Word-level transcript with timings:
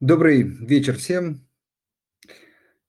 Добрый 0.00 0.42
вечер 0.42 0.94
всем. 0.98 1.48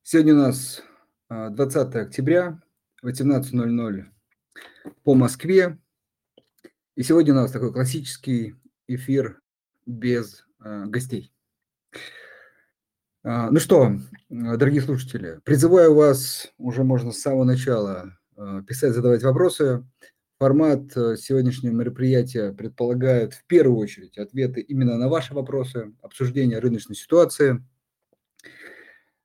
Сегодня 0.02 0.34
у 0.34 0.36
нас 0.36 0.82
20 1.30 1.76
а, 1.94 2.00
октября, 2.00 2.60
18.00 3.02 4.04
по 5.04 5.14
Москве. 5.14 5.78
И 6.96 7.02
сегодня 7.02 7.32
у 7.32 7.36
нас 7.36 7.50
такой 7.50 7.72
классический 7.72 8.56
эфир 8.88 9.40
без 9.86 10.44
э, 10.62 10.84
гостей. 10.84 11.32
А, 13.22 13.50
ну 13.50 13.58
что, 13.58 13.98
дорогие 14.28 14.82
слушатели, 14.82 15.40
призываю 15.44 15.94
вас, 15.94 16.52
уже 16.58 16.84
можно 16.84 17.12
с 17.12 17.22
самого 17.22 17.44
начала 17.44 18.18
писать, 18.66 18.92
задавать 18.92 19.22
вопросы. 19.22 19.82
Формат 20.38 20.96
э, 20.96 21.16
сегодняшнего 21.16 21.72
мероприятия 21.72 22.52
предполагает 22.52 23.34
в 23.34 23.44
первую 23.46 23.76
очередь 23.76 24.18
ответы 24.18 24.60
именно 24.60 24.96
на 24.96 25.08
ваши 25.08 25.34
вопросы, 25.34 25.92
обсуждение 26.00 26.60
рыночной 26.60 26.94
ситуации, 26.94 27.64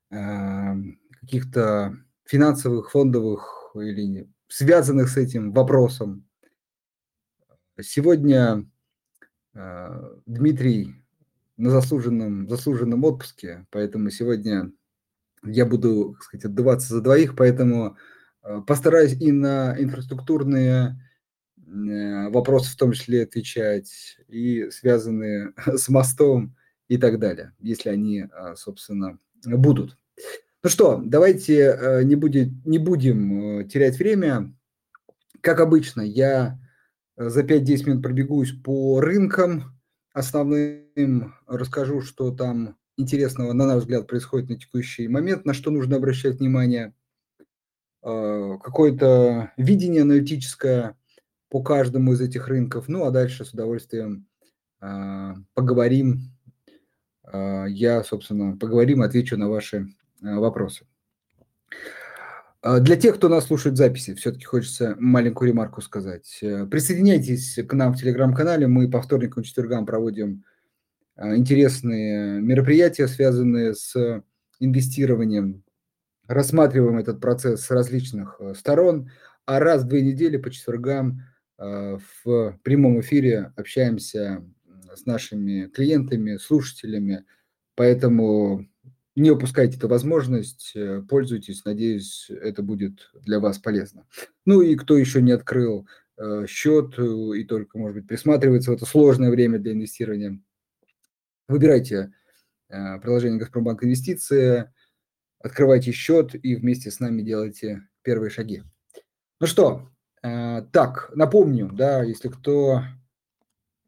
эм, 0.10 1.00
каких-то 1.22 1.96
финансовых, 2.26 2.90
фондовых 2.90 3.76
или 3.76 4.28
связанных 4.48 5.10
с 5.10 5.18
этим 5.18 5.52
вопросом. 5.54 6.28
Сегодня 7.80 8.68
э, 9.54 10.18
Дмитрий 10.26 10.96
на 11.58 11.70
заслуженном, 11.70 12.50
заслуженном 12.50 13.04
отпуске, 13.04 13.68
поэтому 13.70 14.10
сегодня 14.10 14.72
я 15.44 15.68
буду, 15.68 16.14
так 16.14 16.24
сказать, 16.24 16.46
отдуваться 16.46 16.96
за 16.96 17.02
двоих, 17.02 17.36
поэтому 17.36 17.98
постараюсь 18.68 19.14
и 19.20 19.32
на 19.32 19.76
инфраструктурные 19.80 21.00
э, 21.58 22.30
вопросы 22.30 22.72
в 22.72 22.76
том 22.76 22.92
числе 22.92 23.24
отвечать, 23.24 24.18
и 24.28 24.70
связанные 24.70 25.54
с 25.66 25.90
мостом 25.90 26.56
и 26.88 26.98
так 26.98 27.20
далее, 27.20 27.54
если 27.60 27.90
они, 27.90 28.26
э, 28.26 28.56
собственно, 28.56 29.20
будут. 29.46 29.98
Ну 30.64 30.70
что, 30.70 31.02
давайте 31.04 32.02
не, 32.06 32.16
будет, 32.16 32.48
не 32.66 32.78
будем 32.78 33.68
терять 33.68 33.98
время. 33.98 34.56
Как 35.42 35.60
обычно, 35.60 36.02
я 36.02 36.58
за 37.18 37.42
5-10 37.42 37.90
минут 37.90 38.04
пробегусь 38.04 38.54
по 38.54 39.02
рынкам 39.02 39.78
основным, 40.14 41.36
расскажу, 41.48 42.00
что 42.00 42.32
там 42.32 42.78
интересного, 42.96 43.52
на 43.52 43.66
наш 43.66 43.82
взгляд, 43.82 44.08
происходит 44.08 44.50
на 44.50 44.58
текущий 44.58 45.10
момент, 45.10 45.44
на 45.44 45.54
что 45.54 45.70
нужно 45.70 45.98
обращать 45.98 46.40
внимание– 46.40 46.94
Э, 47.03 47.03
какое-то 48.04 49.52
видение 49.56 50.02
аналитическое 50.02 50.98
по 51.50 51.62
каждому 51.62 52.14
из 52.14 52.22
этих 52.22 52.48
рынков. 52.48 52.88
Ну, 52.88 53.06
а 53.06 53.12
дальше 53.12 53.46
с 53.46 53.54
удовольствием 53.54 54.28
э, 54.82 55.34
поговорим. 55.54 56.32
Э, 57.32 57.66
я, 57.70 58.04
собственно, 58.04 58.58
поговорим, 58.58 59.02
отвечу 59.02 59.38
на 59.38 59.50
ваши 59.50 59.88
вопросы. 60.20 60.86
Для 62.62 62.96
тех, 62.96 63.16
кто 63.16 63.28
нас 63.28 63.48
слушает 63.48 63.76
записи, 63.76 64.16
все-таки 64.16 64.46
хочется 64.46 64.96
маленькую 64.98 65.50
ремарку 65.50 65.82
сказать. 65.82 66.40
Присоединяйтесь 66.40 67.60
к 67.68 67.74
нам 67.74 67.94
в 67.94 67.98
телеграм-канале. 67.98 68.68
Мы 68.68 68.90
по 68.90 69.02
вторникам 69.02 69.44
и 69.44 69.46
четвергам 69.46 69.86
проводим 69.86 70.46
интересные 71.18 72.40
мероприятия, 72.40 73.10
связанные 73.10 73.76
с 73.76 74.24
инвестированием 74.62 75.64
рассматриваем 76.28 76.98
этот 76.98 77.20
процесс 77.20 77.66
с 77.66 77.72
различных 77.72 78.38
э, 78.40 78.54
сторон, 78.56 79.10
а 79.46 79.60
раз 79.60 79.84
в 79.84 79.88
две 79.88 80.02
недели 80.02 80.38
по 80.38 80.50
четвергам 80.50 81.24
э, 81.58 81.98
в 82.24 82.60
прямом 82.64 83.02
эфире 83.02 83.54
общаемся 83.56 84.44
с 84.96 85.06
нашими 85.06 85.68
клиентами, 85.68 86.38
слушателями, 86.38 87.26
поэтому 87.76 88.68
не 89.16 89.32
упускайте 89.32 89.78
эту 89.78 89.88
возможность, 89.88 90.72
э, 90.76 91.02
пользуйтесь, 91.08 91.66
надеюсь, 91.66 92.30
это 92.30 92.64
будет 92.64 93.12
для 93.14 93.40
вас 93.40 93.60
полезно. 93.60 94.06
Ну 94.46 94.62
и 94.62 94.76
кто 94.76 94.98
еще 94.98 95.22
не 95.22 95.32
открыл 95.32 95.88
счет 96.48 96.94
и 97.00 97.44
только, 97.44 97.80
может 97.80 97.98
быть, 97.98 98.08
присматривается 98.08 98.70
в 98.70 98.76
это 98.76 98.86
сложное 98.86 99.32
время 99.32 99.58
для 99.58 99.72
инвестирования, 99.72 100.40
выбирайте 101.48 102.14
приложение 102.70 103.40
«Газпромбанк 103.40 103.84
Инвестиции», 103.84 104.70
открывайте 105.44 105.92
счет 105.92 106.34
и 106.34 106.56
вместе 106.56 106.90
с 106.90 107.00
нами 107.00 107.22
делайте 107.22 107.88
первые 108.02 108.32
шаги. 108.32 108.64
Ну 109.40 109.46
что, 109.46 109.90
э, 110.24 110.64
так, 110.72 111.12
напомню, 111.14 111.70
да, 111.72 112.02
если 112.02 112.30
кто 112.30 112.82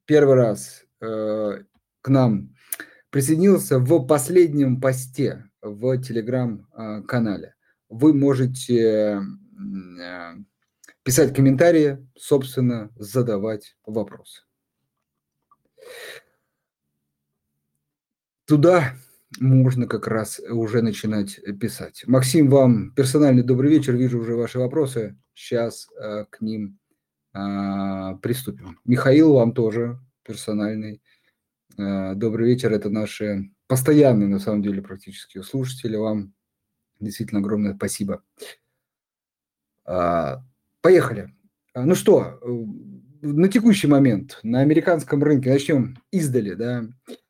первый 0.05 0.35
раз 0.35 0.83
э, 1.01 1.63
к 2.01 2.09
нам 2.09 2.53
присоединился 3.09 3.79
в 3.79 4.05
последнем 4.05 4.81
посте 4.81 5.49
в 5.61 5.97
телеграм-канале, 5.99 7.55
вы 7.87 8.13
можете 8.13 8.77
э, 8.77 9.21
писать 11.03 11.33
комментарии, 11.33 12.05
собственно, 12.17 12.91
задавать 12.97 13.77
вопросы. 13.85 14.43
Туда 18.45 18.95
можно 19.39 19.87
как 19.87 20.07
раз 20.07 20.39
уже 20.39 20.81
начинать 20.81 21.39
писать. 21.59 22.03
Максим, 22.07 22.49
вам 22.49 22.91
персональный 22.91 23.43
добрый 23.43 23.69
вечер. 23.69 23.95
Вижу 23.95 24.19
уже 24.19 24.35
ваши 24.35 24.59
вопросы. 24.59 25.17
Сейчас 25.33 25.87
э, 25.99 26.25
к 26.29 26.41
ним 26.41 26.79
э, 27.33 28.17
приступим. 28.21 28.79
Михаил, 28.85 29.33
вам 29.33 29.53
тоже 29.53 29.99
персональный 30.23 31.01
э, 31.77 32.15
добрый 32.15 32.47
вечер. 32.47 32.71
Это 32.71 32.89
наши 32.89 33.51
постоянные, 33.67 34.27
на 34.27 34.39
самом 34.39 34.61
деле, 34.61 34.81
практически 34.81 35.41
слушатели. 35.41 35.95
Вам 35.95 36.33
действительно 36.99 37.41
огромное 37.41 37.75
спасибо. 37.75 38.23
Э, 39.85 40.37
поехали. 40.81 41.33
Ну 41.73 41.93
что, 41.95 42.39
на 43.21 43.49
текущий 43.49 43.87
момент 43.87 44.39
на 44.43 44.61
американском 44.61 45.21
рынке 45.21 45.51
начнем 45.51 45.97
издали, 46.11 46.53
да. 46.53 46.85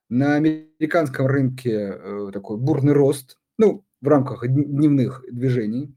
На 0.10 0.36
американском 0.36 1.26
рынке 1.26 1.72
э, 1.72 2.30
такой 2.32 2.58
бурный 2.58 2.94
рост, 2.94 3.40
ну, 3.58 3.84
в 4.02 4.08
рамках 4.08 4.48
дневных 4.48 5.24
движений. 5.32 5.96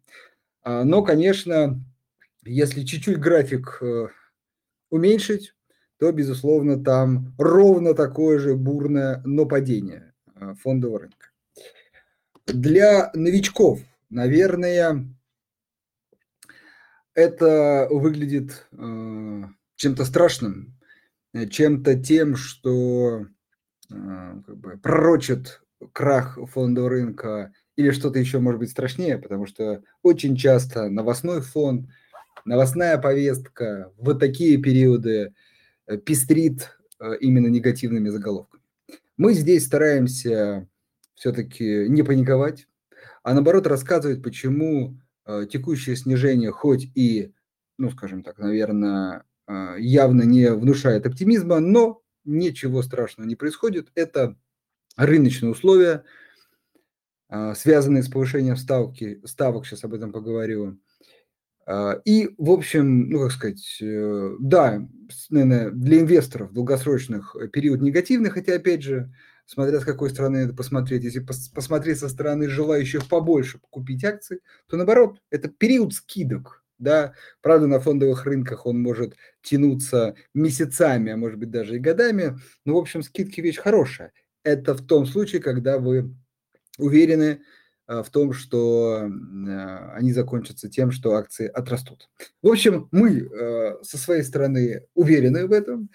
А, 0.63 0.85
но, 0.85 1.03
конечно, 1.03 1.85
если 2.45 2.85
чуть-чуть 2.85 3.19
график 3.19 3.79
э, 3.83 4.09
уменьшить, 4.91 5.55
то, 5.99 6.11
безусловно, 6.11 6.83
там 6.83 7.35
ровно 7.37 7.93
такое 7.93 8.39
же 8.39 8.55
бурное, 8.55 9.21
но 9.27 9.45
падение 9.45 10.15
э, 10.35 10.55
фондового 10.55 11.01
рынка. 11.01 11.29
Для 12.47 13.11
новичков, 13.13 13.81
наверное, 14.09 15.07
это 17.13 17.89
выглядит 17.91 18.69
чем-то 18.71 20.05
страшным, 20.07 20.79
чем-то 21.35 22.03
тем, 22.03 22.37
что 22.37 23.27
как 23.89 24.57
бы 24.57 24.79
пророчит 24.79 25.63
крах 25.93 26.39
фондового 26.51 26.91
рынка 26.91 27.53
или 27.77 27.91
что-то 27.91 28.19
еще 28.19 28.39
может 28.41 28.59
быть 28.59 28.71
страшнее, 28.71 29.19
потому 29.19 29.47
что 29.47 29.83
очень 30.03 30.37
часто 30.37 30.89
новостной 30.89 31.43
фон, 31.43 31.91
новостная 32.45 32.99
повестка 32.99 33.93
в 33.99 34.19
такие 34.19 34.59
периоды 34.59 35.33
э, 35.87 35.97
пестрит 35.99 36.77
э, 36.99 37.17
именно 37.21 37.47
негативными 37.47 38.09
заголовками. 38.09 38.63
Мы 39.17 39.35
здесь 39.35 39.67
стараемся 39.67 40.67
все-таки 41.15 41.89
не 41.89 42.03
паниковать, 42.03 42.67
а 43.23 43.35
наоборот 43.35 43.67
рассказывать, 43.67 44.23
почему 44.23 44.99
э, 45.27 45.47
текущее 45.51 45.97
снижение 45.97 46.51
хоть 46.51 46.89
и, 46.95 47.33
ну 47.79 47.91
скажем 47.91 48.23
так, 48.23 48.39
наверное, 48.39 49.25
явно 49.79 50.23
не 50.23 50.53
внушает 50.53 51.07
оптимизма, 51.07 51.59
но 51.59 52.03
ничего 52.25 52.83
страшного 52.83 53.27
не 53.27 53.37
происходит. 53.37 53.91
Это 53.95 54.37
рыночные 54.97 55.51
условия, 55.51 56.05
а, 57.29 57.55
связанные 57.55 58.03
с 58.03 58.09
повышением 58.09 58.57
ставки, 58.57 59.21
ставок, 59.25 59.67
сейчас 59.67 59.85
об 59.85 59.95
этом 59.95 60.13
поговорю. 60.13 60.79
А, 61.67 62.01
и, 62.05 62.31
в 62.39 62.51
общем, 62.51 63.11
ну, 63.11 63.21
как 63.21 63.33
сказать, 63.33 63.79
э, 63.83 64.37
да, 64.41 64.89
наверное, 65.31 65.71
для 65.71 66.01
инвесторов 66.01 66.53
долгосрочных 66.53 67.37
период 67.53 67.83
негативный, 67.83 68.31
хотя, 68.31 68.55
опять 68.55 68.83
же, 68.83 69.13
смотря 69.45 69.81
с 69.81 69.85
какой 69.85 70.11
стороны 70.11 70.39
это 70.39 70.55
посмотреть, 70.55 71.05
если 71.05 71.21
посмотреть 71.55 71.99
со 71.99 72.09
стороны 72.09 72.49
желающих 72.49 73.07
побольше 73.09 73.59
купить 73.71 74.05
акции, 74.05 74.41
то, 74.69 74.77
наоборот, 74.77 75.21
это 75.31 75.49
период 75.49 75.95
скидок, 75.95 76.65
да, 76.79 77.15
правда, 77.43 77.67
на 77.67 77.81
фондовых 77.81 78.25
рынках 78.25 78.67
он 78.67 78.81
может 78.81 79.15
тянуться 79.43 80.15
месяцами, 80.35 81.13
а 81.13 81.17
может 81.17 81.39
быть 81.39 81.51
даже 81.51 81.77
и 81.77 81.81
годами, 81.81 82.39
но, 82.65 82.75
в 82.75 82.79
общем, 82.79 83.03
скидки 83.03 83.41
вещь 83.41 83.59
хорошая. 83.59 84.13
Это 84.45 84.75
в 84.75 84.87
том 84.87 85.07
случае, 85.07 85.43
когда 85.43 85.79
вы 85.79 86.15
уверены 86.79 87.41
э, 87.89 88.03
в 88.03 88.11
том, 88.11 88.33
что 88.33 89.09
э, 89.09 89.91
они 89.95 90.13
закончатся 90.13 90.69
тем, 90.69 90.91
что 90.91 91.17
акции 91.17 91.49
отрастут. 91.49 92.09
В 92.43 92.49
общем, 92.49 92.89
мы 92.93 93.21
э, 93.21 93.83
со 93.83 93.99
своей 93.99 94.23
стороны 94.23 94.87
уверены 94.95 95.47
в 95.47 95.53
этом. 95.53 95.91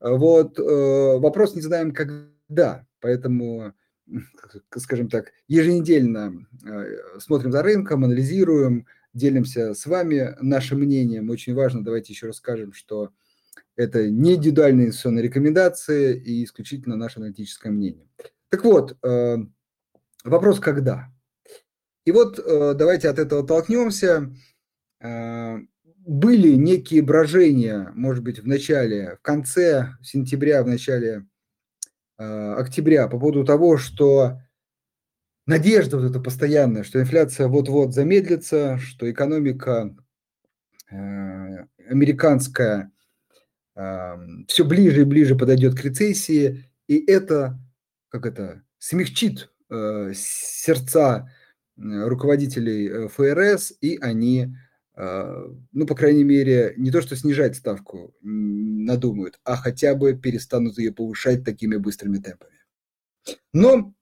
Вот 0.00 0.58
вопрос 0.58 1.54
не 1.54 1.60
знаем, 1.60 1.92
когда, 1.92 2.84
поэтому 2.98 3.72
скажем 4.76 5.08
так, 5.08 5.32
еженедельно 5.48 6.46
э, 6.64 7.18
смотрим 7.18 7.52
за 7.52 7.62
рынком, 7.62 8.04
анализируем, 8.04 8.86
делимся 9.14 9.74
с 9.74 9.86
вами 9.86 10.34
нашим 10.40 10.80
мнением. 10.80 11.30
Очень 11.30 11.54
важно, 11.54 11.84
давайте 11.84 12.12
еще 12.12 12.26
расскажем, 12.26 12.72
что 12.72 13.10
это 13.76 14.08
не 14.08 14.34
индивидуальные 14.34 14.86
инвестиционные 14.86 15.22
рекомендации 15.22 16.16
и 16.16 16.44
исключительно 16.44 16.96
наше 16.96 17.18
аналитическое 17.18 17.72
мнение. 17.72 18.08
Так 18.48 18.64
вот, 18.64 18.96
э, 19.02 19.36
вопрос 20.24 20.60
когда? 20.60 21.08
И 22.04 22.12
вот 22.12 22.38
э, 22.38 22.74
давайте 22.74 23.08
от 23.08 23.18
этого 23.18 23.46
толкнемся. 23.46 24.32
Были 26.04 26.54
некие 26.54 27.02
брожения, 27.02 27.90
может 27.94 28.22
быть, 28.22 28.40
в 28.40 28.46
начале, 28.46 29.16
в 29.16 29.22
конце 29.22 29.96
сентября, 30.00 30.62
в 30.62 30.68
начале 30.68 31.26
октября 32.16 33.08
по 33.08 33.18
поводу 33.18 33.44
того, 33.44 33.76
что 33.76 34.40
надежда 35.46 35.98
вот 35.98 36.10
эта 36.10 36.20
постоянная, 36.20 36.84
что 36.84 37.00
инфляция 37.00 37.48
вот-вот 37.48 37.94
замедлится, 37.94 38.78
что 38.78 39.10
экономика 39.10 39.94
э, 40.90 41.66
американская 41.88 42.92
э, 43.74 44.16
все 44.48 44.64
ближе 44.64 45.02
и 45.02 45.04
ближе 45.04 45.36
подойдет 45.36 45.74
к 45.74 45.84
рецессии, 45.84 46.70
и 46.86 47.04
это, 47.10 47.58
как 48.08 48.26
это, 48.26 48.62
смягчит 48.78 49.50
э, 49.70 50.12
сердца 50.14 51.30
руководителей 51.76 53.08
ФРС, 53.08 53.72
и 53.80 53.96
они, 53.96 54.54
ну, 54.94 55.86
по 55.86 55.94
крайней 55.94 56.22
мере, 56.22 56.74
не 56.76 56.90
то 56.90 57.00
что 57.00 57.16
снижать 57.16 57.56
ставку 57.56 58.14
надумают, 58.20 59.40
а 59.42 59.56
хотя 59.56 59.94
бы 59.94 60.12
перестанут 60.12 60.76
ее 60.76 60.92
повышать 60.92 61.44
такими 61.44 61.76
быстрыми 61.76 62.18
темпами. 62.18 62.58
Но 63.54 63.94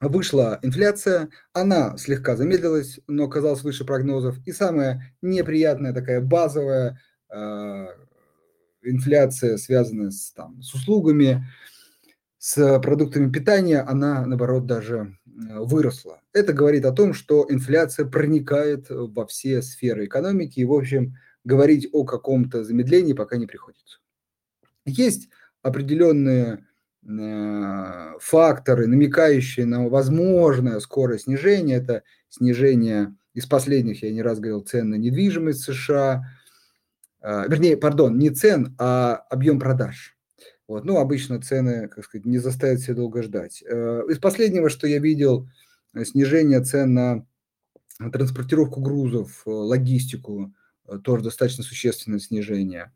вышла 0.00 0.58
инфляция, 0.62 1.28
она 1.52 1.96
слегка 1.96 2.36
замедлилась, 2.36 3.00
но 3.06 3.24
оказалась 3.24 3.62
выше 3.62 3.84
прогнозов. 3.84 4.36
И 4.46 4.52
самая 4.52 5.14
неприятная 5.22 5.92
такая 5.92 6.20
базовая 6.20 7.00
э, 7.30 7.86
инфляция, 8.82 9.56
связанная 9.56 10.10
с, 10.10 10.32
там, 10.32 10.62
с 10.62 10.72
услугами, 10.74 11.44
с 12.38 12.78
продуктами 12.80 13.30
питания, 13.32 13.80
она, 13.80 14.24
наоборот, 14.24 14.66
даже 14.66 15.18
выросла. 15.26 16.20
Это 16.32 16.52
говорит 16.52 16.84
о 16.84 16.92
том, 16.92 17.12
что 17.12 17.46
инфляция 17.48 18.06
проникает 18.06 18.86
во 18.90 19.26
все 19.26 19.62
сферы 19.62 20.06
экономики, 20.06 20.60
и, 20.60 20.64
в 20.64 20.72
общем, 20.72 21.16
говорить 21.44 21.88
о 21.92 22.04
каком-то 22.04 22.64
замедлении 22.64 23.12
пока 23.12 23.36
не 23.36 23.46
приходится. 23.46 23.98
Есть 24.84 25.28
определенные 25.62 26.58
Э, 26.58 26.67
факторы, 28.20 28.86
намекающие 28.86 29.64
на 29.66 29.88
возможное 29.88 30.80
скорое 30.80 31.18
снижение. 31.18 31.78
Это 31.78 32.02
снижение 32.28 33.14
из 33.34 33.46
последних, 33.46 34.02
я 34.02 34.10
не 34.10 34.22
раз 34.22 34.40
говорил, 34.40 34.62
цен 34.62 34.90
на 34.90 34.96
недвижимость 34.96 35.62
США. 35.62 36.24
Э, 37.20 37.44
вернее, 37.48 37.76
пардон, 37.76 38.18
не 38.18 38.30
цен, 38.30 38.74
а 38.78 39.14
объем 39.30 39.58
продаж. 39.60 40.16
Вот. 40.66 40.84
Ну, 40.84 40.98
обычно 40.98 41.40
цены, 41.40 41.88
как 41.88 42.04
сказать, 42.04 42.26
не 42.26 42.38
заставят 42.38 42.80
себя 42.80 42.94
долго 42.94 43.22
ждать. 43.22 43.62
Э, 43.66 44.02
из 44.08 44.18
последнего, 44.18 44.68
что 44.68 44.86
я 44.86 44.98
видел, 44.98 45.48
снижение 46.04 46.60
цен 46.62 46.94
на 46.94 47.26
транспортировку 48.12 48.80
грузов, 48.80 49.42
логистику, 49.46 50.52
тоже 51.02 51.24
достаточно 51.24 51.64
существенное 51.64 52.18
снижение. 52.20 52.92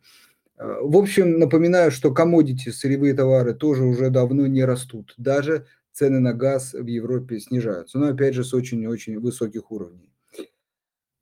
Э, 0.59 0.79
в 0.83 0.97
общем, 0.97 1.39
напоминаю, 1.39 1.91
что 1.91 2.13
комодити, 2.13 2.71
сырьевые 2.71 3.15
товары 3.15 3.55
тоже 3.55 3.85
уже 3.85 4.11
давно 4.11 4.47
не 4.47 4.65
растут. 4.65 5.15
Даже 5.17 5.67
цены 5.93 6.21
на 6.21 6.33
газ 6.33 6.73
в 6.75 6.87
Европе 6.87 7.41
снижаются, 7.41 7.99
но 7.99 8.09
опять 8.09 8.35
же 8.35 8.45
с 8.45 8.55
очень-очень 8.55 9.19
высоких 9.19 9.71
уровней. 9.71 10.11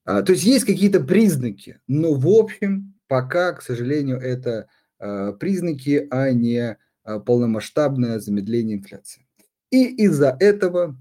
А, 0.05 0.23
то 0.23 0.33
есть 0.33 0.45
есть 0.45 0.65
какие-то 0.65 1.01
признаки, 1.01 1.81
но 1.87 2.15
в 2.15 2.27
общем 2.27 2.95
пока, 3.07 3.53
к 3.53 3.63
сожалению, 3.63 4.19
это 4.19 4.69
а, 4.99 5.33
признаки, 5.33 6.07
а 6.11 6.31
не 6.31 6.79
а, 7.03 7.19
полномасштабное 7.21 8.19
замедление 8.21 8.79
инфляции. 8.79 9.27
И 9.71 10.05
из-за 10.05 10.37
этого 10.41 10.97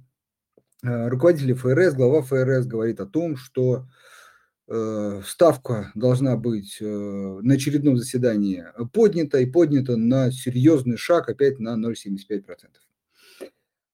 руководитель 0.82 1.56
ФРС, 1.56 1.94
глава 1.94 2.22
ФРС 2.22 2.66
говорит 2.66 3.02
о 3.02 3.06
том, 3.06 3.36
что 3.36 3.86
Э, 3.86 3.86
ставка 5.26 5.92
должна 5.96 6.38
быть 6.38 6.78
э, 6.80 6.86
на 6.86 7.56
очередном 7.56 7.98
заседании 7.98 8.66
поднята 8.94 9.40
и 9.40 9.48
поднята 9.48 9.98
на 9.98 10.32
серьезный 10.32 10.98
шаг 10.98 11.28
опять 11.28 11.60
на 11.60 11.76
0,75%. 11.76 12.44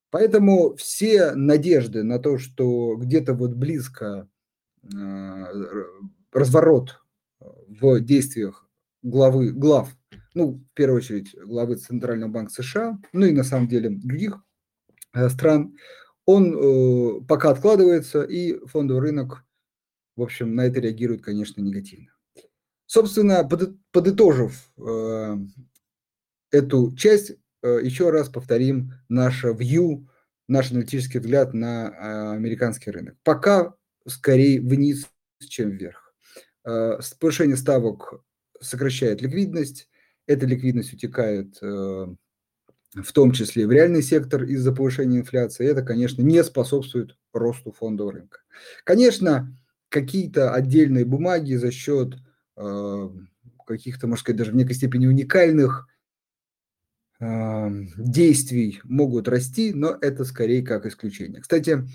Поэтому 0.09 0.75
все 0.75 1.31
надежды 1.33 2.03
на 2.03 2.19
то, 2.19 2.37
что 2.37 2.95
где-то 2.97 3.33
вот 3.33 3.53
близко 3.53 4.27
э, 4.83 5.45
разворот 6.33 7.01
в 7.39 8.01
действиях 8.01 8.67
главы, 9.01 9.51
глав, 9.53 9.95
ну, 10.33 10.55
в 10.55 10.73
первую 10.73 10.97
очередь, 10.97 11.33
главы 11.41 11.75
Центрального 11.75 12.31
банка 12.31 12.51
США, 12.51 12.99
ну 13.13 13.25
и 13.25 13.31
на 13.31 13.45
самом 13.45 13.69
деле 13.69 13.91
других 13.91 14.43
стран, 15.29 15.77
он 16.25 17.23
пока 17.27 17.51
откладывается, 17.51 18.23
и 18.23 18.59
фондовый 18.65 19.03
рынок 19.03 19.44
в 20.15 20.21
общем, 20.21 20.55
на 20.55 20.65
это 20.65 20.79
реагируют, 20.79 21.21
конечно, 21.21 21.61
негативно. 21.61 22.11
Собственно, 22.85 23.47
подытожив 23.91 24.71
э, 24.77 25.37
эту 26.51 26.95
часть, 26.95 27.31
э, 27.63 27.79
еще 27.81 28.11
раз 28.11 28.29
повторим 28.29 28.93
наше 29.09 29.49
view, 29.49 30.05
наш 30.47 30.71
аналитический 30.71 31.19
взгляд 31.19 31.53
на 31.53 31.87
э, 31.87 32.35
американский 32.35 32.91
рынок. 32.91 33.15
Пока 33.23 33.73
скорее 34.07 34.61
вниз, 34.61 35.09
чем 35.39 35.71
вверх. 35.71 36.13
Повышение 36.63 37.57
ставок 37.57 38.21
сокращает 38.61 39.21
ликвидность, 39.21 39.89
эта 40.27 40.45
ликвидность 40.45 40.93
утекает 40.93 41.59
в 41.61 43.11
том 43.11 43.31
числе 43.33 43.67
в 43.67 43.71
реальный 43.71 44.01
сектор 44.01 44.43
из-за 44.43 44.71
повышения 44.71 45.19
инфляции. 45.19 45.67
Это, 45.67 45.81
конечно, 45.81 46.21
не 46.21 46.43
способствует 46.43 47.17
росту 47.33 47.71
фондового 47.71 48.13
рынка. 48.13 48.39
Конечно, 48.83 49.55
какие-то 49.89 50.53
отдельные 50.53 51.05
бумаги 51.05 51.55
за 51.55 51.71
счет 51.71 52.15
э, 52.57 53.09
каких-то, 53.65 54.07
можно 54.07 54.21
сказать, 54.21 54.37
даже 54.37 54.51
в 54.51 54.55
некой 54.55 54.75
степени 54.75 55.07
уникальных 55.07 55.87
э, 57.19 57.69
действий 57.97 58.81
могут 58.83 59.27
расти, 59.27 59.73
но 59.73 59.97
это 60.01 60.23
скорее 60.25 60.63
как 60.63 60.85
исключение. 60.85 61.41
Кстати, 61.41 61.87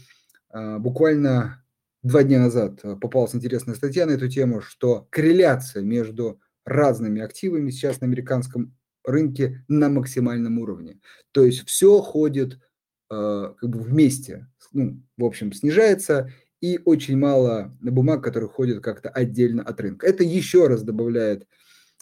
э, 0.53 0.79
буквально 0.79 1.65
два 2.03 2.23
дня 2.23 2.41
назад 2.41 2.81
попалась 3.01 3.35
интересная 3.35 3.75
статья 3.75 4.07
на 4.07 4.13
эту 4.13 4.29
тему, 4.29 4.61
что 4.61 5.07
корреляция 5.11 5.83
между 5.83 6.41
разными 6.65 7.21
активами 7.21 7.71
сейчас 7.71 8.01
на 8.01 8.07
американском 8.07 8.75
рынке 9.05 9.65
на 9.69 9.89
максимальном 9.89 10.59
уровне. 10.59 11.01
То 11.33 11.45
есть 11.45 11.67
все 11.67 12.01
ходит 12.01 12.59
э, 13.11 13.55
как 13.59 13.71
бы 13.71 13.81
вместе, 13.81 14.47
ну, 14.73 15.03
в 15.17 15.25
общем, 15.25 15.53
снижается, 15.53 16.31
и 16.61 16.79
очень 16.85 17.17
мало 17.17 17.75
бумаг, 17.81 18.23
которые 18.23 18.49
ходят 18.49 18.83
как-то 18.83 19.09
отдельно 19.09 19.63
от 19.63 19.81
рынка. 19.81 20.07
Это 20.07 20.23
еще 20.25 20.67
раз 20.69 20.83
добавляет, 20.83 21.47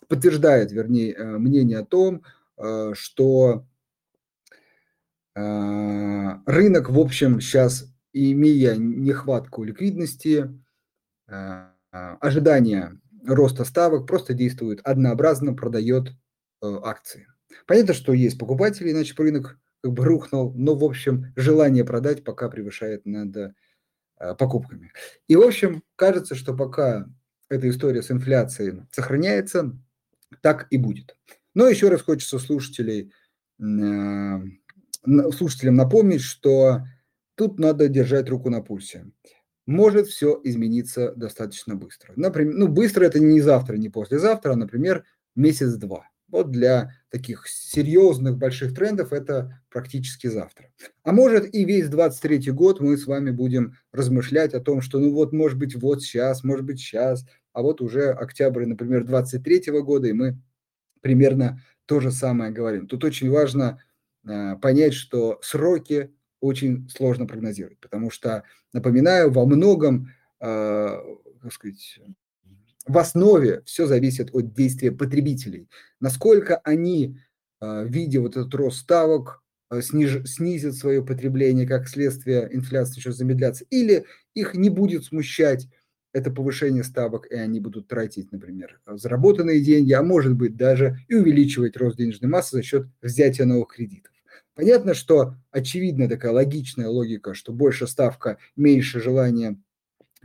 подтверждает, 0.09 0.73
вернее, 0.73 1.13
э, 1.15 1.39
мнение 1.39 1.79
о 1.79 1.85
том, 1.85 2.23
э, 2.57 2.93
что 2.95 3.67
э, 5.37 6.31
рынок, 6.47 6.91
в 6.91 6.99
общем, 6.99 7.41
сейчас, 7.41 7.87
имея 8.13 8.75
нехватку 8.77 9.63
ликвидности, 9.65 10.51
ожидания 11.91 12.99
роста 13.27 13.65
ставок, 13.65 14.07
просто 14.07 14.33
действует 14.33 14.81
однообразно, 14.83 15.53
продает 15.53 16.13
акции. 16.63 17.27
Понятно, 17.67 17.93
что 17.93 18.15
есть 18.15 18.39
покупатели, 18.39 18.91
иначе 18.91 19.15
рынок 19.19 19.59
как 19.83 19.93
бы 19.93 20.05
рухнул, 20.05 20.55
но, 20.57 20.75
в 20.75 20.83
общем, 20.85 21.33
желание 21.37 21.85
продать 21.85 22.25
пока 22.25 22.49
превышает 22.49 23.05
надо 23.05 23.49
Э, 23.49 23.68
покупками. 24.39 24.93
И, 25.27 25.37
в 25.37 25.43
общем, 25.43 25.83
кажется, 25.97 26.35
что 26.35 26.55
пока 26.55 27.07
эта 27.49 27.69
история 27.69 28.03
с 28.03 28.11
инфляцией 28.11 28.83
сохраняется, 28.91 29.77
так 30.43 30.67
и 30.71 30.77
будет. 30.77 31.17
Но 31.55 31.67
еще 31.69 31.89
раз 31.89 32.03
хочется 32.03 32.39
слушателей, 32.39 33.13
э, 33.61 34.39
слушателям 35.33 35.75
напомнить, 35.75 36.21
что 36.21 36.83
тут 37.35 37.59
надо 37.59 37.89
держать 37.89 38.29
руку 38.29 38.51
на 38.51 38.61
пульсе. 38.61 39.07
Может 39.67 40.09
все 40.09 40.41
измениться 40.45 41.13
достаточно 41.15 41.75
быстро. 41.75 42.13
Например, 42.17 42.55
ну, 42.55 42.69
быстро 42.69 43.05
это 43.05 43.21
не 43.21 43.41
завтра, 43.41 43.77
не 43.77 43.89
послезавтра, 43.89 44.53
а, 44.53 44.57
например, 44.57 45.05
месяц-два. 45.37 46.09
Вот 46.29 46.51
для 46.51 46.95
таких 47.11 47.47
серьезных 47.49 48.37
больших 48.37 48.75
трендов 48.75 49.13
это 49.13 49.63
практически 49.71 50.27
завтра. 50.27 50.71
А 51.05 51.13
может 51.13 51.55
и 51.55 51.65
весь 51.65 51.89
23 51.89 52.51
год 52.51 52.81
мы 52.81 52.97
с 52.97 53.07
вами 53.07 53.31
будем 53.31 53.77
размышлять 53.93 54.55
о 54.55 54.61
том, 54.61 54.83
что 54.83 54.99
ну 54.99 55.13
вот 55.13 55.33
может 55.33 55.59
быть 55.59 55.75
вот 55.75 56.03
сейчас, 56.03 56.45
может 56.45 56.65
быть 56.65 56.79
сейчас, 56.79 57.25
а 57.53 57.63
вот 57.63 57.81
уже 57.81 58.11
октябрь, 58.11 58.67
например, 58.67 59.05
23 59.05 59.81
года, 59.81 60.09
и 60.09 60.13
мы 60.13 60.39
примерно 61.01 61.63
то 61.87 62.01
же 62.01 62.11
самое 62.11 62.53
говорим. 62.53 62.87
Тут 62.87 63.05
очень 63.05 63.31
важно 63.31 63.83
э, 64.27 64.57
понять, 64.57 64.93
что 64.95 65.39
сроки 65.43 66.13
очень 66.41 66.89
сложно 66.89 67.27
прогнозировать, 67.27 67.79
потому 67.81 68.11
что, 68.11 68.45
напоминаю, 68.73 69.31
во 69.31 69.47
многом, 69.47 70.13
э, 70.41 71.01
как 71.43 71.53
сказать, 71.53 72.01
в 72.89 72.99
основе 72.99 73.63
все 73.67 73.87
зависит 73.87 74.31
от 74.35 74.55
действия 74.55 74.91
потребителей. 74.93 75.69
Насколько 76.01 76.57
они, 76.65 77.19
э, 77.61 77.87
видя 77.87 78.21
вот 78.21 78.37
этот 78.37 78.55
рост 78.55 78.79
ставок, 78.79 79.43
э, 79.71 79.81
сниж, 79.83 80.23
снизят 80.27 80.75
свое 80.75 81.05
потребление, 81.05 81.67
как 81.67 81.89
следствие 81.89 82.49
инфляции 82.53 82.99
еще 82.99 83.13
замедляться, 83.13 83.65
или 83.71 84.05
их 84.35 84.55
не 84.55 84.71
будет 84.71 85.05
смущать 85.05 85.69
это 86.15 86.31
повышение 86.31 86.85
ставок, 86.85 87.27
и 87.31 87.35
они 87.35 87.61
будут 87.61 87.89
тратить, 87.89 88.33
например, 88.33 88.81
заработанные 88.87 89.61
деньги, 89.61 89.93
а 89.93 90.03
может 90.03 90.35
быть 90.35 90.57
даже 90.57 90.99
и 91.09 91.15
увеличивать 91.15 91.77
рост 91.77 91.99
денежной 91.99 92.31
массы 92.31 92.57
за 92.57 92.63
счет 92.63 92.87
взятия 93.03 93.45
новых 93.45 93.69
кредитов. 93.69 94.13
Понятно, 94.55 94.95
что 94.95 95.37
очевидная 95.53 96.09
такая 96.09 96.33
логичная 96.33 96.89
логика, 96.89 97.35
что 97.35 97.53
больше 97.53 97.87
ставка, 97.87 98.39
меньше 98.57 99.01
желание 99.01 99.57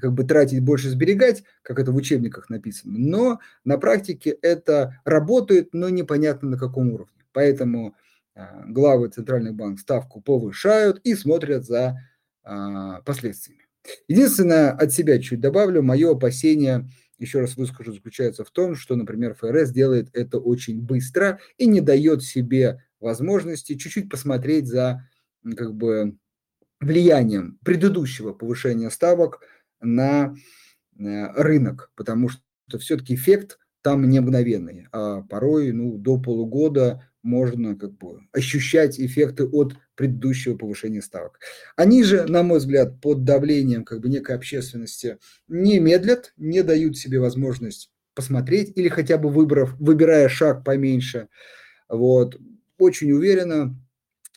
как 0.03 0.12
бы 0.12 0.25
тратить, 0.25 0.60
больше 0.60 0.89
сберегать, 0.89 1.45
как 1.62 1.79
это 1.79 1.93
в 1.93 1.95
учебниках 1.95 2.50
написано, 2.50 3.00
но 3.00 3.39
на 3.63 3.77
практике 3.77 4.31
это 4.41 5.00
работает, 5.05 5.69
но 5.72 5.88
непонятно 5.88 6.50
на 6.50 6.57
каком 6.57 6.91
уровне. 6.91 7.24
Поэтому 7.31 7.95
а, 8.36 8.65
главы 8.67 9.07
центральных 9.07 9.55
банков 9.55 9.79
ставку 9.79 10.19
повышают 10.19 11.00
и 11.05 11.15
смотрят 11.15 11.63
за 11.63 12.01
а, 12.43 13.00
последствиями. 13.03 13.63
Единственное, 14.10 14.72
от 14.72 14.91
себя 14.91 15.22
чуть 15.22 15.39
добавлю, 15.39 15.81
мое 15.81 16.12
опасение, 16.12 16.89
еще 17.17 17.39
раз 17.39 17.55
выскажу, 17.55 17.93
заключается 17.93 18.43
в 18.43 18.51
том, 18.51 18.75
что, 18.75 18.98
например, 18.98 19.36
ФРС 19.36 19.69
делает 19.69 20.10
это 20.12 20.38
очень 20.38 20.81
быстро 20.81 21.39
и 21.57 21.65
не 21.65 21.79
дает 21.79 22.24
себе 22.24 22.83
возможности 23.00 23.77
чуть-чуть 23.77 24.10
посмотреть 24.10 24.67
за 24.67 25.07
как 25.55 25.74
бы 25.74 26.17
влиянием 26.83 27.57
предыдущего 27.63 28.33
повышения 28.33 28.89
ставок 28.89 29.39
на 29.83 30.35
э, 30.97 31.27
рынок, 31.33 31.91
потому 31.95 32.29
что 32.29 32.79
все-таки 32.79 33.15
эффект 33.15 33.59
там 33.81 34.09
не 34.09 34.19
мгновенный, 34.19 34.87
а 34.91 35.21
порой 35.21 35.71
ну, 35.73 35.97
до 35.97 36.17
полугода 36.17 37.07
можно 37.21 37.75
как 37.75 37.97
бы 37.97 38.21
ощущать 38.31 38.99
эффекты 38.99 39.45
от 39.45 39.75
предыдущего 39.95 40.57
повышения 40.57 41.01
ставок. 41.01 41.39
Они 41.75 42.03
же, 42.03 42.25
на 42.25 42.43
мой 42.43 42.59
взгляд, 42.59 42.99
под 43.01 43.23
давлением 43.23 43.83
как 43.85 44.01
бы 44.01 44.09
некой 44.09 44.35
общественности 44.35 45.17
не 45.47 45.79
медлят, 45.79 46.33
не 46.37 46.63
дают 46.63 46.97
себе 46.97 47.19
возможность 47.19 47.91
посмотреть 48.13 48.73
или 48.75 48.89
хотя 48.89 49.17
бы 49.17 49.29
выбрав, 49.29 49.73
выбирая 49.79 50.29
шаг 50.29 50.63
поменьше. 50.63 51.29
Вот. 51.89 52.37
Очень 52.77 53.11
уверенно 53.11 53.75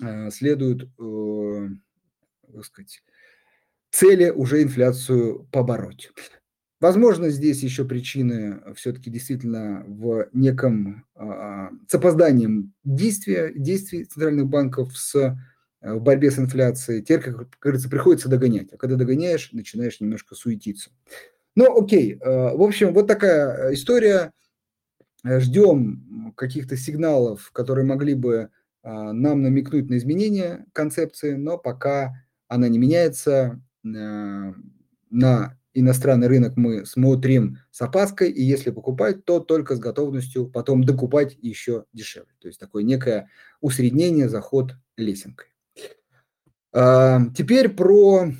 э, 0.03 0.31
следует, 0.31 0.89
э, 0.99 1.69
так 2.53 2.65
сказать, 2.65 3.03
цели 3.97 4.29
уже 4.29 4.63
инфляцию 4.63 5.49
побороть. 5.51 6.11
Возможно, 6.81 7.31
здесь 7.31 7.63
еще 7.63 7.87
причины 7.87 8.61
все-таки 8.75 9.09
действительно 9.09 9.85
в 9.87 10.29
неком 10.35 11.07
а, 11.15 11.71
с 11.89 11.95
опозданием 11.95 12.75
действия, 12.85 13.51
действий 13.55 14.05
центральных 14.05 14.49
банков 14.49 14.95
с, 14.95 15.15
э, 15.15 15.35
в 15.95 16.03
борьбе 16.03 16.31
с 16.31 16.39
инфляцией. 16.39 17.01
Теперь, 17.01 17.23
как 17.23 17.49
говорится, 17.59 17.89
приходится 17.89 18.29
догонять. 18.29 18.71
А 18.75 18.77
когда 18.77 18.97
догоняешь, 18.97 19.53
начинаешь 19.53 20.01
немножко 20.01 20.35
суетиться. 20.35 20.91
Ну, 21.55 21.83
окей. 21.83 22.19
Э, 22.21 22.55
в 22.55 22.63
общем, 22.63 22.93
вот 22.93 23.07
такая 23.07 23.73
история. 23.73 24.33
Ждем 25.25 26.35
каких-то 26.37 26.77
сигналов, 26.77 27.51
которые 27.51 27.87
могли 27.87 28.15
бы 28.15 28.51
а, 28.83 29.13
нам 29.13 29.43
намекнуть 29.43 29.91
на 29.91 29.97
изменение 29.97 30.67
концепции, 30.73 31.33
но 31.33 31.59
пока 31.59 32.13
она 32.47 32.69
не 32.69 32.79
меняется, 32.79 33.31
э, 33.31 33.66
на 35.11 35.57
иностранный 35.77 36.27
рынок 36.27 36.57
мы 36.57 36.87
смотрим 36.87 37.59
с 37.71 37.83
опаской, 37.83 38.31
и 38.31 38.43
если 38.43 38.71
покупать, 38.71 39.25
то 39.25 39.41
только 39.41 39.77
с 39.77 39.79
готовностью 39.79 40.47
потом 40.47 40.85
докупать 40.85 41.37
еще 41.43 41.85
дешевле. 41.93 42.33
То 42.41 42.49
есть 42.49 42.59
такое 42.59 42.83
некое 42.83 43.29
усреднение, 43.61 44.29
заход 44.29 44.75
лесенкой. 44.97 45.49
А, 46.73 47.21
теперь 47.37 47.69
про 47.69 48.33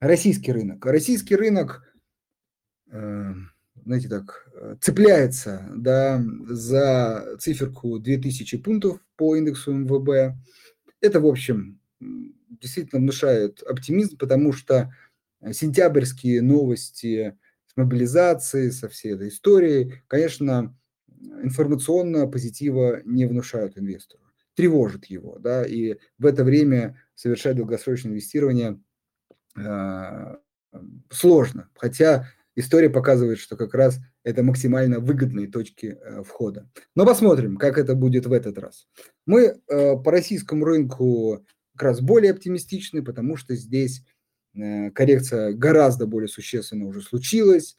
российский 0.00 0.52
рынок. 0.52 0.86
Российский 0.86 1.34
рынок, 1.34 1.82
э, 2.90 3.32
знаете 3.84 4.08
так, 4.08 4.48
цепляется 4.80 5.68
да, 5.74 6.24
за 6.48 7.36
циферку 7.40 7.98
2000 7.98 8.58
пунктов 8.58 9.00
по 9.16 9.34
индексу 9.34 9.72
МВБ. 9.72 10.36
Это, 11.00 11.20
в 11.20 11.26
общем, 11.26 11.80
действительно 12.60 13.00
внушает 13.00 13.62
оптимизм, 13.62 14.16
потому 14.16 14.52
что 14.52 14.92
Э, 15.42 15.52
сентябрьские 15.52 16.40
новости 16.40 17.36
с 17.66 17.76
мобилизацией, 17.76 18.70
со 18.70 18.88
всей 18.88 19.14
этой 19.14 19.28
историей, 19.28 19.94
конечно, 20.06 20.76
информационно 21.42 22.26
позитива 22.26 23.00
не 23.04 23.26
внушают 23.26 23.76
инвестору, 23.76 24.22
тревожит 24.54 25.06
его, 25.06 25.38
да, 25.38 25.64
и 25.64 25.98
в 26.18 26.26
это 26.26 26.44
время 26.44 26.98
совершать 27.14 27.56
долгосрочное 27.56 28.12
инвестирование 28.12 28.80
э, 29.56 30.36
сложно, 31.10 31.70
хотя 31.76 32.28
история 32.54 32.90
показывает, 32.90 33.38
что 33.38 33.56
как 33.56 33.74
раз 33.74 33.98
это 34.24 34.42
максимально 34.42 35.00
выгодные 35.00 35.48
точки 35.48 35.98
э, 36.00 36.22
входа. 36.22 36.70
Но 36.94 37.06
посмотрим, 37.06 37.56
как 37.56 37.78
это 37.78 37.94
будет 37.94 38.26
в 38.26 38.32
этот 38.32 38.58
раз. 38.58 38.86
Мы 39.26 39.42
э, 39.68 39.96
по 39.96 40.10
российскому 40.10 40.64
рынку 40.64 41.44
как 41.72 41.82
раз 41.82 42.00
более 42.00 42.32
оптимистичны, 42.32 43.02
потому 43.02 43.36
что 43.36 43.54
здесь 43.56 44.04
Э, 44.54 44.90
коррекция 44.90 45.52
гораздо 45.52 46.06
более 46.06 46.28
существенно 46.28 46.86
уже 46.86 47.00
случилась 47.00 47.78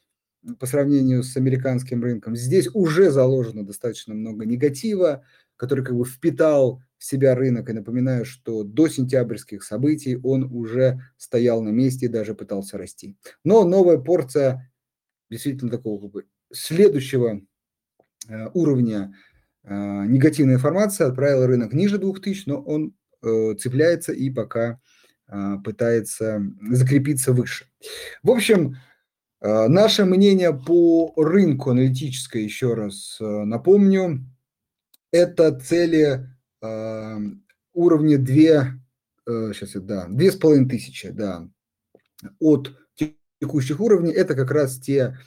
по 0.59 0.65
сравнению 0.65 1.23
с 1.23 1.37
американским 1.37 2.03
рынком. 2.03 2.35
Здесь 2.35 2.67
уже 2.73 3.11
заложено 3.11 3.65
достаточно 3.65 4.13
много 4.13 4.45
негатива, 4.45 5.23
который 5.55 5.85
как 5.85 5.95
бы 5.95 6.03
впитал 6.03 6.81
в 6.97 7.03
себя 7.05 7.35
рынок. 7.35 7.69
И 7.69 7.73
напоминаю, 7.73 8.25
что 8.25 8.63
до 8.63 8.87
сентябрьских 8.87 9.63
событий 9.63 10.17
он 10.21 10.43
уже 10.51 11.01
стоял 11.17 11.61
на 11.61 11.69
месте 11.69 12.07
и 12.07 12.09
даже 12.09 12.33
пытался 12.33 12.77
расти. 12.77 13.15
Но 13.43 13.63
новая 13.63 13.99
порция 13.99 14.69
действительно 15.29 15.71
такого 15.71 16.01
как 16.01 16.11
бы 16.11 16.25
следующего 16.51 17.41
э, 18.27 18.49
уровня 18.53 19.15
э, 19.63 20.05
негативной 20.07 20.55
информации 20.55 21.05
отправила 21.05 21.47
рынок 21.47 21.71
ниже 21.73 21.99
2000, 21.99 22.49
но 22.49 22.61
он 22.61 22.95
цепляется 23.23 24.11
и 24.11 24.29
пока 24.29 24.79
а, 25.27 25.57
пытается 25.57 26.43
закрепиться 26.69 27.33
выше. 27.33 27.65
В 28.21 28.29
общем, 28.29 28.77
а, 29.41 29.67
наше 29.67 30.05
мнение 30.05 30.53
по 30.53 31.13
рынку 31.17 31.71
аналитическое, 31.71 32.43
еще 32.43 32.75
раз 32.75 33.17
а, 33.19 33.43
напомню, 33.45 34.19
это 35.11 35.57
цели 35.59 36.29
уровня 37.73 38.17
2, 38.17 39.53
сейчас, 39.53 39.73
да, 39.73 40.07
2500, 40.07 41.13
да, 41.13 41.49
от 42.39 42.71
текущих 43.41 43.81
уровней, 43.81 44.13
это 44.13 44.33
как 44.33 44.49
раз 44.49 44.79
те, 44.79 45.17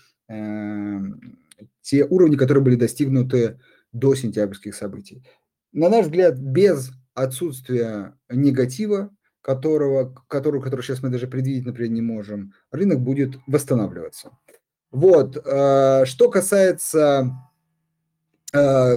те 1.82 2.04
уровни, 2.06 2.36
которые 2.36 2.64
были 2.64 2.76
достигнуты 2.76 3.60
до 3.92 4.14
сентябрьских 4.14 4.74
событий. 4.74 5.24
На 5.72 5.90
наш 5.90 6.06
взгляд, 6.06 6.38
без 6.38 6.90
отсутствия 7.16 8.14
негатива, 8.30 9.10
которого, 9.40 10.14
которую, 10.28 10.62
которую 10.62 10.84
сейчас 10.84 11.02
мы 11.02 11.08
даже 11.08 11.26
предвидеть, 11.26 11.64
например, 11.64 11.90
не 11.90 12.02
можем, 12.02 12.52
рынок 12.70 13.00
будет 13.00 13.36
восстанавливаться. 13.46 14.30
Вот. 14.90 15.36
Э, 15.36 16.04
что 16.04 16.30
касается 16.30 17.32
э, 18.52 18.96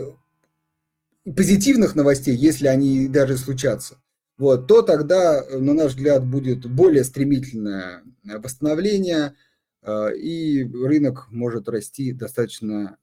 позитивных 1.24 1.96
новостей, 1.96 2.36
если 2.36 2.68
они 2.68 3.08
даже 3.08 3.38
случатся, 3.38 4.02
вот, 4.38 4.68
то 4.68 4.82
тогда, 4.82 5.44
на 5.52 5.74
наш 5.74 5.94
взгляд, 5.94 6.26
будет 6.26 6.66
более 6.66 7.04
стремительное 7.04 8.04
восстановление, 8.24 9.36
э, 9.82 10.16
и 10.18 10.64
рынок 10.64 11.28
может 11.30 11.70
расти 11.70 12.12
достаточно 12.12 12.98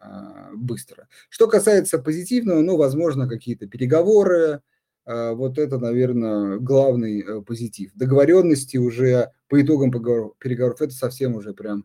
быстро. 0.54 1.08
Что 1.28 1.48
касается 1.48 1.98
позитивного, 1.98 2.60
ну, 2.60 2.76
возможно, 2.76 3.28
какие-то 3.28 3.66
переговоры, 3.66 4.62
вот 5.06 5.58
это, 5.58 5.78
наверное, 5.78 6.58
главный 6.58 7.20
э, 7.20 7.42
позитив. 7.42 7.92
Договоренности 7.94 8.76
уже 8.76 9.30
по 9.48 9.60
итогам 9.62 9.90
переговоров, 9.90 10.82
это 10.82 10.92
совсем 10.92 11.34
уже 11.34 11.54
прям 11.54 11.84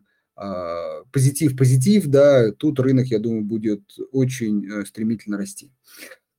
позитив-позитив, 1.12 2.06
да, 2.06 2.52
тут 2.52 2.80
рынок, 2.80 3.06
я 3.06 3.18
думаю, 3.18 3.44
будет 3.44 3.82
очень 4.12 4.66
э, 4.66 4.84
стремительно 4.86 5.36
расти. 5.36 5.70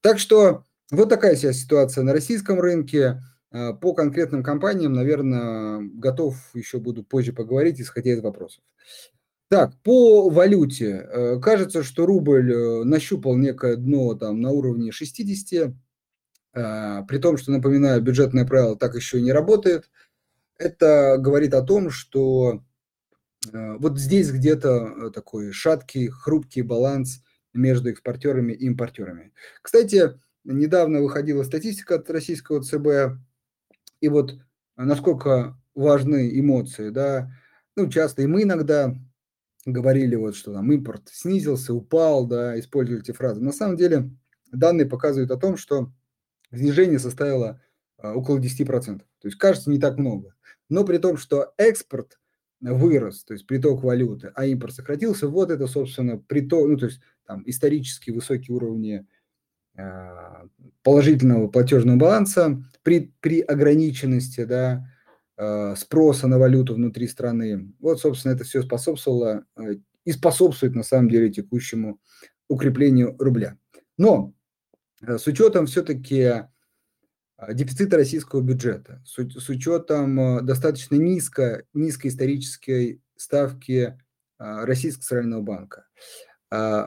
Так 0.02 0.20
что 0.20 0.64
вот 0.92 1.10
такая 1.10 1.36
сейчас 1.36 1.58
ситуация 1.58 2.04
на 2.04 2.12
российском 2.12 2.60
рынке. 2.60 3.22
А, 3.52 3.74
по 3.74 3.94
конкретным 3.94 4.44
компаниям, 4.44 4.94
наверное, 4.94 5.80
готов 5.94 6.36
еще 6.56 6.80
буду 6.80 7.04
позже 7.04 7.34
поговорить, 7.34 7.80
исходя 7.80 8.12
из 8.12 8.22
вопросов. 8.22 8.64
Так, 9.50 9.74
по 9.84 10.30
валюте. 10.30 11.08
Э, 11.08 11.40
кажется, 11.40 11.84
что 11.84 12.06
рубль 12.08 12.84
нащупал 12.84 13.38
некое 13.38 13.76
дно 13.76 14.16
там 14.16 14.42
на 14.42 14.50
уровне 14.50 14.92
60 14.92 15.74
при 16.54 17.18
том, 17.18 17.38
что, 17.38 17.52
напоминаю, 17.52 18.02
бюджетное 18.02 18.46
правило 18.46 18.78
так 18.78 18.96
еще 18.96 19.20
и 19.20 19.24
не 19.24 19.32
работает, 19.32 19.90
это 20.58 21.18
говорит 21.20 21.54
о 21.54 21.64
том, 21.64 21.90
что 21.90 22.64
вот 23.52 24.00
здесь 24.00 24.32
где-то 24.32 25.12
такой 25.12 25.52
шаткий, 25.52 26.08
хрупкий 26.08 26.62
баланс 26.62 27.24
между 27.54 27.90
экспортерами 27.90 28.54
и 28.54 28.66
импортерами. 28.68 29.34
Кстати, 29.62 30.20
недавно 30.44 31.02
выходила 31.02 31.44
статистика 31.44 31.96
от 31.96 32.10
российского 32.10 32.62
ЦБ, 32.62 33.20
и 34.00 34.10
вот 34.10 34.36
насколько 34.76 35.58
важны 35.76 36.40
эмоции, 36.40 36.90
да, 36.90 37.32
ну, 37.76 37.90
часто 37.90 38.22
и 38.22 38.28
мы 38.28 38.44
иногда 38.44 38.96
говорили 39.66 40.16
вот, 40.16 40.36
что 40.36 40.54
там 40.54 40.72
импорт 40.72 41.10
снизился, 41.12 41.74
упал, 41.74 42.28
да, 42.28 42.60
использовали 42.60 43.02
эти 43.02 43.12
фразы. 43.12 43.42
На 43.42 43.52
самом 43.52 43.78
деле 43.78 44.12
данные 44.52 44.86
показывают 44.86 45.32
о 45.32 45.38
том, 45.38 45.58
что 45.58 45.92
снижение 46.54 47.00
составило 47.00 47.62
а, 47.98 48.14
около 48.14 48.40
10%. 48.40 49.00
То 49.00 49.06
есть 49.24 49.38
кажется 49.38 49.70
не 49.70 49.80
так 49.80 49.98
много. 49.98 50.36
Но 50.70 50.84
при 50.84 50.98
том, 50.98 51.18
что 51.18 51.54
экспорт 51.58 52.20
вырос, 52.62 53.24
то 53.26 53.34
есть 53.34 53.46
приток 53.46 53.84
валюты, 53.84 54.32
а 54.36 54.46
импорт 54.46 54.74
сократился, 54.74 55.28
вот 55.28 55.52
это, 55.52 55.68
собственно, 55.68 56.18
приток, 56.18 56.68
ну, 56.68 56.78
то 56.78 56.86
есть 56.86 57.02
там 57.26 57.44
исторически 57.46 58.12
высокие 58.12 58.56
уровни 58.56 59.06
а, 59.78 60.46
положительного 60.84 61.48
платежного 61.48 61.98
баланса 61.98 62.64
при, 62.84 63.14
при 63.20 63.42
ограниченности, 63.42 64.46
да, 64.46 64.86
Э, 65.36 65.74
спроса 65.76 66.28
на 66.28 66.38
валюту 66.38 66.76
внутри 66.76 67.08
страны. 67.08 67.74
Вот, 67.80 68.00
собственно, 68.00 68.34
это 68.34 68.44
все 68.44 68.62
способствовало 68.62 69.46
и 70.06 70.12
способствует 70.12 70.76
на 70.76 70.84
самом 70.84 71.10
деле 71.10 71.32
текущему 71.32 72.00
укреплению 72.48 73.16
рубля. 73.18 73.58
Но 73.98 74.34
с 75.06 75.28
учетом 75.28 75.66
все-таки 75.66 76.46
дефицита 77.50 77.98
российского 77.98 78.42
бюджета, 78.42 79.04
с, 79.06 79.50
учетом 79.50 80.46
достаточно 80.46 80.96
низко, 80.96 81.64
низкой 81.74 82.08
исторической 82.08 83.02
ставки 83.16 84.00
Российского 84.38 85.04
центрального 85.04 85.42
банка, 85.42 85.86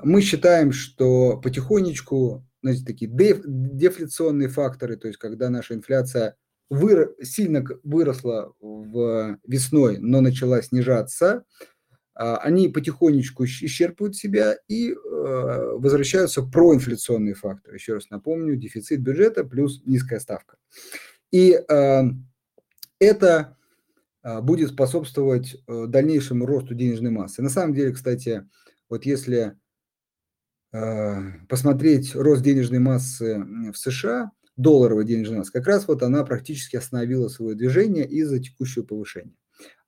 мы 0.04 0.20
считаем, 0.20 0.72
что 0.72 1.38
потихонечку, 1.38 2.46
знаете, 2.62 2.84
такие 2.84 3.10
деф, 3.10 3.40
дефляционные 3.44 4.48
факторы, 4.48 4.96
то 4.96 5.08
есть 5.08 5.18
когда 5.18 5.50
наша 5.50 5.74
инфляция 5.74 6.36
выр... 6.70 7.14
сильно 7.22 7.64
выросла 7.82 8.54
в 8.60 9.38
весной, 9.46 9.98
но 9.98 10.20
начала 10.20 10.62
снижаться, 10.62 11.44
они 12.16 12.68
потихонечку 12.68 13.44
исчерпывают 13.44 14.16
себя 14.16 14.56
и 14.68 14.92
э, 14.92 14.94
возвращаются 14.94 16.42
проинфляционные 16.42 17.34
факторы. 17.34 17.76
Еще 17.76 17.94
раз 17.94 18.08
напомню, 18.08 18.56
дефицит 18.56 19.02
бюджета 19.02 19.44
плюс 19.44 19.82
низкая 19.84 20.18
ставка. 20.18 20.56
И 21.30 21.52
э, 21.52 22.02
это 22.98 23.58
э, 24.22 24.40
будет 24.40 24.70
способствовать 24.70 25.62
дальнейшему 25.66 26.46
росту 26.46 26.74
денежной 26.74 27.10
массы. 27.10 27.42
На 27.42 27.50
самом 27.50 27.74
деле, 27.74 27.92
кстати, 27.92 28.48
вот 28.88 29.04
если 29.04 29.56
посмотреть 31.48 32.14
рост 32.14 32.42
денежной 32.42 32.80
массы 32.80 33.38
в 33.72 33.76
США, 33.76 34.32
долларовая 34.56 35.04
денежная 35.04 35.38
масса, 35.38 35.52
как 35.52 35.66
раз 35.66 35.88
вот 35.88 36.02
она 36.02 36.22
практически 36.22 36.76
остановила 36.76 37.28
свое 37.28 37.54
движение 37.54 38.06
из-за 38.06 38.40
текущего 38.40 38.82
повышения. 38.82 39.32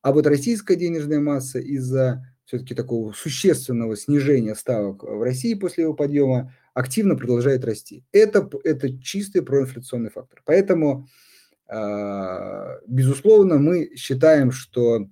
А 0.01 0.11
вот 0.11 0.27
российская 0.27 0.75
денежная 0.75 1.19
масса 1.19 1.59
из-за 1.59 2.25
все-таки 2.45 2.73
такого 2.73 3.13
существенного 3.13 3.95
снижения 3.95 4.55
ставок 4.55 5.03
в 5.03 5.21
России 5.21 5.53
после 5.53 5.83
его 5.83 5.93
подъема 5.93 6.53
активно 6.73 7.15
продолжает 7.15 7.65
расти. 7.65 8.03
Это, 8.11 8.49
это 8.63 8.97
чистый 8.99 9.41
проинфляционный 9.41 10.09
фактор. 10.09 10.41
Поэтому, 10.45 11.07
а, 11.67 12.79
безусловно, 12.87 13.57
мы 13.57 13.95
считаем, 13.95 14.51
что 14.51 15.07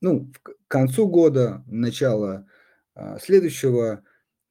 ну, 0.00 0.32
к 0.42 0.52
концу 0.68 1.08
года, 1.08 1.62
начало 1.66 2.46
а, 2.94 3.18
следующего, 3.18 4.02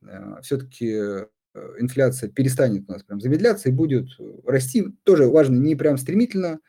а, 0.01 0.41
все-таки 0.41 1.27
Э, 1.57 1.73
инфляция 1.79 2.29
перестанет 2.29 2.87
у 2.87 2.93
нас 2.93 3.03
прям 3.03 3.19
замедляться 3.19 3.69
и 3.69 3.71
будет 3.71 4.09
расти. 4.45 4.85
Тоже 5.03 5.27
важно, 5.27 5.55
не 5.55 5.75
прям 5.75 5.97
стремительно, 5.97 6.59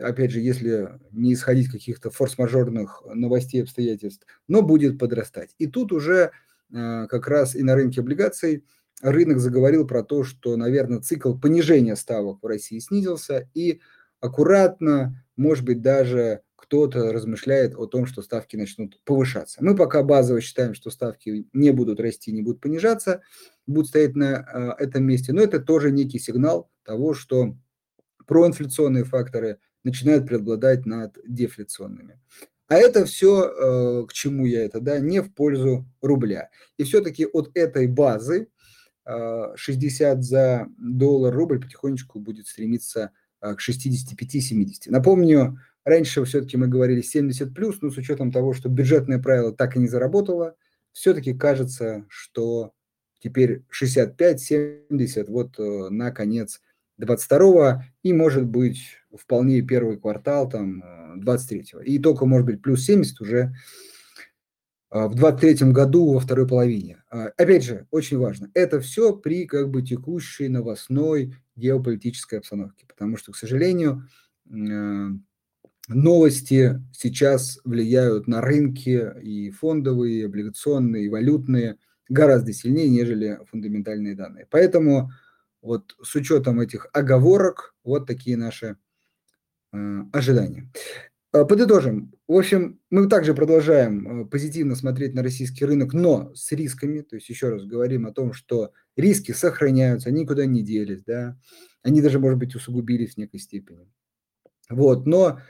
опять 0.00 0.30
же, 0.30 0.40
если 0.40 0.98
не 1.12 1.34
исходить 1.34 1.70
каких-то 1.70 2.10
форс-мажорных 2.10 3.02
новостей, 3.14 3.62
обстоятельств, 3.62 4.26
но 4.48 4.62
будет 4.62 4.98
подрастать. 4.98 5.54
И 5.58 5.66
тут 5.66 5.92
уже 5.92 6.32
э, 6.72 7.06
как 7.08 7.28
раз 7.28 7.54
и 7.54 7.62
на 7.62 7.74
рынке 7.74 8.00
облигаций 8.00 8.64
рынок 9.02 9.38
заговорил 9.38 9.86
про 9.86 10.02
то, 10.02 10.24
что, 10.24 10.56
наверное, 10.56 11.00
цикл 11.00 11.34
понижения 11.34 11.96
ставок 11.96 12.42
в 12.42 12.46
России 12.46 12.78
снизился, 12.78 13.48
и 13.54 13.80
аккуратно, 14.20 15.24
может 15.36 15.64
быть, 15.64 15.82
даже 15.82 16.40
кто-то 16.56 17.12
размышляет 17.12 17.74
о 17.76 17.86
том, 17.86 18.06
что 18.06 18.22
ставки 18.22 18.56
начнут 18.56 18.98
повышаться. 19.04 19.62
Мы 19.62 19.76
пока 19.76 20.02
базово 20.02 20.40
считаем, 20.40 20.72
что 20.72 20.90
ставки 20.90 21.46
не 21.52 21.70
будут 21.72 22.00
расти, 22.00 22.32
не 22.32 22.40
будут 22.40 22.62
понижаться, 22.62 23.20
будут 23.66 23.88
стоять 23.88 24.16
на 24.16 24.74
э, 24.78 24.84
этом 24.84 25.04
месте, 25.04 25.32
но 25.32 25.42
это 25.42 25.60
тоже 25.60 25.90
некий 25.90 26.18
сигнал 26.18 26.70
того, 26.84 27.12
что 27.12 27.54
проинфляционные 28.26 29.04
факторы 29.04 29.58
начинают 29.84 30.26
преобладать 30.26 30.86
над 30.86 31.18
дефляционными. 31.26 32.18
А 32.66 32.76
это 32.76 33.04
все, 33.04 33.44
э, 33.44 34.06
к 34.06 34.12
чему 34.12 34.46
я 34.46 34.64
это, 34.64 34.80
да, 34.80 34.98
не 34.98 35.20
в 35.20 35.32
пользу 35.32 35.86
рубля. 36.00 36.50
И 36.78 36.84
все-таки 36.84 37.26
от 37.26 37.50
этой 37.54 37.86
базы 37.86 38.48
э, 39.04 39.52
60 39.54 40.24
за 40.24 40.66
доллар 40.78 41.34
рубль 41.34 41.60
потихонечку 41.60 42.18
будет 42.18 42.48
стремиться 42.48 43.10
э, 43.40 43.54
к 43.54 43.60
65-70. 43.60 44.86
Напомню, 44.86 45.58
Раньше 45.84 46.24
все-таки 46.24 46.56
мы 46.56 46.66
говорили 46.66 47.02
70 47.02 47.54
плюс, 47.54 47.82
но 47.82 47.90
с 47.90 47.98
учетом 47.98 48.32
того, 48.32 48.54
что 48.54 48.70
бюджетное 48.70 49.18
правило 49.18 49.52
так 49.52 49.76
и 49.76 49.78
не 49.78 49.86
заработало, 49.86 50.56
все-таки 50.92 51.34
кажется, 51.34 52.06
что 52.08 52.72
теперь 53.18 53.64
65-70 53.70 55.26
вот 55.28 55.58
э, 55.58 55.88
на 55.90 56.10
конец 56.10 56.62
22 56.98 57.84
и 58.02 58.12
может 58.12 58.46
быть 58.46 58.80
вполне 59.16 59.62
первый 59.62 59.98
квартал 59.98 60.48
там 60.48 60.82
23 61.16 61.66
э, 61.74 61.84
и 61.84 61.98
только 61.98 62.26
может 62.26 62.46
быть 62.46 62.62
плюс 62.62 62.84
70 62.84 63.20
уже 63.20 63.54
э, 64.90 65.06
в 65.06 65.14
23 65.14 65.70
году 65.72 66.12
во 66.12 66.20
второй 66.20 66.46
половине. 66.46 67.02
Опять 67.08 67.64
же, 67.64 67.86
очень 67.90 68.18
важно, 68.18 68.50
это 68.54 68.80
все 68.80 69.14
при 69.14 69.46
как 69.46 69.70
бы 69.70 69.82
текущей 69.82 70.48
новостной 70.48 71.36
геополитической 71.56 72.40
обстановке, 72.40 72.86
потому 72.86 73.16
что, 73.16 73.32
к 73.32 73.36
сожалению, 73.36 74.08
новости 75.88 76.82
сейчас 76.92 77.60
влияют 77.64 78.26
на 78.26 78.40
рынки 78.40 79.12
и 79.22 79.50
фондовые, 79.50 80.20
и 80.20 80.24
облигационные, 80.24 81.06
и 81.06 81.08
валютные 81.08 81.76
гораздо 82.08 82.52
сильнее, 82.52 82.88
нежели 82.88 83.38
фундаментальные 83.50 84.14
данные. 84.14 84.46
Поэтому 84.50 85.10
вот 85.64 85.96
с 86.02 86.14
учетом 86.14 86.60
этих 86.60 86.86
оговорок, 86.92 87.74
вот 87.82 88.06
такие 88.06 88.36
наши 88.36 88.76
э, 89.72 90.02
ожидания. 90.12 90.70
Э, 91.32 91.46
подытожим. 91.46 92.12
В 92.28 92.36
общем, 92.36 92.80
мы 92.90 93.08
также 93.08 93.34
продолжаем 93.34 94.22
э, 94.22 94.26
позитивно 94.26 94.76
смотреть 94.76 95.14
на 95.14 95.22
российский 95.22 95.64
рынок, 95.64 95.94
но 95.94 96.34
с 96.34 96.52
рисками. 96.52 97.00
То 97.00 97.16
есть 97.16 97.30
еще 97.30 97.48
раз 97.48 97.64
говорим 97.64 98.06
о 98.06 98.12
том, 98.12 98.34
что 98.34 98.72
риски 98.94 99.32
сохраняются, 99.32 100.10
они 100.10 100.20
никуда 100.20 100.44
не 100.44 100.62
делись, 100.62 101.02
да. 101.02 101.38
Они 101.82 102.02
даже, 102.02 102.18
может 102.18 102.38
быть, 102.38 102.54
усугубились 102.54 103.14
в 103.14 103.18
некой 103.18 103.40
степени. 103.40 103.90
Вот, 104.68 105.06
но 105.06 105.40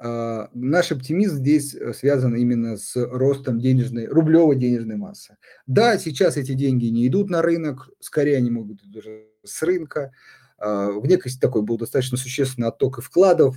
наш 0.00 0.92
оптимизм 0.92 1.36
здесь 1.36 1.74
э, 1.74 1.92
связан 1.92 2.36
именно 2.36 2.76
с 2.76 2.94
ростом 2.94 3.58
денежной, 3.58 4.06
рублевой 4.06 4.56
денежной 4.56 4.96
массы. 4.96 5.36
Да, 5.66 5.98
сейчас 5.98 6.36
эти 6.36 6.52
деньги 6.52 6.86
не 6.86 7.06
идут 7.08 7.30
на 7.30 7.42
рынок, 7.42 7.90
скорее 7.98 8.36
они 8.36 8.50
могут 8.50 8.80
идти 8.80 8.90
даже 8.92 9.26
с 9.44 9.60
рынка. 9.62 10.12
А, 10.56 10.92
в 10.92 11.04
некой 11.06 11.32
такой 11.40 11.62
был 11.62 11.78
достаточно 11.78 12.16
существенный 12.16 12.68
отток 12.68 12.98
и 12.98 13.02
вкладов 13.02 13.56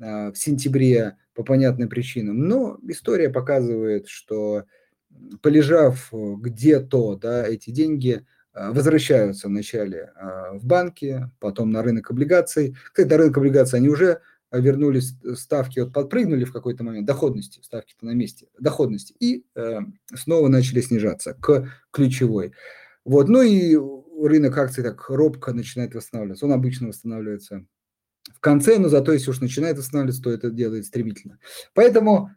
а, 0.00 0.30
в 0.30 0.36
сентябре 0.36 1.16
по 1.34 1.42
понятным 1.42 1.88
причинам, 1.88 2.38
но 2.38 2.78
история 2.86 3.28
показывает, 3.28 4.06
что 4.06 4.64
полежав 5.42 6.10
где-то, 6.12 7.16
да, 7.16 7.46
эти 7.46 7.70
деньги 7.70 8.24
возвращаются 8.54 9.48
вначале 9.48 10.12
в 10.52 10.64
банки, 10.66 11.28
потом 11.40 11.70
на 11.70 11.82
рынок 11.82 12.10
облигаций. 12.10 12.76
Когда 12.92 13.16
рынок 13.16 13.36
облигаций, 13.38 13.78
они 13.78 13.88
уже 13.88 14.20
вернулись 14.52 15.14
ставки, 15.34 15.80
вот 15.80 15.92
подпрыгнули 15.92 16.44
в 16.44 16.52
какой-то 16.52 16.84
момент, 16.84 17.06
доходности, 17.06 17.60
ставки-то 17.62 18.04
на 18.06 18.10
месте, 18.10 18.48
доходности, 18.58 19.14
и 19.20 19.44
э, 19.54 19.78
снова 20.14 20.48
начали 20.48 20.80
снижаться 20.80 21.34
к 21.34 21.68
ключевой. 21.90 22.52
Вот, 23.04 23.28
ну 23.28 23.42
и 23.42 23.76
рынок 24.20 24.58
акций 24.58 24.82
так 24.82 25.08
робко 25.08 25.52
начинает 25.52 25.94
восстанавливаться. 25.94 26.46
Он 26.46 26.52
обычно 26.52 26.88
восстанавливается 26.88 27.64
в 28.34 28.40
конце, 28.40 28.78
но 28.78 28.88
зато 28.88 29.12
если 29.12 29.30
уж 29.30 29.40
начинает 29.40 29.78
восстанавливаться, 29.78 30.22
то 30.22 30.30
это 30.30 30.50
делает 30.50 30.86
стремительно. 30.86 31.38
Поэтому 31.74 32.30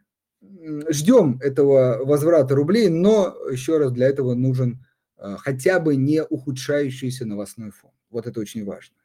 ждем 0.88 1.38
этого 1.42 2.04
возврата 2.04 2.54
рублей, 2.54 2.88
но 2.88 3.36
еще 3.50 3.78
раз 3.78 3.92
для 3.92 4.08
этого 4.08 4.34
нужен 4.34 4.84
э, 5.18 5.36
хотя 5.38 5.80
бы 5.80 5.96
не 5.96 6.22
ухудшающийся 6.22 7.26
новостной 7.26 7.70
фон. 7.70 7.90
Вот 8.10 8.26
это 8.26 8.40
очень 8.40 8.64
важно. 8.64 8.96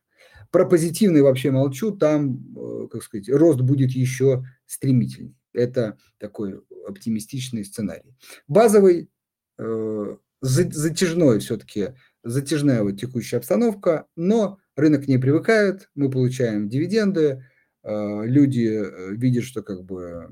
Про 0.52 0.66
позитивный 0.66 1.22
вообще 1.22 1.52
молчу, 1.52 1.92
там, 1.92 2.56
э, 2.58 2.88
как 2.92 3.04
сказать, 3.04 3.30
рост 3.30 3.62
будет 3.62 3.92
еще 3.92 4.44
стремительнее. 4.66 5.36
Это 5.54 5.98
такой 6.18 6.62
оптимистичный 6.88 7.64
сценарий. 7.66 8.16
Базовый, 8.48 9.10
э, 9.58 10.18
затяжной 10.42 11.40
все-таки, 11.40 11.90
затяжная 12.24 12.84
вот 12.84 13.00
текущая 13.00 13.38
обстановка, 13.38 14.08
но 14.16 14.60
рынок 14.76 15.08
не 15.08 15.18
привыкает, 15.18 15.90
мы 15.96 16.10
получаем 16.10 16.70
дивиденды, 16.70 17.46
э, 17.84 18.26
люди 18.26 18.84
видят, 19.16 19.44
что 19.44 19.62
как 19.62 19.84
бы 19.84 20.30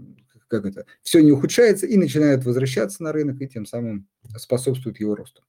как 0.47 0.65
это, 0.65 0.85
все 1.01 1.21
не 1.21 1.31
ухудшается 1.31 1.85
и 1.85 1.97
начинают 1.97 2.45
возвращаться 2.45 3.03
на 3.03 3.11
рынок, 3.11 3.41
и 3.41 3.47
тем 3.47 3.65
самым 3.65 4.07
способствует 4.37 4.99
его 4.99 5.15
росту. 5.15 5.43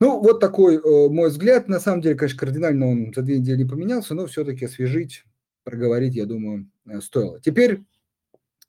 Ну, 0.00 0.20
вот 0.20 0.40
такой 0.40 0.76
э, 0.76 1.08
мой 1.08 1.30
взгляд. 1.30 1.68
На 1.68 1.80
самом 1.80 2.02
деле, 2.02 2.16
конечно, 2.16 2.38
кардинально 2.38 2.88
он 2.88 3.12
за 3.14 3.22
две 3.22 3.38
недели 3.38 3.62
не 3.62 3.68
поменялся, 3.68 4.14
но 4.14 4.26
все-таки 4.26 4.66
освежить, 4.66 5.24
проговорить, 5.64 6.14
я 6.14 6.26
думаю, 6.26 6.70
э, 6.86 7.00
стоило. 7.00 7.40
Теперь 7.40 7.82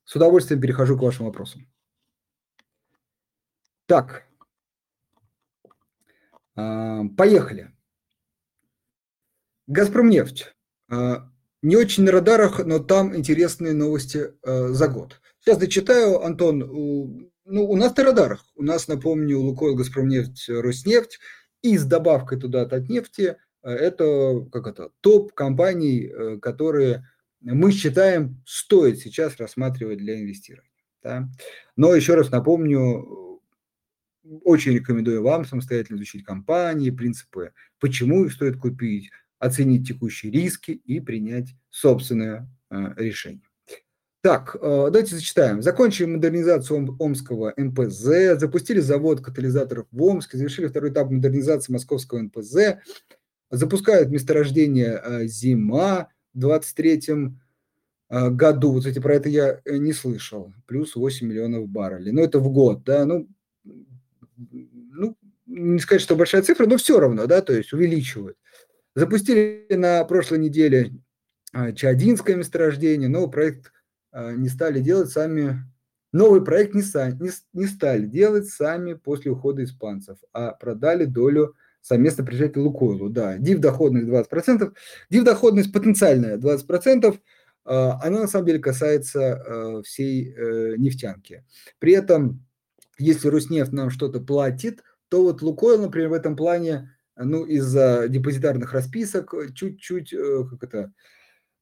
с 0.04 0.16
удовольствием 0.16 0.60
перехожу 0.60 0.96
к 0.96 1.02
вашим 1.02 1.26
вопросам. 1.26 1.68
Так, 3.84 4.26
э, 6.56 7.00
поехали. 7.16 7.72
Газпромнефть. 9.66 10.54
Э, 10.90 11.16
не 11.60 11.76
очень 11.76 12.04
на 12.04 12.12
радарах, 12.12 12.64
но 12.64 12.78
там 12.78 13.14
интересные 13.14 13.74
новости 13.74 14.32
э, 14.42 14.68
за 14.68 14.88
год. 14.88 15.20
Сейчас 15.40 15.58
дочитаю, 15.58 16.24
Антон, 16.24 17.30
ну, 17.48 17.64
у 17.64 17.76
нас 17.76 17.96
на 17.96 18.04
радарах. 18.04 18.44
У 18.54 18.62
нас, 18.62 18.88
напомню, 18.88 19.40
Лукойл, 19.40 19.74
Газпромнефть, 19.74 20.48
Роснефть. 20.48 21.18
И 21.62 21.76
с 21.76 21.84
добавкой 21.84 22.38
туда 22.38 22.62
от 22.62 22.88
нефти 22.88 23.36
э, 23.62 23.70
это, 23.70 24.46
как 24.52 24.68
это, 24.68 24.90
топ 25.00 25.32
компаний, 25.32 26.06
э, 26.06 26.38
которые 26.40 27.08
мы 27.40 27.72
считаем 27.72 28.40
стоит 28.46 28.98
сейчас 28.98 29.38
рассматривать 29.38 29.98
для 29.98 30.20
инвестирования. 30.20 30.70
Да? 31.02 31.28
Но 31.74 31.94
еще 31.94 32.14
раз 32.14 32.30
напомню, 32.30 33.40
очень 34.44 34.74
рекомендую 34.74 35.22
вам 35.22 35.44
самостоятельно 35.44 35.96
изучить 35.96 36.24
компании, 36.24 36.90
принципы, 36.90 37.52
почему 37.80 38.24
их 38.24 38.32
стоит 38.32 38.56
купить, 38.56 39.10
оценить 39.38 39.88
текущие 39.88 40.30
риски 40.30 40.72
и 40.72 41.00
принять 41.00 41.54
собственное 41.70 42.48
э, 42.70 42.94
решение. 42.96 43.47
Так, 44.20 44.56
э, 44.56 44.58
давайте 44.90 45.14
зачитаем. 45.14 45.62
Закончили 45.62 46.06
модернизацию 46.06 46.96
Омского 46.98 47.54
НПЗ, 47.56 48.40
запустили 48.40 48.80
завод 48.80 49.20
катализаторов 49.20 49.86
в 49.92 50.02
Омске, 50.02 50.38
завершили 50.38 50.66
второй 50.66 50.90
этап 50.90 51.10
модернизации 51.10 51.72
Московского 51.72 52.20
НПЗ, 52.22 52.78
запускают 53.50 54.08
месторождение 54.08 55.00
э, 55.02 55.26
«Зима» 55.26 56.08
в 56.34 56.38
23 56.40 57.02
э, 58.08 58.30
году. 58.30 58.72
Вот, 58.72 58.80
кстати, 58.80 58.98
про 58.98 59.14
это 59.14 59.28
я 59.28 59.60
не 59.64 59.92
слышал. 59.92 60.52
Плюс 60.66 60.96
8 60.96 61.24
миллионов 61.24 61.68
баррелей. 61.68 62.10
Ну, 62.10 62.20
это 62.22 62.40
в 62.40 62.50
год, 62.50 62.82
да, 62.82 63.04
ну, 63.04 63.28
ну, 64.36 65.16
не 65.46 65.78
сказать, 65.78 66.02
что 66.02 66.16
большая 66.16 66.42
цифра, 66.42 66.66
но 66.66 66.76
все 66.76 66.98
равно, 66.98 67.26
да, 67.26 67.40
то 67.40 67.52
есть 67.52 67.72
увеличивают. 67.72 68.36
Запустили 68.96 69.64
на 69.70 70.02
прошлой 70.04 70.40
неделе 70.40 70.90
Чадинское 71.52 72.34
месторождение, 72.34 73.08
но 73.08 73.28
проект 73.28 73.72
не 74.12 74.48
стали 74.48 74.80
делать 74.80 75.10
сами, 75.10 75.64
новый 76.12 76.44
проект 76.44 76.74
не, 76.74 76.82
не, 76.82 77.30
не 77.52 77.66
стали 77.66 78.06
делать 78.06 78.48
сами 78.48 78.94
после 78.94 79.30
ухода 79.30 79.64
испанцев, 79.64 80.18
а 80.32 80.52
продали 80.52 81.04
долю 81.04 81.54
совместно 81.80 82.24
предприятию 82.24 82.64
Лукойлу. 82.64 83.08
Да, 83.08 83.38
див 83.38 83.60
доходность 83.60 84.06
20%, 84.06 84.72
див 85.10 85.24
доходность 85.24 85.72
потенциальная 85.72 86.36
20%, 86.36 87.18
а, 87.64 88.00
она 88.02 88.20
на 88.20 88.26
самом 88.28 88.46
деле 88.46 88.58
касается 88.58 89.34
а, 89.34 89.82
всей 89.82 90.32
э, 90.32 90.76
нефтянки. 90.76 91.44
При 91.78 91.92
этом, 91.92 92.44
если 92.98 93.28
Роснефть 93.28 93.72
нам 93.72 93.90
что-то 93.90 94.20
платит, 94.20 94.82
то 95.08 95.22
вот 95.22 95.42
Лукойл, 95.42 95.80
например, 95.80 96.10
в 96.10 96.14
этом 96.14 96.36
плане, 96.36 96.94
ну, 97.16 97.44
из-за 97.44 98.06
депозитарных 98.08 98.72
расписок 98.72 99.34
чуть-чуть, 99.54 100.12
э, 100.12 100.44
как 100.50 100.64
это, 100.64 100.92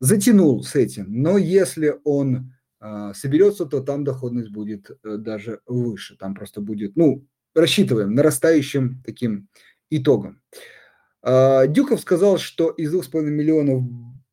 затянул 0.01 0.63
с 0.63 0.75
этим. 0.75 1.07
Но 1.09 1.39
если 1.39 1.95
он 2.05 2.53
э, 2.81 3.13
соберется, 3.15 3.67
то 3.67 3.81
там 3.81 4.05
доходность 4.05 4.51
будет 4.51 4.91
э, 4.91 5.17
даже 5.17 5.61
выше. 5.67 6.17
Там 6.17 6.35
просто 6.35 6.61
будет, 6.61 6.97
ну, 6.97 7.27
рассчитываем 7.55 8.15
нарастающим 8.15 9.03
таким 9.05 9.49
итогом. 9.91 10.41
Э, 11.23 11.67
Дюков 11.69 12.01
сказал, 12.01 12.39
что 12.39 12.71
из 12.71 12.95
2,5 12.95 13.23
миллионов 13.23 13.83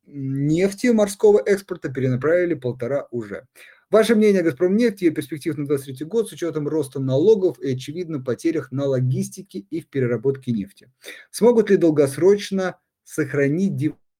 нефти 0.05 0.87
морского 0.87 1.41
экспорта 1.45 1.89
перенаправили 1.89 2.53
полтора 2.53 3.07
уже. 3.11 3.47
Ваше 3.89 4.15
мнение 4.15 4.41
о 4.41 4.43
«Газпромнефти» 4.43 5.05
и 5.05 5.11
перспектив 5.11 5.55
на 5.55 5.67
2023 5.67 6.07
год 6.07 6.27
с 6.27 6.31
учетом 6.31 6.67
роста 6.67 6.99
налогов 6.99 7.59
и, 7.59 7.73
очевидно, 7.73 8.19
потерях 8.19 8.71
на 8.71 8.85
логистике 8.85 9.59
и 9.69 9.81
в 9.81 9.87
переработке 9.87 10.51
нефти? 10.51 10.91
Смогут 11.29 11.69
ли 11.69 11.77
долгосрочно 11.77 12.79
сохранить 13.03 13.75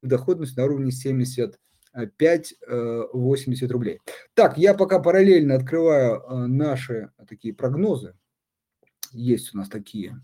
доходность 0.07 0.57
на 0.57 0.65
уровне 0.65 0.91
75-80 0.91 1.55
э, 2.67 3.67
рублей. 3.67 3.99
Так, 4.33 4.57
я 4.57 4.73
пока 4.73 4.99
параллельно 4.99 5.55
открываю 5.55 6.21
э, 6.21 6.45
наши 6.47 7.11
такие 7.27 7.53
прогнозы. 7.53 8.15
Есть 9.11 9.53
у 9.53 9.57
нас 9.57 9.69
такие. 9.69 10.21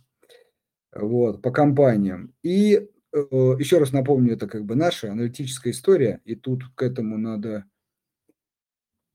Вот, 0.92 1.42
по 1.42 1.52
компаниям. 1.52 2.34
И 2.42 2.76
э, 2.76 2.88
еще 3.12 3.78
раз 3.78 3.92
напомню, 3.92 4.34
это 4.34 4.48
как 4.48 4.66
бы 4.66 4.76
наша 4.76 5.12
аналитическая 5.12 5.72
история, 5.72 6.22
и 6.26 6.36
тут 6.36 6.64
к 6.76 6.82
этому 6.82 7.18
надо 7.18 7.66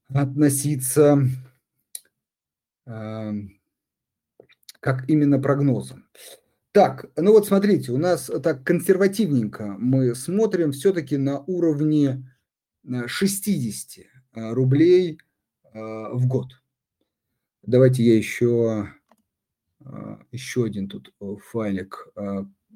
относиться 0.09 1.19
как 4.85 5.09
именно 5.09 5.41
прогнозом. 5.41 6.07
Так, 6.75 7.09
ну 7.17 7.31
вот 7.31 7.47
смотрите, 7.47 7.93
у 7.93 7.99
нас 7.99 8.29
так 8.43 8.65
консервативненько 8.65 9.77
мы 9.79 10.13
смотрим 10.17 10.73
все-таки 10.73 11.17
на 11.17 11.39
уровне 11.39 12.29
60 13.07 13.99
э, 13.99 14.03
э, 14.35 14.53
рублей 14.53 15.21
э, 15.73 15.79
в 15.79 16.27
год. 16.27 16.61
Давайте 17.63 18.03
я 18.03 18.17
еще, 18.17 18.89
еще 20.33 20.65
один 20.65 20.89
тут 20.89 21.15
файлик 21.53 22.09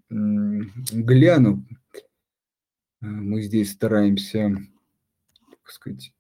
гляну. 0.09 1.67
Мы 3.01 3.43
здесь 3.43 3.73
стараемся, 3.73 4.57
так 5.51 5.73
сказать, 5.73 6.13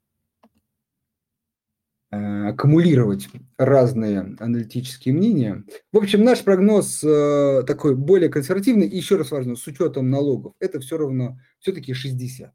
аккумулировать 2.10 3.28
разные 3.58 4.34
аналитические 4.38 5.14
мнения. 5.14 5.64
В 5.92 5.98
общем, 5.98 6.24
наш 6.24 6.42
прогноз 6.42 7.04
э, 7.04 7.62
такой 7.66 7.94
более 7.96 8.30
консервативный, 8.30 8.86
и 8.88 8.96
еще 8.96 9.16
раз 9.16 9.30
важно, 9.30 9.56
с 9.56 9.66
учетом 9.66 10.08
налогов, 10.08 10.54
это 10.58 10.80
все 10.80 10.96
равно 10.96 11.38
все-таки 11.58 11.92
60 11.92 12.54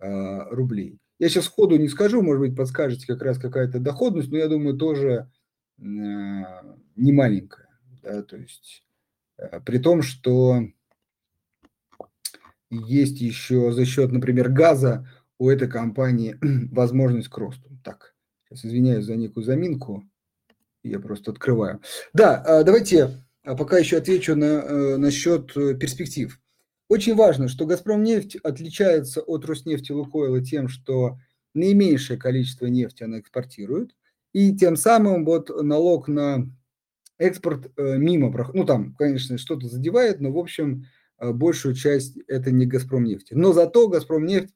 э, 0.00 0.48
рублей. 0.50 0.98
Я 1.18 1.28
сейчас 1.28 1.48
ходу 1.48 1.76
не 1.76 1.88
скажу, 1.88 2.22
может 2.22 2.40
быть, 2.40 2.56
подскажете 2.56 3.06
как 3.06 3.22
раз 3.22 3.38
какая-то 3.38 3.78
доходность, 3.78 4.30
но 4.30 4.38
я 4.38 4.48
думаю, 4.48 4.76
тоже 4.76 5.30
не 5.78 7.12
маленькая. 7.12 7.68
Да, 8.02 8.22
то 8.22 8.36
есть, 8.36 8.84
при 9.64 9.78
том, 9.78 10.02
что 10.02 10.66
есть 12.70 13.20
еще 13.20 13.70
за 13.72 13.84
счет, 13.84 14.10
например, 14.12 14.48
газа 14.48 15.06
у 15.38 15.48
этой 15.48 15.68
компании 15.68 16.38
возможность 16.72 17.28
к 17.28 17.36
росту. 17.36 17.70
Так, 17.84 18.11
Сейчас 18.52 18.66
извиняюсь 18.66 19.04
за 19.04 19.16
некую 19.16 19.44
заминку. 19.44 20.04
Я 20.82 21.00
просто 21.00 21.30
открываю. 21.30 21.80
Да, 22.12 22.42
а, 22.42 22.64
давайте 22.64 23.24
а, 23.44 23.56
пока 23.56 23.78
еще 23.78 23.96
отвечу 23.96 24.36
на, 24.36 24.44
э, 24.44 24.96
насчет 24.96 25.56
э, 25.56 25.74
перспектив. 25.74 26.38
Очень 26.88 27.14
важно, 27.14 27.48
что 27.48 27.64
«Газпромнефть» 27.64 28.36
отличается 28.36 29.22
от 29.22 29.46
«Роснефти» 29.46 29.92
Лукойла 29.92 30.44
тем, 30.44 30.68
что 30.68 31.18
наименьшее 31.54 32.18
количество 32.18 32.66
нефти 32.66 33.04
она 33.04 33.20
экспортирует, 33.20 33.94
и 34.34 34.54
тем 34.54 34.76
самым 34.76 35.24
вот 35.24 35.48
налог 35.62 36.08
на 36.08 36.46
экспорт 37.18 37.70
э, 37.76 37.96
мимо, 37.96 38.50
ну 38.52 38.64
там, 38.64 38.94
конечно, 38.96 39.38
что-то 39.38 39.68
задевает, 39.68 40.20
но 40.20 40.30
в 40.30 40.38
общем 40.38 40.86
большую 41.18 41.74
часть 41.74 42.18
это 42.26 42.50
не 42.50 42.66
«Газпромнефть». 42.66 43.28
Но 43.30 43.52
зато 43.54 43.88
«Газпромнефть» 43.88 44.52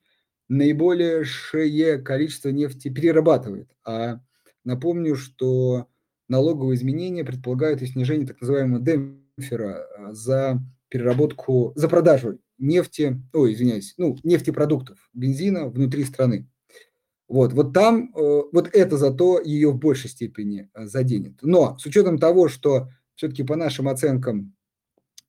наибольшее 0.49 1.99
количество 1.99 2.51
нефти 2.51 2.89
перерабатывает. 2.89 3.69
А 3.85 4.21
напомню, 4.65 5.17
что 5.17 5.89
налоговые 6.29 6.77
изменения 6.77 7.25
предполагают 7.25 7.83
и 7.83 7.87
снижение 7.87 8.27
так 8.27 8.41
называемого 8.41 8.81
демпфера 8.81 9.87
а, 9.97 10.13
за 10.13 10.61
переработку, 10.89 11.73
за 11.75 11.89
продажу 11.89 12.39
нефти, 12.59 13.21
ой, 13.33 13.53
извиняюсь, 13.53 13.95
ну, 13.99 14.17
нефтепродуктов, 14.23 14.99
бензина 15.13 15.69
внутри 15.69 16.05
страны. 16.05 16.49
Вот, 17.29 17.53
вот 17.53 17.75
там, 17.75 18.13
э, 18.15 18.43
вот 18.53 18.71
это 18.73 18.97
зато 18.97 19.41
ее 19.41 19.73
в 19.73 19.79
большей 19.79 20.09
степени 20.09 20.71
э, 20.75 20.87
заденет. 20.87 21.39
Но 21.43 21.77
с 21.79 21.85
учетом 21.85 22.19
того, 22.19 22.49
что 22.49 22.89
все-таки 23.17 23.43
по 23.43 23.57
нашим 23.57 23.89
оценкам 23.89 24.56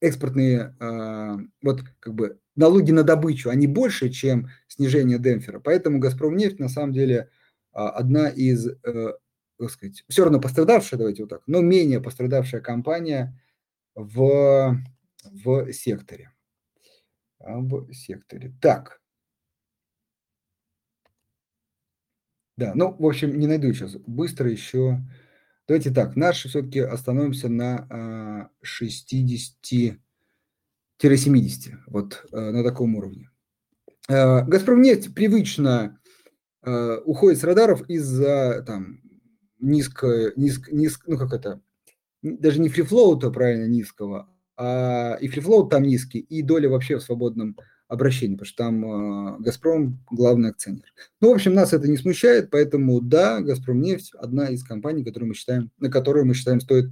экспортные, 0.01 0.75
а, 0.79 1.37
вот 1.61 1.81
как 1.99 2.13
бы 2.13 2.39
налоги 2.55 2.91
на 2.91 3.03
добычу, 3.03 3.49
они 3.49 3.67
больше, 3.67 4.09
чем 4.09 4.49
снижение 4.67 5.19
демпфера. 5.19 5.59
Поэтому 5.59 5.99
«Газпромнефть» 5.99 6.59
на 6.59 6.69
самом 6.69 6.93
деле 6.93 7.29
а, 7.73 7.89
одна 7.89 8.29
из, 8.29 8.67
э, 8.67 9.13
как 9.59 9.71
сказать, 9.71 10.03
все 10.09 10.23
равно 10.23 10.39
пострадавшая, 10.39 10.97
давайте 10.97 11.23
вот 11.23 11.29
так, 11.29 11.41
но 11.47 11.61
менее 11.61 12.01
пострадавшая 12.01 12.61
компания 12.61 13.39
в, 13.95 14.77
в 15.23 15.73
секторе. 15.73 16.31
В 17.39 17.93
секторе. 17.93 18.53
Так. 18.61 18.99
Да, 22.57 22.71
ну, 22.73 22.95
в 22.97 23.05
общем, 23.05 23.37
не 23.39 23.45
найду 23.47 23.71
сейчас. 23.73 23.95
Быстро 24.07 24.49
еще. 24.49 24.99
Давайте 25.67 25.91
так, 25.91 26.15
наши 26.15 26.47
все-таки 26.47 26.79
остановимся 26.79 27.49
на 27.49 28.49
60-70, 28.63 29.97
вот 31.87 32.25
э, 32.31 32.39
на 32.39 32.63
таком 32.63 32.95
уровне. 32.95 33.29
Э, 34.07 34.45
Газпромнефть 34.45 35.13
привычно 35.13 35.99
э, 36.63 36.97
уходит 37.03 37.39
с 37.39 37.43
радаров 37.43 37.81
из-за 37.89 38.63
там 38.65 39.01
низко, 39.59 40.31
низко, 40.37 40.73
низко, 40.73 41.11
ну 41.11 41.17
как 41.17 41.33
это, 41.33 41.61
даже 42.21 42.61
не 42.61 42.69
фрифлоута 42.69 43.29
правильно 43.29 43.67
низкого, 43.67 44.33
а 44.55 45.17
и 45.19 45.27
фрифлоут 45.27 45.69
там 45.69 45.83
низкий, 45.83 46.19
и 46.19 46.43
доля 46.43 46.69
вообще 46.69 46.95
в 46.95 47.03
свободном 47.03 47.57
обращении, 47.87 48.35
потому 48.35 48.47
что 48.47 48.57
там 48.57 48.85
э, 48.85 49.37
«Газпром» 49.39 50.03
главный 50.11 50.49
акционер. 50.49 50.93
Ну, 51.21 51.31
в 51.31 51.35
общем, 51.35 51.53
нас 51.53 51.73
это 51.73 51.87
не 51.87 51.97
смущает, 51.97 52.49
поэтому 52.49 52.99
да, 53.01 53.39
«Газпромнефть»– 53.39 54.13
одна 54.19 54.47
из 54.49 54.63
компаний, 54.63 55.03
которую 55.03 55.29
мы 55.29 55.35
считаем, 55.35 55.71
на 55.79 55.89
которую 55.89 56.25
мы 56.25 56.33
считаем 56.33 56.59
стоит 56.59 56.89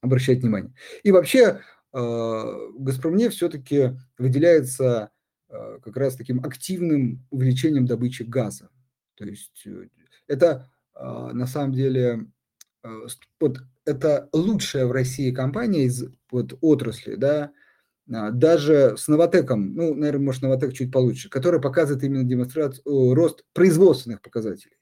обращать 0.00 0.42
внимание. 0.42 0.72
И 1.02 1.10
вообще 1.10 1.60
э, 1.92 2.68
«Газпромнефть» 2.78 3.36
все-таки 3.36 3.96
выделяется 4.16 5.10
э, 5.48 5.78
как 5.82 5.96
раз 5.96 6.14
таким 6.14 6.44
активным 6.44 7.26
увеличением 7.30 7.86
добычи 7.86 8.22
газа. 8.22 8.70
То 9.16 9.24
есть 9.24 9.66
э, 9.66 9.88
это 10.28 10.68
на 11.00 11.46
самом 11.46 11.72
деле 11.72 12.26
вот, 13.38 13.58
это 13.84 14.28
лучшая 14.32 14.86
в 14.86 14.90
России 14.90 15.30
компания 15.30 15.84
из 15.84 16.04
вот, 16.30 16.58
отрасли, 16.60 17.14
да, 17.14 17.44
а, 17.44 17.50
даже 18.08 18.96
с 18.96 19.06
Новотеком, 19.06 19.74
ну, 19.74 19.94
наверное, 19.94 20.26
может, 20.26 20.42
Новотек 20.42 20.72
чуть 20.72 20.90
получше, 20.90 21.28
который 21.28 21.60
показывает 21.60 22.02
именно 22.02 22.24
демонстрацию, 22.24 23.14
рост 23.14 23.44
производственных 23.52 24.22
показателей. 24.22 24.78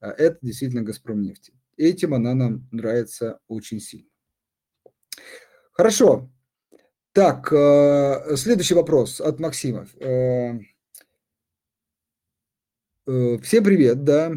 А 0.00 0.10
это 0.10 0.38
действительно 0.42 0.82
Газпром 0.82 1.22
нефти. 1.22 1.54
Этим 1.78 2.12
она 2.12 2.34
нам 2.34 2.68
нравится 2.70 3.38
очень 3.48 3.80
сильно. 3.80 4.10
Хорошо. 5.72 6.30
Так, 7.12 7.50
э, 7.52 8.36
следующий 8.36 8.74
вопрос 8.74 9.20
от 9.22 9.40
Максима. 9.40 9.86
Э, 9.98 10.58
э, 13.06 13.38
всем 13.38 13.64
привет, 13.64 14.04
да. 14.04 14.32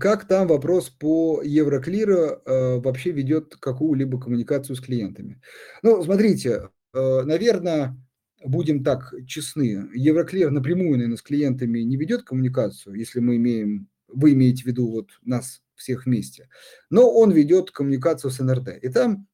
Как 0.00 0.26
там 0.26 0.48
вопрос 0.48 0.90
по 0.90 1.42
Евроклиру 1.42 2.42
вообще 2.44 3.12
ведет 3.12 3.54
какую-либо 3.56 4.20
коммуникацию 4.20 4.74
с 4.74 4.80
клиентами? 4.80 5.40
Ну, 5.82 6.02
смотрите, 6.02 6.70
Э, 6.85 6.85
наверное, 7.24 7.96
будем 8.44 8.84
так 8.84 9.14
честны, 9.26 9.88
Евроклир 9.94 10.50
напрямую, 10.50 10.92
наверное, 10.92 11.16
с 11.16 11.22
клиентами 11.22 11.80
не 11.80 11.96
ведет 11.96 12.22
коммуникацию, 12.22 12.94
если 12.94 13.20
мы 13.20 13.36
имеем, 13.36 13.88
вы 14.08 14.32
имеете 14.32 14.62
в 14.62 14.66
виду 14.66 14.90
вот 14.90 15.10
нас 15.22 15.62
всех 15.74 16.06
вместе, 16.06 16.48
но 16.90 17.10
он 17.10 17.32
ведет 17.32 17.70
коммуникацию 17.70 18.30
с 18.30 18.38
НРД. 18.38 18.70
И 18.82 18.88
там 18.88 19.26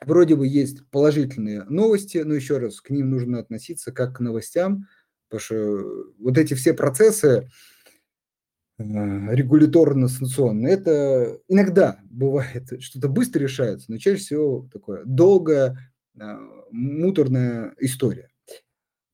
вроде 0.00 0.36
бы 0.36 0.46
есть 0.46 0.86
положительные 0.90 1.64
новости, 1.64 2.18
но 2.18 2.34
еще 2.34 2.58
раз, 2.58 2.80
к 2.80 2.90
ним 2.90 3.10
нужно 3.10 3.38
относиться 3.38 3.92
как 3.92 4.16
к 4.16 4.20
новостям, 4.20 4.86
потому 5.28 5.40
что 5.40 6.12
вот 6.18 6.38
эти 6.38 6.54
все 6.54 6.74
процессы 6.74 7.50
э, 8.78 8.82
регуляторно-санкционные, 8.82 10.72
это 10.72 11.38
иногда 11.48 12.00
бывает, 12.04 12.80
что-то 12.80 13.08
быстро 13.08 13.40
решается, 13.40 13.90
но 13.90 13.98
чаще 13.98 14.20
всего 14.20 14.68
такое 14.72 15.04
долгое, 15.04 15.72
э, 15.72 15.89
муторная 16.70 17.74
история. 17.78 18.30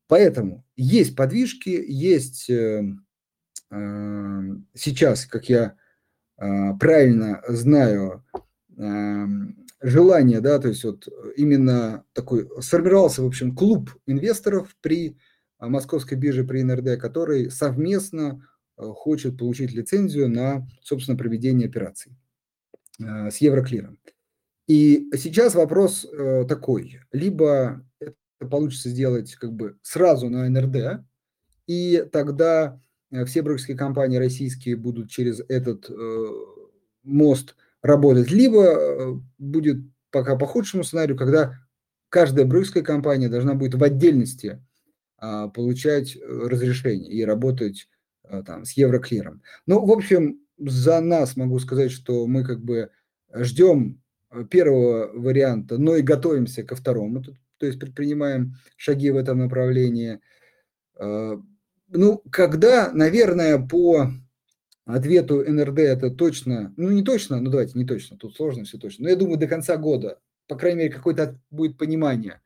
Поэтому 0.08 0.64
есть 0.76 1.16
подвижки, 1.16 1.84
есть 1.86 2.48
э, 2.48 2.84
э, 3.70 4.40
сейчас, 4.74 5.26
как 5.26 5.48
я 5.48 5.76
э, 6.38 6.74
правильно 6.78 7.42
знаю, 7.48 8.24
э, 8.76 9.24
желание, 9.80 10.40
да, 10.40 10.58
то 10.58 10.68
есть 10.68 10.84
вот 10.84 11.08
именно 11.36 12.04
такой 12.12 12.48
сформировался, 12.60 13.22
в 13.22 13.26
общем, 13.26 13.54
клуб 13.54 13.90
инвесторов 14.06 14.76
при 14.80 15.18
московской 15.58 16.16
бирже, 16.16 16.44
при 16.44 16.62
НРД, 16.62 17.00
который 17.00 17.50
совместно 17.50 18.46
э, 18.76 18.82
хочет 18.82 19.38
получить 19.38 19.72
лицензию 19.72 20.28
на, 20.28 20.68
собственно, 20.82 21.18
проведение 21.18 21.68
операций 21.68 22.16
э, 23.00 23.30
с 23.30 23.38
Евроклиром. 23.38 23.98
И 24.66 25.08
сейчас 25.16 25.54
вопрос 25.54 26.04
э, 26.04 26.44
такой: 26.48 27.00
либо 27.12 27.84
это 28.00 28.14
получится 28.50 28.88
сделать 28.88 29.34
как 29.36 29.52
бы 29.52 29.78
сразу 29.82 30.28
на 30.28 30.48
НРД, 30.48 31.04
и 31.66 32.04
тогда 32.12 32.80
э, 33.10 33.24
все 33.26 33.42
брокерские 33.42 33.76
компании 33.76 34.18
российские 34.18 34.76
будут 34.76 35.10
через 35.10 35.40
этот 35.48 35.88
э, 35.88 36.26
мост 37.04 37.54
работать, 37.82 38.30
либо 38.30 38.64
э, 38.64 39.14
будет 39.38 39.78
пока 40.10 40.36
по 40.36 40.46
худшему 40.46 40.82
сценарию, 40.82 41.16
когда 41.16 41.58
каждая 42.08 42.44
брокерская 42.44 42.82
компания 42.82 43.28
должна 43.28 43.54
будет 43.54 43.74
в 43.74 43.82
отдельности 43.84 44.62
а, 45.18 45.48
получать 45.48 46.16
э, 46.16 46.20
разрешение 46.20 47.12
и 47.12 47.24
работать 47.24 47.88
а, 48.24 48.42
там 48.42 48.64
с 48.64 48.72
Евроклиром. 48.72 49.42
Ну, 49.66 49.84
в 49.84 49.90
общем, 49.90 50.40
за 50.58 51.00
нас 51.00 51.36
могу 51.36 51.58
сказать, 51.58 51.90
что 51.90 52.26
мы 52.26 52.44
как 52.44 52.60
бы 52.60 52.90
ждем 53.34 54.00
Э, 54.05 54.05
первого 54.44 55.10
варианта, 55.12 55.78
но 55.78 55.96
и 55.96 56.02
готовимся 56.02 56.62
ко 56.62 56.76
второму, 56.76 57.22
то 57.22 57.66
есть 57.66 57.78
предпринимаем 57.78 58.54
шаги 58.76 59.10
в 59.10 59.16
этом 59.16 59.38
направлении. 59.38 60.20
Э, 60.98 61.36
ну, 61.88 62.22
когда, 62.30 62.90
наверное, 62.92 63.58
по 63.58 64.10
ответу 64.84 65.44
НРД 65.44 65.78
это 65.80 66.10
точно, 66.10 66.72
ну 66.76 66.90
не 66.90 67.02
точно, 67.02 67.40
ну 67.40 67.50
давайте 67.50 67.78
не 67.78 67.84
точно, 67.84 68.16
тут 68.16 68.36
сложно 68.36 68.64
все 68.64 68.78
точно, 68.78 69.04
но 69.04 69.10
я 69.10 69.16
думаю 69.16 69.38
до 69.38 69.48
конца 69.48 69.76
года, 69.76 70.20
по 70.46 70.56
крайней 70.56 70.78
мере, 70.78 70.94
какое-то 70.94 71.38
будет 71.50 71.76
понимание, 71.76 72.40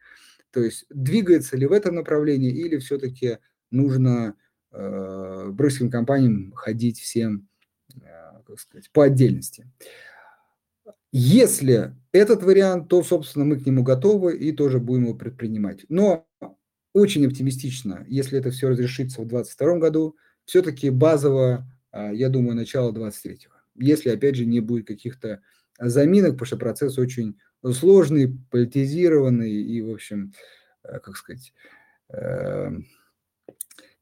то 0.50 0.60
есть 0.60 0.86
двигается 0.88 1.56
ли 1.56 1.66
в 1.66 1.72
этом 1.72 1.96
направлении 1.96 2.50
или 2.50 2.78
все-таки 2.78 3.38
нужно 3.70 4.34
э, 4.72 5.50
брокерским 5.50 5.90
компаниям 5.90 6.52
ходить 6.52 6.98
всем, 6.98 7.46
э, 7.94 7.98
как 8.46 8.58
сказать, 8.58 8.90
по 8.90 9.04
отдельности. 9.04 9.70
Если 11.12 11.94
этот 12.12 12.42
вариант, 12.42 12.88
то, 12.88 13.02
собственно, 13.02 13.44
мы 13.44 13.58
к 13.58 13.66
нему 13.66 13.82
готовы 13.82 14.36
и 14.36 14.52
тоже 14.52 14.78
будем 14.78 15.04
его 15.04 15.14
предпринимать. 15.14 15.84
Но 15.88 16.26
очень 16.92 17.26
оптимистично, 17.26 18.04
если 18.08 18.38
это 18.38 18.50
все 18.50 18.68
разрешится 18.68 19.22
в 19.22 19.26
2022 19.26 19.78
году, 19.78 20.16
все-таки 20.44 20.90
базово, 20.90 21.66
а, 21.92 22.12
я 22.12 22.28
думаю, 22.28 22.56
начало 22.56 22.92
2023. 22.92 23.48
Если, 23.76 24.10
опять 24.10 24.36
же, 24.36 24.46
не 24.46 24.60
будет 24.60 24.86
каких-то 24.86 25.40
заминок, 25.78 26.32
потому 26.32 26.46
что 26.46 26.56
процесс 26.56 26.98
очень 26.98 27.38
сложный, 27.72 28.36
политизированный 28.50 29.52
и, 29.52 29.80
в 29.82 29.90
общем, 29.92 30.32
э, 30.82 30.98
как 30.98 31.16
сказать, 31.16 31.52
эм, 32.08 32.86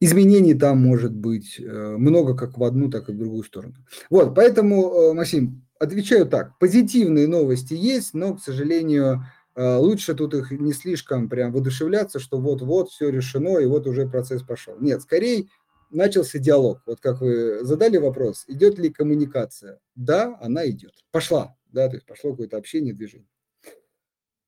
изменений 0.01 0.55
там 0.55 0.79
может 0.79 1.14
быть 1.14 1.61
э, 1.61 1.97
много 1.97 2.37
как 2.37 2.57
в 2.57 2.64
одну, 2.64 2.90
так 2.90 3.09
и 3.09 3.12
в 3.12 3.18
другую 3.18 3.42
сторону. 3.44 3.75
Вот, 4.11 4.35
поэтому, 4.35 4.90
э, 4.90 5.12
Максим, 5.12 5.68
отвечаю 5.79 6.27
так. 6.27 6.59
Позитивные 6.59 7.27
новости 7.27 7.75
есть, 7.75 8.14
но, 8.14 8.35
к 8.35 8.43
сожалению, 8.43 9.25
э, 9.55 9.77
лучше 9.77 10.14
тут 10.14 10.35
их 10.35 10.51
не 10.51 10.73
слишком 10.73 11.29
прям 11.29 11.53
воодушевляться, 11.53 12.19
что 12.19 12.38
вот-вот 12.38 12.91
все 12.91 13.09
решено 13.11 13.59
и 13.59 13.67
вот 13.67 13.87
уже 13.87 14.09
процесс 14.09 14.43
пошел. 14.43 14.77
Нет, 14.81 15.03
скорее 15.03 15.47
начался 15.91 16.38
диалог. 16.38 16.83
Вот 16.87 17.01
как 17.01 17.21
вы 17.21 17.64
задали 17.64 17.97
вопрос, 17.97 18.45
идет 18.47 18.79
ли 18.79 18.91
коммуникация? 18.91 19.81
Да, 19.95 20.38
она 20.41 20.69
идет. 20.69 20.93
Пошла, 21.11 21.57
да, 21.73 21.88
то 21.88 21.95
есть 21.95 22.07
пошло 22.07 22.33
какое-то 22.33 22.57
общение, 22.57 22.95
движение. 22.95 23.29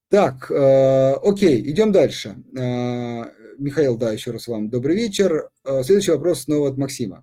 Так, 0.08 0.50
э, 0.50 1.12
окей, 1.22 1.70
идем 1.70 1.92
дальше. 1.92 2.36
Э, 2.58 3.24
Михаил, 3.58 3.96
да, 3.96 4.12
еще 4.12 4.32
раз 4.32 4.48
вам 4.48 4.68
добрый 4.68 4.96
вечер. 4.96 5.50
Э, 5.64 5.84
следующий 5.84 6.10
вопрос 6.10 6.42
снова 6.42 6.70
от 6.70 6.78
Максима. 6.78 7.22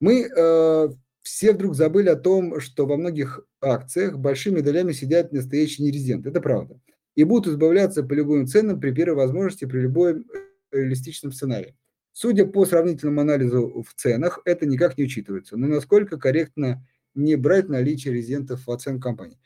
Мы 0.00 0.22
э, 0.24 0.88
все 1.24 1.52
вдруг 1.52 1.74
забыли 1.74 2.10
о 2.10 2.16
том, 2.16 2.60
что 2.60 2.86
во 2.86 2.98
многих 2.98 3.40
акциях 3.60 4.18
большими 4.18 4.60
долями 4.60 4.92
сидят 4.92 5.32
настоящие 5.32 5.86
нерезиденты. 5.86 6.28
Это 6.28 6.40
правда. 6.40 6.78
И 7.14 7.24
будут 7.24 7.54
избавляться 7.54 8.02
по 8.02 8.12
любым 8.12 8.46
ценам 8.46 8.78
при 8.78 8.92
первой 8.92 9.16
возможности, 9.16 9.64
при 9.64 9.80
любой 9.80 10.24
реалистичном 10.70 11.32
сценарии. 11.32 11.76
Судя 12.12 12.44
по 12.44 12.66
сравнительному 12.66 13.22
анализу 13.22 13.82
в 13.82 13.94
ценах, 13.94 14.40
это 14.44 14.66
никак 14.66 14.98
не 14.98 15.04
учитывается. 15.04 15.56
Но 15.56 15.66
насколько 15.66 16.18
корректно 16.18 16.86
не 17.14 17.36
брать 17.36 17.68
наличие 17.68 18.12
резидентов 18.12 18.66
в 18.66 18.70
оценку 18.70 19.00
компании? 19.00 19.38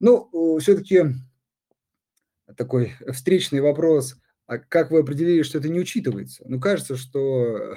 Ну, 0.00 0.58
все-таки 0.58 1.04
такой 2.56 2.94
встречный 3.12 3.60
вопрос, 3.60 4.16
а 4.46 4.58
как 4.58 4.90
вы 4.90 5.00
определили, 5.00 5.42
что 5.42 5.58
это 5.58 5.68
не 5.68 5.80
учитывается? 5.80 6.44
Ну, 6.48 6.58
кажется, 6.58 6.96
что 6.96 7.76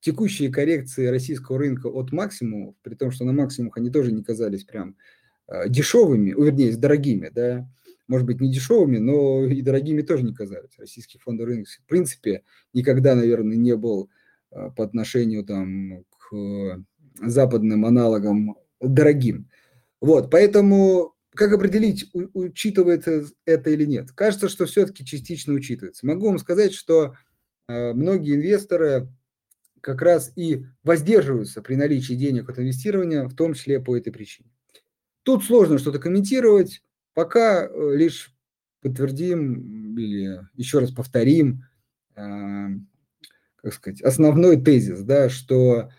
текущие 0.00 0.50
коррекции 0.50 1.06
российского 1.06 1.58
рынка 1.58 1.88
от 1.88 2.12
максимумов, 2.12 2.74
при 2.82 2.94
том, 2.94 3.10
что 3.10 3.24
на 3.24 3.32
максимумах 3.32 3.76
они 3.76 3.90
тоже 3.90 4.12
не 4.12 4.22
казались 4.22 4.64
прям 4.64 4.96
э, 5.48 5.68
дешевыми, 5.68 6.30
вернее, 6.30 6.76
дорогими, 6.76 7.30
да, 7.34 7.68
может 8.06 8.26
быть, 8.26 8.40
не 8.40 8.50
дешевыми, 8.50 8.98
но 8.98 9.44
и 9.44 9.60
дорогими 9.60 10.02
тоже 10.02 10.24
не 10.24 10.34
казались. 10.34 10.78
Российский 10.78 11.18
фондовый 11.18 11.54
рынок, 11.54 11.68
в 11.68 11.86
принципе, 11.86 12.42
никогда, 12.72 13.14
наверное, 13.14 13.56
не 13.56 13.76
был 13.76 14.10
э, 14.50 14.70
по 14.76 14.84
отношению 14.84 15.44
там, 15.44 16.04
к 16.18 16.84
западным 17.20 17.84
аналогам 17.84 18.56
дорогим. 18.80 19.50
Вот, 20.00 20.30
поэтому 20.30 21.14
как 21.34 21.52
определить, 21.52 22.10
учитывается 22.12 23.24
это 23.44 23.70
или 23.70 23.84
нет? 23.84 24.10
Кажется, 24.12 24.48
что 24.48 24.66
все-таки 24.66 25.04
частично 25.04 25.52
учитывается. 25.52 26.06
Могу 26.06 26.26
вам 26.26 26.38
сказать, 26.38 26.72
что 26.72 27.14
э, 27.68 27.92
многие 27.92 28.34
инвесторы 28.36 29.08
как 29.92 30.02
раз 30.02 30.32
и 30.36 30.64
воздерживаются 30.82 31.62
при 31.62 31.74
наличии 31.74 32.14
денег 32.14 32.48
от 32.48 32.58
инвестирования, 32.58 33.24
в 33.24 33.34
том 33.34 33.54
числе 33.54 33.80
по 33.80 33.96
этой 33.96 34.12
причине. 34.12 34.50
Тут 35.22 35.44
сложно 35.44 35.78
что-то 35.78 35.98
комментировать, 35.98 36.82
пока 37.14 37.66
э, 37.66 37.96
лишь 37.96 38.34
подтвердим 38.80 39.96
или 39.96 40.40
еще 40.54 40.78
раз 40.78 40.90
повторим, 40.90 41.64
э, 42.16 42.68
как 43.56 43.74
сказать, 43.74 44.00
основной 44.02 44.62
тезис, 44.62 45.00
да, 45.00 45.28
что 45.28 45.90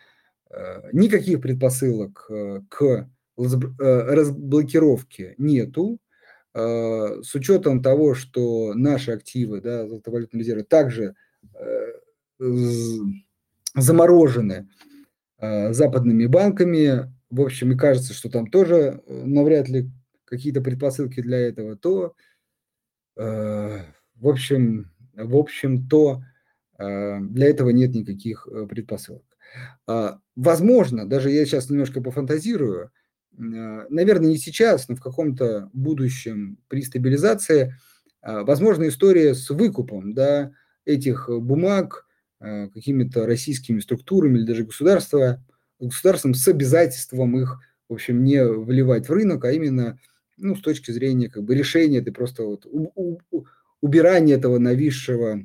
никаких 0.93 1.41
предпосылок 1.41 2.27
к 2.69 3.07
Э, 3.39 4.13
разблокировки 4.15 5.35
нету, 5.37 5.99
э, 6.53 7.21
с 7.23 7.33
учетом 7.35 7.81
того, 7.81 8.13
что 8.13 8.73
наши 8.73 9.11
активы, 9.11 9.61
да, 9.61 9.87
золотовалютные 9.87 10.41
резервы 10.41 10.63
также 10.63 11.15
э, 11.53 11.93
заморожены 13.75 14.67
западными 15.39 16.25
банками, 16.25 17.13
в 17.29 17.41
общем, 17.41 17.71
и 17.71 17.77
кажется, 17.77 18.13
что 18.13 18.29
там 18.29 18.47
тоже 18.47 19.01
навряд 19.07 19.69
ли 19.69 19.89
какие-то 20.25 20.59
предпосылки 20.61 21.21
для 21.21 21.37
этого, 21.37 21.77
то, 21.77 22.13
в 23.15 23.83
общем, 24.21 24.91
в 25.13 25.35
общем, 25.37 25.87
то 25.87 26.21
для 26.77 27.47
этого 27.47 27.69
нет 27.69 27.95
никаких 27.95 28.49
предпосылок. 28.69 29.23
Возможно, 30.35 31.07
даже 31.07 31.31
я 31.31 31.45
сейчас 31.45 31.69
немножко 31.69 32.01
пофантазирую, 32.01 32.91
Э, 33.39 33.85
наверное, 33.89 34.29
не 34.29 34.37
сейчас, 34.37 34.87
но 34.89 34.95
в 34.95 35.01
каком-то 35.01 35.69
будущем 35.73 36.57
при 36.67 36.81
стабилизации, 36.81 37.75
а, 38.21 38.43
возможно, 38.43 38.87
история 38.87 39.33
с 39.33 39.49
выкупом 39.49 40.13
да, 40.13 40.51
этих 40.85 41.29
бумаг 41.29 42.05
э, 42.05 42.08
какими-то 42.39 43.25
российскими 43.25 43.79
структурами 43.79 44.37
или 44.37 44.45
даже 44.45 44.63
государства, 44.63 45.43
государством 45.79 46.33
с 46.33 46.47
обязательством 46.47 47.37
их, 47.39 47.59
в 47.87 47.93
общем, 47.93 48.23
не 48.23 48.43
вливать 48.45 49.09
в 49.09 49.13
рынок, 49.13 49.45
а 49.45 49.51
именно 49.51 49.99
ну, 50.37 50.55
с 50.55 50.61
точки 50.61 50.91
зрения 50.91 51.29
как 51.29 51.43
бы, 51.43 51.55
решения, 51.55 51.99
это 51.99 52.11
просто 52.11 52.43
вот 52.43 52.65
у, 52.65 52.91
у, 52.95 53.45
убирания 53.81 54.35
этого 54.35 54.57
нависшего 54.57 55.41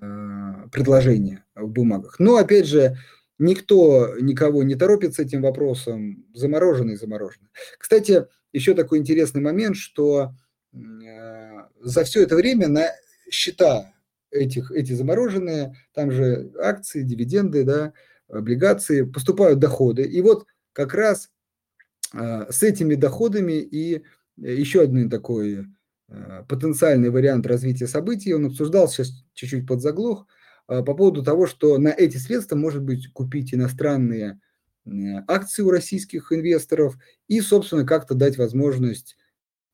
э, 0.00 0.68
предложения 0.70 1.44
в 1.54 1.68
бумагах. 1.68 2.18
Но, 2.18 2.36
опять 2.36 2.66
же, 2.66 2.96
Никто 3.38 4.14
никого 4.18 4.62
не 4.62 4.76
торопит 4.76 5.14
с 5.14 5.18
этим 5.18 5.42
вопросом, 5.42 6.24
замороженный, 6.32 6.96
замороженный. 6.96 7.50
Кстати, 7.78 8.26
еще 8.52 8.74
такой 8.74 8.98
интересный 8.98 9.42
момент, 9.42 9.76
что 9.76 10.32
э, 10.72 10.78
за 11.80 12.04
все 12.04 12.22
это 12.22 12.34
время 12.34 12.68
на 12.68 12.86
счета 13.30 13.92
этих, 14.36 14.70
эти 14.70 14.92
замороженные, 14.92 15.76
там 15.94 16.10
же 16.10 16.52
акции, 16.60 17.02
дивиденды, 17.02 17.64
да, 17.64 17.92
облигации, 18.28 19.02
поступают 19.02 19.58
доходы. 19.58 20.02
И 20.02 20.20
вот 20.20 20.46
как 20.72 20.94
раз 20.94 21.30
э, 22.12 22.46
с 22.50 22.62
этими 22.62 22.94
доходами 22.94 23.54
и 23.54 24.02
еще 24.36 24.82
один 24.82 25.08
такой 25.08 25.66
э, 26.08 26.44
потенциальный 26.48 27.10
вариант 27.10 27.46
развития 27.46 27.86
событий, 27.86 28.34
он 28.34 28.46
обсуждался 28.46 29.04
сейчас 29.04 29.24
чуть-чуть 29.34 29.66
под 29.66 29.80
заглох, 29.80 30.26
а, 30.68 30.82
по 30.82 30.94
поводу 30.94 31.22
того, 31.22 31.46
что 31.46 31.78
на 31.78 31.88
эти 31.88 32.16
средства 32.16 32.56
может 32.56 32.82
быть 32.82 33.12
купить 33.12 33.54
иностранные 33.54 34.40
акции 35.26 35.62
у 35.62 35.70
российских 35.70 36.32
инвесторов 36.32 36.96
и, 37.26 37.40
собственно, 37.40 37.84
как-то 37.84 38.14
дать 38.14 38.38
возможность 38.38 39.16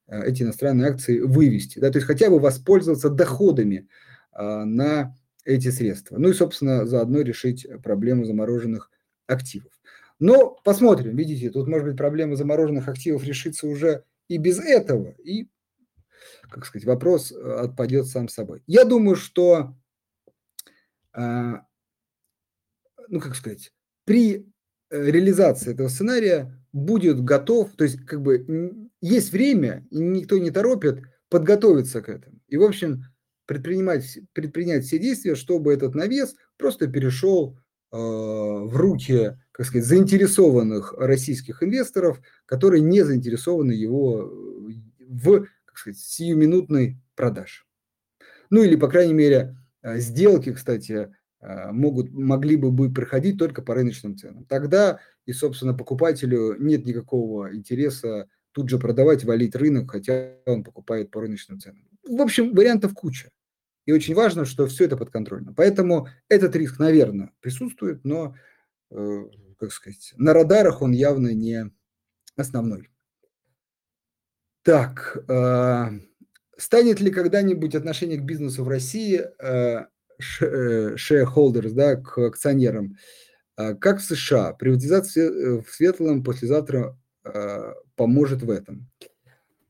а, 0.06 0.20
эти 0.20 0.42
иностранные 0.42 0.88
акции 0.88 1.20
вывести, 1.20 1.78
да, 1.78 1.90
то 1.90 1.98
есть 1.98 2.06
хотя 2.06 2.30
бы 2.30 2.38
воспользоваться 2.38 3.08
доходами 3.08 3.78
а, 3.78 4.11
на 4.34 5.16
эти 5.44 5.70
средства. 5.70 6.18
Ну 6.18 6.30
и, 6.30 6.34
собственно, 6.34 6.86
заодно 6.86 7.20
решить 7.20 7.66
проблему 7.82 8.24
замороженных 8.24 8.90
активов. 9.26 9.72
Но 10.18 10.56
посмотрим, 10.64 11.16
видите, 11.16 11.50
тут, 11.50 11.66
может 11.66 11.88
быть, 11.88 11.96
проблема 11.96 12.36
замороженных 12.36 12.88
активов 12.88 13.24
решится 13.24 13.66
уже 13.66 14.04
и 14.28 14.38
без 14.38 14.58
этого, 14.60 15.14
и, 15.24 15.48
как 16.48 16.64
сказать, 16.64 16.86
вопрос 16.86 17.32
отпадет 17.32 18.06
сам 18.06 18.28
собой. 18.28 18.62
Я 18.66 18.84
думаю, 18.84 19.16
что 19.16 19.74
а, 21.12 21.64
ну, 23.08 23.20
как 23.20 23.36
сказать, 23.36 23.72
при 24.04 24.46
э, 24.90 25.10
реализации 25.10 25.72
этого 25.72 25.88
сценария 25.88 26.58
будет 26.72 27.22
готов, 27.22 27.72
то 27.76 27.84
есть 27.84 28.04
как 28.06 28.22
бы 28.22 28.88
есть 29.00 29.32
время, 29.32 29.86
и 29.90 29.98
никто 29.98 30.38
не 30.38 30.50
торопит 30.50 31.02
подготовиться 31.28 32.00
к 32.00 32.08
этому. 32.08 32.38
И, 32.48 32.56
в 32.56 32.62
общем, 32.62 33.04
предпринимать, 33.46 34.18
предпринять 34.32 34.84
все 34.84 34.98
действия, 34.98 35.34
чтобы 35.34 35.72
этот 35.72 35.94
навес 35.94 36.34
просто 36.56 36.86
перешел 36.86 37.58
э, 37.92 37.96
в 37.96 38.76
руки, 38.76 39.36
как 39.52 39.66
сказать, 39.66 39.86
заинтересованных 39.86 40.94
российских 40.96 41.62
инвесторов, 41.62 42.20
которые 42.46 42.80
не 42.80 43.02
заинтересованы 43.02 43.72
его 43.72 44.22
э, 44.22 45.04
в, 45.08 45.46
как 45.64 45.78
сказать, 45.78 45.98
сиюминутной 45.98 46.98
продаже. 47.14 47.64
Ну 48.50 48.62
или, 48.62 48.76
по 48.76 48.88
крайней 48.88 49.14
мере, 49.14 49.56
Э, 49.82 49.98
сделки, 49.98 50.52
кстати, 50.52 51.12
э, 51.40 51.72
могут, 51.72 52.12
могли 52.12 52.56
бы 52.56 52.70
быть 52.70 52.94
проходить 52.94 53.38
только 53.38 53.62
по 53.62 53.74
рыночным 53.74 54.16
ценам. 54.16 54.44
Тогда 54.44 55.00
и, 55.26 55.32
собственно, 55.32 55.74
покупателю 55.74 56.56
нет 56.58 56.86
никакого 56.86 57.54
интереса 57.54 58.28
тут 58.52 58.68
же 58.68 58.78
продавать, 58.78 59.24
валить 59.24 59.56
рынок, 59.56 59.90
хотя 59.90 60.34
он 60.46 60.62
покупает 60.62 61.10
по 61.10 61.20
рыночным 61.20 61.58
ценам. 61.58 61.82
В 62.04 62.20
общем, 62.20 62.54
вариантов 62.54 62.94
куча. 62.94 63.30
И 63.86 63.92
очень 63.92 64.14
важно, 64.14 64.44
что 64.44 64.66
все 64.66 64.84
это 64.84 64.96
подконтрольно. 64.96 65.52
Поэтому 65.54 66.08
этот 66.28 66.54
риск, 66.56 66.78
наверное, 66.78 67.32
присутствует, 67.40 68.04
но, 68.04 68.36
э, 68.90 69.24
как 69.58 69.72
сказать, 69.72 70.12
на 70.16 70.32
радарах 70.32 70.82
он 70.82 70.92
явно 70.92 71.34
не 71.34 71.70
основной. 72.36 72.90
Так, 74.62 75.16
э, 75.28 75.90
Станет 76.62 77.00
ли 77.00 77.10
когда-нибудь 77.10 77.74
отношение 77.74 78.18
к 78.18 78.24
бизнесу 78.24 78.62
в 78.62 78.68
России, 78.68 79.20
э, 79.20 79.86
э, 80.40 80.94
shareholders, 80.94 81.72
да, 81.72 81.96
к 81.96 82.18
акционерам, 82.18 82.96
э, 83.56 83.74
как 83.74 83.98
в 83.98 84.04
США? 84.04 84.52
Приватизация 84.52 85.60
в 85.60 85.68
светлом 85.68 86.22
послезавтра 86.22 86.96
поможет 87.96 88.42
в 88.42 88.50
этом. 88.50 88.88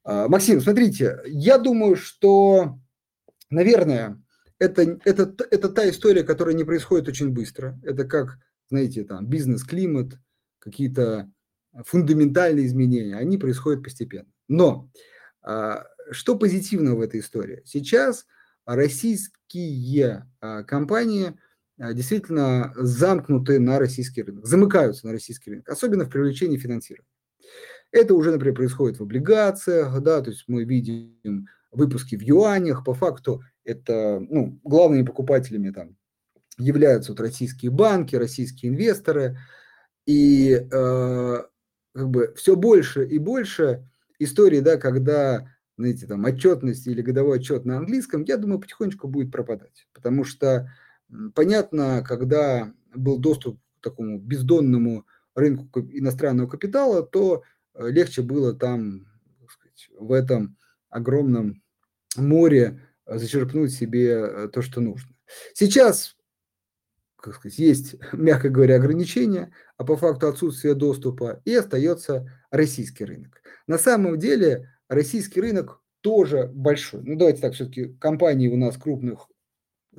Максим, 0.04 0.60
смотрите, 0.60 1.20
я 1.26 1.58
думаю, 1.58 1.96
что, 1.96 2.78
наверное, 3.50 4.20
это, 4.58 4.98
это, 5.04 5.34
это 5.50 5.68
та 5.68 5.88
история, 5.88 6.24
которая 6.24 6.54
не 6.54 6.64
происходит 6.64 7.08
очень 7.08 7.30
быстро. 7.30 7.78
Это 7.82 8.04
как, 8.04 8.38
знаете, 8.68 9.04
там 9.04 9.26
бизнес-климат, 9.26 10.18
какие-то 10.58 11.30
фундаментальные 11.86 12.66
изменения, 12.66 13.16
они 13.16 13.38
происходят 13.38 13.82
постепенно. 13.82 14.30
Но 14.48 14.90
что 16.10 16.36
позитивного 16.36 16.96
в 16.96 17.00
этой 17.00 17.20
истории? 17.20 17.62
Сейчас 17.64 18.26
российские 18.66 20.28
а, 20.40 20.62
компании 20.62 21.38
а, 21.78 21.92
действительно 21.92 22.72
замкнуты 22.76 23.59
на 23.59 23.78
российский 23.78 24.22
рынок, 24.22 24.46
замыкаются 24.46 25.07
на 25.07 25.12
российский 25.12 25.50
рынок, 25.50 25.68
особенно 25.68 26.05
в 26.05 26.11
привлечении 26.11 26.59
финансирования. 26.59 27.09
Это 27.93 28.14
уже, 28.14 28.32
например, 28.32 28.57
происходит 28.57 28.99
в 28.99 29.03
облигациях, 29.03 30.01
да, 30.01 30.22
то 30.22 30.30
есть 30.30 30.45
мы 30.49 30.64
видим 30.64 31.47
выпуски 31.70 32.16
в 32.16 32.22
юанях, 32.22 32.84
по 32.84 32.95
факту 32.95 33.43
это, 33.64 34.18
ну, 34.28 34.59
главными 34.64 35.05
покупателями 35.05 35.70
там 35.70 35.97
являются 36.59 37.12
вот 37.12 37.20
российские 37.20 37.70
банки, 37.70 38.16
российские 38.16 38.72
инвесторы, 38.72 39.38
и 40.07 40.53
э, 40.70 41.43
как 41.95 42.11
бы 42.11 42.34
все 42.36 42.57
больше 42.57 43.07
и 43.07 43.18
больше 43.18 43.88
истории, 44.18 44.61
да, 44.61 44.76
когда 44.76 45.47
знаете, 45.78 46.07
там 46.07 46.24
отчетность 46.24 46.86
или 46.86 47.03
годовой 47.03 47.38
отчет 47.38 47.64
на 47.64 47.78
английском, 47.78 48.24
я 48.24 48.36
думаю, 48.36 48.61
потихонечку 48.61 49.09
будет 49.09 49.32
пропадать. 49.32 49.86
Потому 49.93 50.24
что 50.24 50.70
понятно, 51.34 52.05
когда 52.07 52.72
был 52.95 53.18
доступ 53.18 53.59
к 53.80 53.84
такому 53.84 54.18
бездонному 54.18 55.07
рынку 55.34 55.80
иностранного 55.80 56.47
капитала, 56.47 57.03
то 57.03 57.43
легче 57.77 58.23
было 58.23 58.55
там, 58.55 59.07
сказать, 59.49 59.89
в 59.99 60.12
этом 60.12 60.57
огромном 60.89 61.62
море 62.16 62.81
зачерпнуть 63.07 63.73
себе 63.73 64.49
то, 64.49 64.62
что 64.62 64.81
нужно. 64.81 65.14
Сейчас 65.55 66.16
как 67.23 67.37
сказать, 67.37 67.59
есть, 67.59 67.95
мягко 68.12 68.51
говоря, 68.51 68.77
ограничения, 68.77 69.53
а 69.77 69.85
по 69.85 69.97
факту 69.97 70.29
отсутствия 70.29 70.75
доступа, 70.75 71.41
и 71.45 71.55
остается 71.55 72.31
российский 72.51 73.05
рынок. 73.05 73.41
На 73.66 73.79
самом 73.79 74.18
деле 74.18 74.70
российский 74.89 75.41
рынок 75.41 75.81
тоже 76.01 76.51
большой. 76.53 77.03
Ну, 77.05 77.16
давайте 77.16 77.41
так, 77.41 77.55
все-таки 77.55 77.95
компаний 78.01 78.49
у 78.49 78.57
нас 78.57 78.77
крупных, 78.77 79.29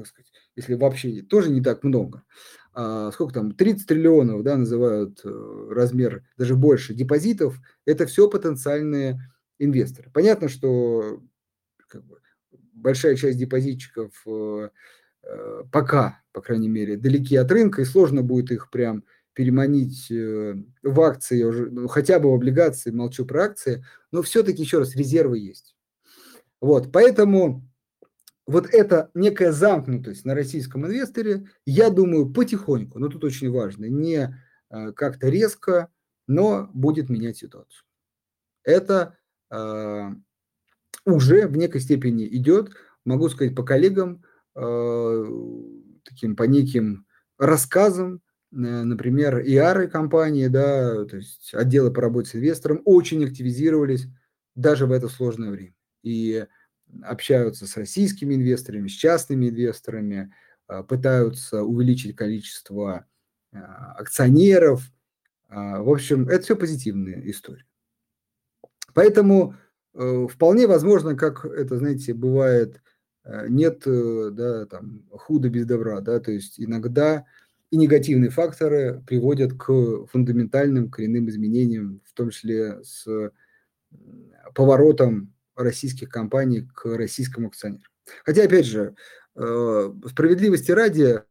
сказать, 0.03 0.31
если 0.55 0.73
вообще 0.73 1.21
тоже 1.21 1.49
не 1.51 1.61
так 1.61 1.83
много. 1.83 2.23
А, 2.73 3.11
сколько 3.11 3.33
там, 3.33 3.51
30 3.51 3.87
триллионов, 3.87 4.43
да, 4.43 4.57
называют 4.57 5.21
э, 5.23 5.67
размер, 5.69 6.23
даже 6.37 6.55
больше 6.55 6.95
депозитов, 6.95 7.59
это 7.85 8.07
все 8.07 8.27
потенциальные 8.27 9.19
инвесторы. 9.59 10.09
Понятно, 10.11 10.49
что 10.49 11.21
как 11.87 12.03
бы, 12.03 12.17
большая 12.73 13.15
часть 13.15 13.37
депозитчиков 13.37 14.11
э, 14.25 14.69
э, 15.23 15.63
пока 15.71 16.23
по 16.33 16.41
крайней 16.41 16.67
мере, 16.67 16.97
далеки 16.97 17.35
от 17.35 17.49
рынка, 17.51 17.83
и 17.83 17.85
сложно 17.85 18.23
будет 18.23 18.51
их 18.51 18.69
прям 18.69 19.03
переманить 19.33 20.09
в 20.09 21.01
акции, 21.01 21.43
уже, 21.43 21.69
ну, 21.69 21.87
хотя 21.87 22.19
бы 22.19 22.31
в 22.31 22.35
облигации, 22.35 22.91
молчу 22.91 23.25
про 23.25 23.45
акции, 23.45 23.85
но 24.11 24.21
все-таки, 24.21 24.61
еще 24.61 24.79
раз, 24.79 24.95
резервы 24.95 25.39
есть. 25.39 25.75
Вот, 26.59 26.91
поэтому 26.91 27.67
вот 28.45 28.67
эта 28.71 29.09
некая 29.13 29.51
замкнутость 29.51 30.25
на 30.25 30.35
российском 30.35 30.85
инвесторе, 30.85 31.47
я 31.65 31.89
думаю, 31.89 32.31
потихоньку, 32.31 32.99
но 32.99 33.07
тут 33.07 33.23
очень 33.23 33.51
важно, 33.51 33.85
не 33.85 34.37
э, 34.69 34.91
как-то 34.91 35.29
резко, 35.29 35.89
но 36.27 36.69
будет 36.73 37.09
менять 37.09 37.37
ситуацию. 37.37 37.83
Это 38.63 39.17
э, 39.49 40.09
уже 41.05 41.47
в 41.47 41.57
некой 41.57 41.81
степени 41.81 42.25
идет, 42.27 42.71
могу 43.05 43.29
сказать 43.29 43.55
по 43.55 43.63
коллегам, 43.63 44.23
э, 44.55 45.25
таким 46.03 46.35
по 46.35 46.43
неким 46.43 47.05
рассказам, 47.37 48.21
э, 48.51 48.55
например, 48.55 49.39
IR 49.39 49.87
компании, 49.87 50.47
да, 50.47 51.05
то 51.05 51.17
есть 51.17 51.53
отделы 51.53 51.91
по 51.91 52.01
работе 52.01 52.29
с 52.29 52.35
инвестором 52.35 52.81
очень 52.85 53.23
активизировались 53.25 54.07
даже 54.55 54.85
в 54.85 54.91
это 54.91 55.09
сложное 55.09 55.51
время. 55.51 55.73
И 56.03 56.45
общаются 57.03 57.65
с 57.67 57.77
российскими 57.77 58.35
инвесторами, 58.35 58.87
с 58.87 58.91
частными 58.91 59.49
инвесторами, 59.49 60.33
а, 60.67 60.83
пытаются 60.83 61.63
увеличить 61.63 62.15
количество 62.15 63.05
а, 63.51 63.93
акционеров. 63.93 64.83
А, 65.49 65.81
в 65.81 65.89
общем, 65.89 66.29
это 66.29 66.43
все 66.43 66.55
позитивные 66.55 67.29
истории. 67.29 67.65
Поэтому 68.93 69.55
э, 69.95 70.27
вполне 70.29 70.67
возможно, 70.67 71.15
как 71.15 71.45
это, 71.45 71.77
знаете, 71.77 72.13
бывает 72.13 72.83
Э, 73.23 73.47
нет 73.47 73.83
э, 73.85 74.29
да, 74.31 74.65
там, 74.65 75.03
худа 75.11 75.49
без 75.49 75.65
добра, 75.65 76.01
да, 76.01 76.19
то 76.19 76.31
есть 76.31 76.59
иногда 76.59 77.25
и 77.71 77.77
негативные 77.77 78.29
факторы 78.29 79.01
приводят 79.07 79.53
к 79.53 80.05
фундаментальным 80.07 80.91
коренным 80.91 81.29
изменениям, 81.29 82.01
в 82.05 82.13
том 82.13 82.29
числе 82.29 82.83
с 82.83 83.07
поворотом 84.53 85.32
российских 85.55 86.09
компаний 86.09 86.67
к 86.73 86.85
российскому 86.85 87.47
акционеру. 87.47 87.83
Хотя, 88.25 88.43
опять 88.43 88.65
же, 88.65 88.95
э, 89.35 89.93
справедливости 90.09 90.71
ради, 90.71 91.21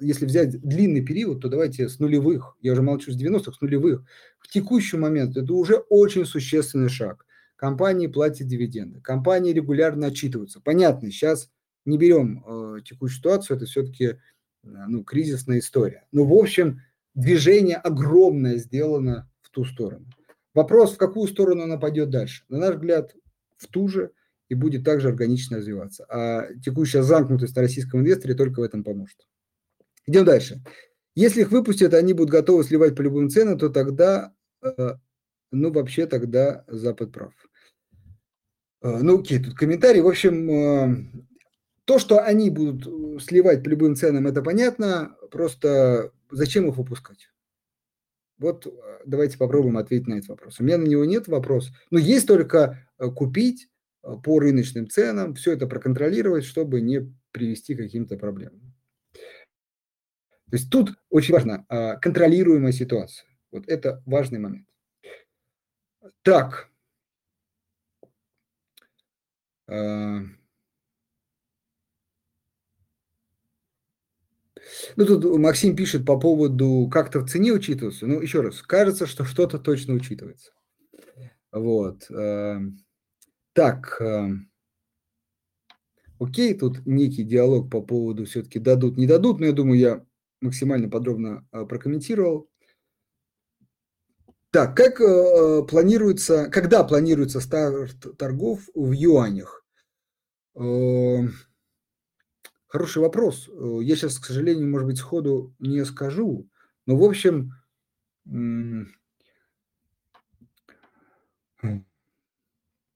если 0.00 0.26
взять 0.26 0.60
длинный 0.62 1.04
период, 1.04 1.42
то 1.42 1.48
давайте 1.48 1.88
с 1.88 2.00
нулевых, 2.00 2.56
я 2.60 2.72
уже 2.72 2.82
молчу 2.82 3.12
с 3.12 3.16
90-х, 3.16 3.52
с 3.52 3.60
нулевых, 3.60 4.02
в 4.40 4.48
текущий 4.48 4.96
момент 4.96 5.36
это 5.36 5.52
уже 5.52 5.76
очень 5.76 6.24
существенный 6.24 6.88
шаг 6.88 7.24
компании 7.60 8.06
платят 8.06 8.46
дивиденды, 8.46 9.02
компании 9.02 9.52
регулярно 9.52 10.06
отчитываются. 10.06 10.62
Понятно, 10.62 11.10
сейчас 11.10 11.50
не 11.84 11.98
берем 11.98 12.42
э, 12.42 12.80
текущую 12.80 13.18
ситуацию, 13.18 13.58
это 13.58 13.66
все-таки 13.66 14.04
э, 14.04 14.16
ну, 14.62 15.04
кризисная 15.04 15.58
история. 15.58 16.06
Но, 16.10 16.24
в 16.24 16.32
общем, 16.32 16.80
движение 17.14 17.76
огромное 17.76 18.56
сделано 18.56 19.30
в 19.42 19.50
ту 19.50 19.66
сторону. 19.66 20.06
Вопрос, 20.54 20.94
в 20.94 20.98
какую 20.98 21.28
сторону 21.28 21.62
она 21.62 21.76
пойдет 21.76 22.10
дальше? 22.10 22.44
На 22.48 22.58
наш 22.58 22.74
взгляд, 22.74 23.14
в 23.56 23.66
ту 23.68 23.88
же 23.88 24.12
и 24.48 24.54
будет 24.54 24.84
также 24.84 25.08
органично 25.08 25.58
развиваться. 25.58 26.04
А 26.08 26.52
текущая 26.54 27.02
замкнутость 27.02 27.54
на 27.54 27.62
российском 27.62 28.00
инвесторе 28.00 28.34
только 28.34 28.60
в 28.60 28.64
этом 28.64 28.82
поможет. 28.82 29.16
Идем 30.06 30.24
дальше. 30.24 30.60
Если 31.14 31.42
их 31.42 31.52
выпустят, 31.52 31.94
они 31.94 32.12
будут 32.12 32.30
готовы 32.30 32.64
сливать 32.64 32.96
по 32.96 33.02
любым 33.02 33.30
ценам, 33.30 33.58
то 33.58 33.68
тогда, 33.68 34.32
э, 34.62 34.94
ну, 35.52 35.72
вообще 35.72 36.06
тогда 36.06 36.64
Запад 36.66 37.12
прав. 37.12 37.32
Э, 38.82 38.98
ну, 39.02 39.20
окей, 39.20 39.42
тут 39.42 39.54
комментарий. 39.54 40.00
В 40.00 40.08
общем, 40.08 40.50
э, 40.50 40.96
то, 41.84 41.98
что 41.98 42.24
они 42.24 42.50
будут 42.50 43.22
сливать 43.22 43.62
по 43.62 43.68
любым 43.68 43.94
ценам, 43.94 44.26
это 44.26 44.42
понятно. 44.42 45.16
Просто 45.30 46.12
зачем 46.30 46.68
их 46.68 46.76
выпускать? 46.76 47.28
Вот 48.40 48.66
давайте 49.04 49.38
попробуем 49.38 49.76
ответить 49.76 50.08
на 50.08 50.14
этот 50.14 50.30
вопрос. 50.30 50.58
У 50.58 50.64
меня 50.64 50.78
на 50.78 50.86
него 50.86 51.04
нет 51.04 51.28
вопроса. 51.28 51.72
Но 51.90 51.98
есть 51.98 52.26
только 52.26 52.88
купить 53.14 53.68
по 54.00 54.40
рыночным 54.40 54.88
ценам, 54.88 55.34
все 55.34 55.52
это 55.52 55.66
проконтролировать, 55.66 56.44
чтобы 56.44 56.80
не 56.80 57.14
привести 57.32 57.74
к 57.74 57.78
каким-то 57.78 58.16
проблемам. 58.16 58.74
То 60.50 60.56
есть 60.56 60.70
тут 60.70 60.94
очень 61.10 61.34
важно 61.34 61.66
контролируемая 62.00 62.72
ситуация. 62.72 63.28
Вот 63.52 63.68
это 63.68 64.02
важный 64.06 64.38
момент. 64.38 64.66
Так, 66.22 66.70
а. 69.68 70.22
Ну, 74.96 75.06
тут 75.06 75.24
Максим 75.38 75.76
пишет 75.76 76.04
по 76.04 76.18
поводу, 76.18 76.88
как-то 76.92 77.20
в 77.20 77.28
цене 77.28 77.52
учитываться. 77.52 78.06
Ну, 78.06 78.20
еще 78.20 78.40
раз, 78.40 78.62
кажется, 78.62 79.06
что 79.06 79.24
что-то 79.24 79.58
точно 79.58 79.94
учитывается. 79.94 80.52
Вот. 81.52 82.10
А. 82.10 82.58
Так. 83.52 84.00
А. 84.00 84.30
Окей, 86.18 86.54
тут 86.54 86.84
некий 86.86 87.24
диалог 87.24 87.70
по 87.70 87.80
поводу 87.80 88.26
все-таки 88.26 88.58
дадут, 88.58 88.98
не 88.98 89.06
дадут, 89.06 89.40
но 89.40 89.46
я 89.46 89.52
думаю, 89.52 89.78
я 89.78 90.04
максимально 90.42 90.90
подробно 90.90 91.46
прокомментировал. 91.50 92.50
Так, 94.50 94.76
как 94.76 95.00
э, 95.00 95.62
планируется, 95.68 96.50
когда 96.50 96.82
планируется 96.82 97.40
старт 97.40 98.18
торгов 98.18 98.68
в 98.74 98.90
юанях? 98.90 99.64
Эм, 100.56 101.32
хороший 102.70 103.02
вопрос. 103.02 103.48
Э, 103.48 103.80
я 103.82 103.96
сейчас, 103.96 104.18
к 104.18 104.24
сожалению, 104.24 104.70
может 104.70 104.86
быть, 104.86 104.98
сходу 104.98 105.54
не 105.58 105.84
скажу. 105.84 106.48
Но, 106.86 106.96
в 106.96 107.04
общем, 107.04 107.52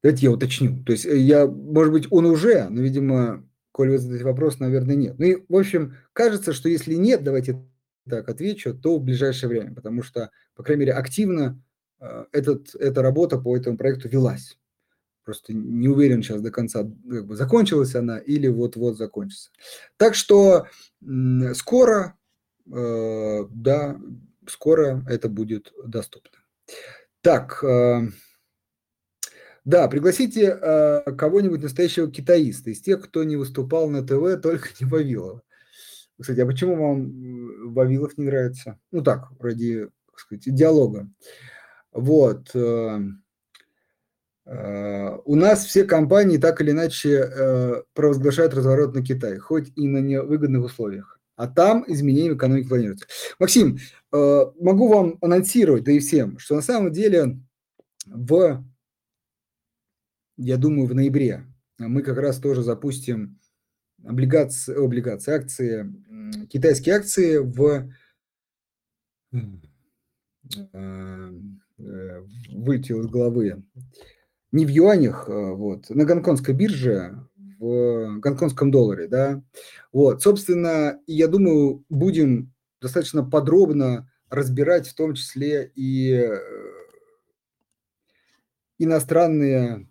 давайте 0.03 0.27
я 0.27 0.31
уточню. 0.31 0.83
То 0.85 0.93
есть 0.93 1.05
э, 1.05 1.19
я, 1.19 1.47
может 1.47 1.93
быть, 1.93 2.07
он 2.11 2.25
уже, 2.27 2.69
но, 2.71 2.81
видимо, 2.81 3.47
коль 3.73 3.91
вы 3.91 3.99
задаете 3.99 4.25
вопрос, 4.25 4.61
наверное, 4.61 4.95
нет. 4.95 5.19
Ну 5.19 5.27
и, 5.27 5.45
в 5.49 5.57
общем, 5.57 5.97
кажется, 6.13 6.53
что 6.53 6.69
если 6.69 6.95
нет, 6.95 7.25
давайте 7.25 7.63
так 8.09 8.29
отвечу, 8.29 8.75
то 8.75 8.99
в 8.99 9.03
ближайшее 9.03 9.49
время, 9.49 9.75
потому 9.75 10.03
что, 10.03 10.31
по 10.55 10.63
крайней 10.63 10.81
мере, 10.81 10.93
активно 10.93 11.61
э, 12.01 12.27
этот, 12.33 12.75
эта 12.77 13.03
работа 13.03 13.39
по 13.39 13.57
этому 13.57 13.77
проекту 13.77 14.09
велась. 14.09 14.57
Просто 15.25 15.55
не 15.55 15.89
уверен 15.89 16.23
сейчас 16.23 16.43
до 16.43 16.51
конца, 16.51 16.83
как 16.83 17.27
бы 17.27 17.37
закончилась 17.37 17.95
она 17.95 18.19
или 18.19 18.47
вот-вот 18.47 18.97
закончится. 18.97 19.51
Так 19.97 20.15
что 20.15 20.67
скоро, 21.55 22.19
э, 22.71 23.45
да, 23.51 23.99
скоро 24.47 25.03
это 25.09 25.29
будет 25.31 25.73
доступно. 25.87 26.39
Так, 27.23 27.65
э, 27.65 28.03
да, 29.65 29.89
пригласите 29.89 30.59
э, 30.61 31.13
кого-нибудь 31.17 31.63
настоящего 31.63 32.11
китаиста 32.11 32.69
из 32.71 32.83
тех, 32.83 33.03
кто 33.03 33.25
не 33.25 33.37
выступал 33.37 33.89
на 33.89 34.07
ТВ, 34.07 34.41
только 34.43 34.69
не 34.79 34.87
Вавилова. 34.87 35.43
Кстати, 36.21 36.41
а 36.41 36.47
почему 36.47 36.77
вам 36.77 37.73
Вавилов 37.73 38.19
не 38.19 38.27
нравится? 38.27 38.79
Ну 38.93 39.03
так, 39.03 39.31
ради, 39.41 39.89
так 40.11 40.21
сказать, 40.21 40.55
диалога. 40.55 41.09
Вот. 41.93 42.51
Э, 42.55 43.01
Э, 43.01 43.01
у 44.47 45.37
нас 45.37 45.65
все 45.65 45.85
компании 45.85 46.37
так 46.37 46.61
или 46.61 46.73
иначе 46.73 47.11
э, 47.11 47.83
провозглашают 47.95 48.53
разворот 48.53 48.95
на 48.95 49.03
Китай, 49.03 49.39
хоть 49.39 49.73
и 49.75 49.89
на 49.89 49.99
невыгодных 49.99 50.65
условиях. 50.65 51.19
А 51.37 51.49
там 51.49 51.85
изменения 51.89 52.33
в 52.33 52.37
экономике 52.37 52.69
планируются. 52.69 53.07
Максим, 53.39 53.79
э, 54.13 54.45
могу 54.61 54.89
вам 54.89 55.19
анонсировать, 55.23 55.85
да 55.85 55.93
и 55.93 55.99
всем, 55.99 56.39
что 56.39 56.57
на 56.57 56.61
самом 56.61 56.93
деле 56.93 57.39
в, 58.07 58.63
я 60.37 60.57
думаю, 60.59 60.87
в 60.89 60.95
ноябре 60.95 61.47
мы 61.79 62.03
как 62.03 62.19
раз 62.19 62.39
тоже 62.39 62.63
запустим 62.63 63.41
облигации, 64.05 64.75
облигации 64.77 65.35
акции, 65.35 66.47
китайские 66.49 66.97
акции 66.97 67.39
в 67.39 67.91
вылетел 71.79 73.01
из 73.01 73.07
головы 73.07 73.65
не 74.55 74.67
в 74.67 74.69
юанях, 74.69 75.25
вот, 75.29 75.91
на 75.91 76.05
гонконгской 76.05 76.55
бирже, 76.55 77.19
в 77.59 78.19
гонконгском 78.21 78.71
долларе, 78.71 79.09
да. 79.09 79.43
Вот, 79.93 80.23
собственно, 80.23 81.01
я 81.07 81.29
думаю, 81.29 81.85
будем 81.89 82.53
достаточно 82.81 83.25
подробно 83.25 84.11
разбирать 84.31 84.89
в 84.89 84.95
том 84.95 85.15
числе 85.15 85.73
и 85.75 86.29
иностранные 88.79 89.89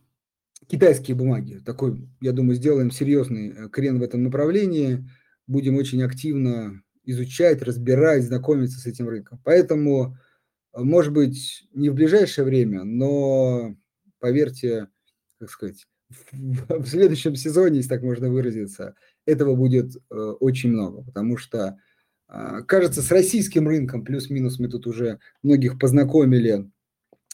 китайские 0.67 1.15
бумаги. 1.15 1.59
Такой, 1.65 2.07
я 2.21 2.31
думаю, 2.31 2.55
сделаем 2.55 2.91
серьезный 2.91 3.49
э, 3.49 3.69
крен 3.69 3.99
в 3.99 4.03
этом 4.03 4.23
направлении. 4.23 5.07
Будем 5.47 5.75
очень 5.75 6.03
активно 6.03 6.81
изучать, 7.05 7.61
разбирать, 7.61 8.23
знакомиться 8.23 8.79
с 8.79 8.85
этим 8.85 9.07
рынком. 9.09 9.41
Поэтому, 9.43 10.17
э, 10.73 10.81
может 10.81 11.13
быть, 11.13 11.67
не 11.73 11.89
в 11.89 11.95
ближайшее 11.95 12.45
время, 12.45 12.83
но, 12.83 13.75
поверьте, 14.23 14.87
как 15.37 15.49
сказать, 15.49 15.85
в 16.29 16.87
следующем 16.87 17.35
сезоне, 17.35 17.77
если 17.77 17.89
так 17.89 18.03
можно 18.03 18.29
выразиться, 18.29 18.95
этого 19.25 19.53
будет 19.53 19.97
э, 19.97 20.15
очень 20.15 20.71
много, 20.71 21.03
потому 21.03 21.35
что, 21.35 21.77
кажется, 22.65 23.01
с 23.01 23.11
российским 23.11 23.67
рынком 23.67 24.05
плюс-минус 24.05 24.59
мы 24.59 24.69
тут 24.69 24.87
уже 24.87 25.19
многих 25.41 25.77
познакомили 25.77 26.71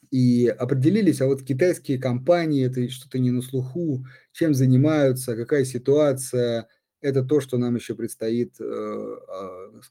и 0.10 0.48
определились, 0.48 1.22
а 1.22 1.28
вот 1.28 1.44
китайские 1.44 2.00
компании, 2.00 2.66
это 2.66 2.90
что-то 2.90 3.20
не 3.20 3.30
на 3.30 3.44
слуху, 3.44 4.04
чем 4.32 4.56
занимаются, 4.56 5.36
какая 5.36 5.66
ситуация, 5.66 6.68
это 7.02 7.24
то, 7.24 7.40
что 7.40 7.60
нам 7.60 7.76
еще 7.76 7.94
предстоит 7.94 8.60
э, 8.60 8.64
а, 8.64 9.82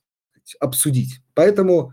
обсудить. 0.59 1.20
Поэтому 1.34 1.92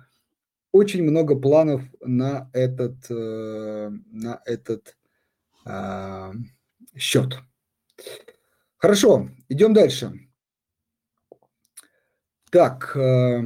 очень 0.76 1.04
много 1.04 1.38
планов 1.38 1.84
на 2.02 2.50
этот, 2.52 3.10
э, 3.10 3.90
на 4.12 4.42
этот 4.44 4.98
э, 5.66 6.32
счет. 6.98 7.40
Хорошо, 8.76 9.30
идем 9.48 9.74
дальше. 9.74 10.12
Так, 12.52 12.96
э, 12.96 13.44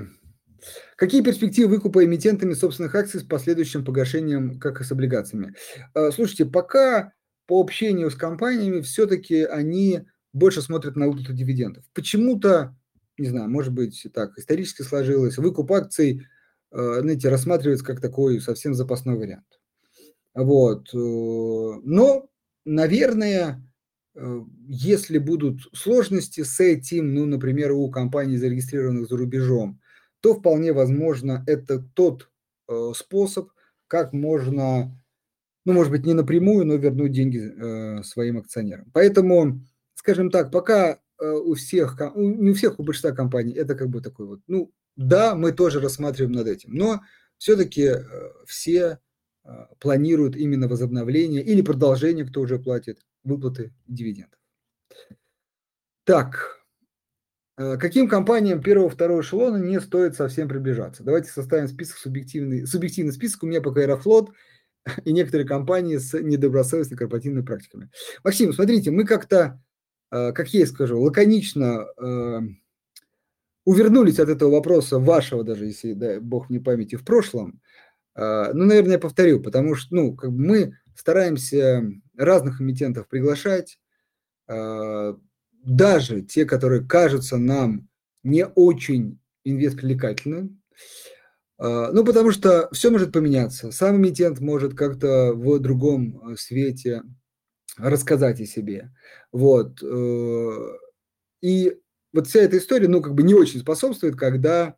Какие 0.97 1.23
перспективы 1.23 1.75
выкупа 1.75 2.03
эмитентами 2.03 2.53
собственных 2.53 2.93
акций 2.93 3.21
с 3.21 3.23
последующим 3.23 3.85
погашением, 3.85 4.59
как 4.59 4.81
и 4.81 4.83
с 4.83 4.91
облигациями? 4.91 5.55
Слушайте, 6.13 6.45
пока 6.45 7.13
по 7.47 7.61
общению 7.61 8.11
с 8.11 8.15
компаниями 8.15 8.81
все-таки 8.81 9.43
они 9.43 10.01
больше 10.33 10.61
смотрят 10.61 10.97
на 10.97 11.07
выплату 11.07 11.31
дивидендов. 11.31 11.85
Почему-то, 11.93 12.75
не 13.17 13.29
знаю, 13.29 13.49
может 13.49 13.71
быть, 13.71 14.05
так 14.13 14.37
исторически 14.37 14.81
сложилось, 14.81 15.37
выкуп 15.37 15.71
акций, 15.71 16.27
знаете, 16.71 17.29
рассматривается 17.29 17.85
как 17.85 18.01
такой 18.01 18.39
совсем 18.41 18.73
запасной 18.73 19.17
вариант. 19.17 19.59
Вот. 20.33 20.89
Э, 20.93 20.97
но, 21.83 22.29
наверное, 22.65 23.63
если 24.67 25.17
будут 25.17 25.61
сложности 25.73 26.43
с 26.43 26.59
этим, 26.59 27.13
ну, 27.13 27.25
например, 27.25 27.71
у 27.71 27.89
компаний, 27.89 28.37
зарегистрированных 28.37 29.07
за 29.07 29.17
рубежом, 29.17 29.79
то 30.21 30.35
вполне 30.35 30.73
возможно 30.73 31.43
это 31.47 31.79
тот 31.79 32.29
э, 32.67 32.91
способ, 32.95 33.49
как 33.87 34.13
можно, 34.13 34.97
ну, 35.65 35.73
может 35.73 35.91
быть, 35.91 36.05
не 36.05 36.13
напрямую, 36.13 36.65
но 36.65 36.75
вернуть 36.75 37.11
деньги 37.11 37.39
э, 37.39 38.03
своим 38.03 38.37
акционерам. 38.37 38.89
Поэтому, 38.93 39.61
скажем 39.95 40.29
так, 40.29 40.51
пока 40.51 40.99
э, 41.19 41.29
у 41.29 41.53
всех, 41.53 41.97
не 42.15 42.49
у 42.49 42.53
всех, 42.53 42.79
у 42.79 42.83
большинства 42.83 43.11
компаний 43.11 43.53
это 43.53 43.75
как 43.75 43.89
бы 43.89 44.01
такой 44.01 44.27
вот, 44.27 44.41
ну, 44.47 44.71
да, 44.99 45.35
мы 45.35 45.51
тоже 45.51 45.79
рассматриваем 45.79 46.33
над 46.33 46.47
этим, 46.47 46.73
но 46.73 47.01
все-таки 47.37 47.83
э, 47.83 48.03
все 48.45 48.99
э, 49.43 49.49
планируют 49.79 50.35
именно 50.35 50.67
возобновление 50.67 51.43
или 51.43 51.61
продолжение, 51.61 52.25
кто 52.25 52.41
уже 52.41 52.59
платит, 52.59 52.99
выплаты 53.23 53.73
дивидендов. 53.87 54.39
Так, 56.03 56.59
Э, 57.59 57.75
каким 57.77 58.07
компаниям 58.07 58.61
первого-второго 58.61 59.19
эшелона 59.19 59.57
не 59.57 59.81
стоит 59.81 60.15
совсем 60.15 60.47
приближаться? 60.47 61.03
Давайте 61.03 61.29
составим 61.29 61.67
список 61.67 61.97
субъективный, 61.97 62.65
субъективный 62.65 63.11
список. 63.11 63.43
У 63.43 63.47
меня 63.47 63.61
пока 63.61 63.81
Аэрофлот 63.81 64.31
и 65.03 65.11
некоторые 65.11 65.45
компании 65.45 65.97
с 65.97 66.17
недобросовестными 66.17 66.97
корпоративными 66.97 67.45
практиками. 67.45 67.89
Максим, 68.23 68.53
смотрите, 68.53 68.91
мы 68.91 69.03
как-то, 69.03 69.61
как 70.09 70.53
я 70.53 70.65
скажу, 70.65 71.01
лаконично 71.01 71.85
увернулись 73.65 74.19
от 74.19 74.29
этого 74.29 74.51
вопроса 74.51 74.99
вашего, 74.99 75.43
даже 75.43 75.65
если, 75.65 75.93
дай 75.93 76.19
бог 76.19 76.49
мне 76.49 76.59
памяти, 76.59 76.95
в 76.95 77.03
прошлом. 77.03 77.61
Ну, 78.15 78.65
наверное, 78.65 78.93
я 78.93 78.99
повторю, 78.99 79.39
потому 79.41 79.75
что, 79.75 79.95
ну, 79.95 80.15
как 80.15 80.31
бы 80.31 80.37
мы 80.39 80.77
стараемся 80.95 81.85
разных 82.17 82.59
эмитентов 82.59 83.07
приглашать, 83.07 83.79
даже 84.47 86.21
те, 86.23 86.45
которые 86.45 86.85
кажутся 86.85 87.37
нам 87.37 87.87
не 88.23 88.45
очень 88.45 89.19
инвест-привлекательным, 89.45 90.59
а, 91.59 91.91
ну, 91.91 92.05
потому 92.05 92.31
что 92.31 92.69
все 92.71 92.89
может 92.89 93.11
поменяться. 93.11 93.71
Сам 93.71 93.97
эмитент 93.97 94.39
может 94.39 94.75
как-то 94.75 95.33
в 95.33 95.59
другом 95.59 96.31
э, 96.31 96.35
свете 96.37 97.03
рассказать 97.77 98.39
о 98.39 98.45
себе. 98.45 98.91
Вот. 99.33 99.83
Э, 99.83 100.55
и 101.41 101.77
вот 102.13 102.27
вся 102.27 102.41
эта 102.41 102.57
история, 102.57 102.87
ну, 102.87 103.01
как 103.01 103.13
бы 103.13 103.23
не 103.23 103.33
очень 103.33 103.59
способствует, 103.59 104.15
когда 104.15 104.75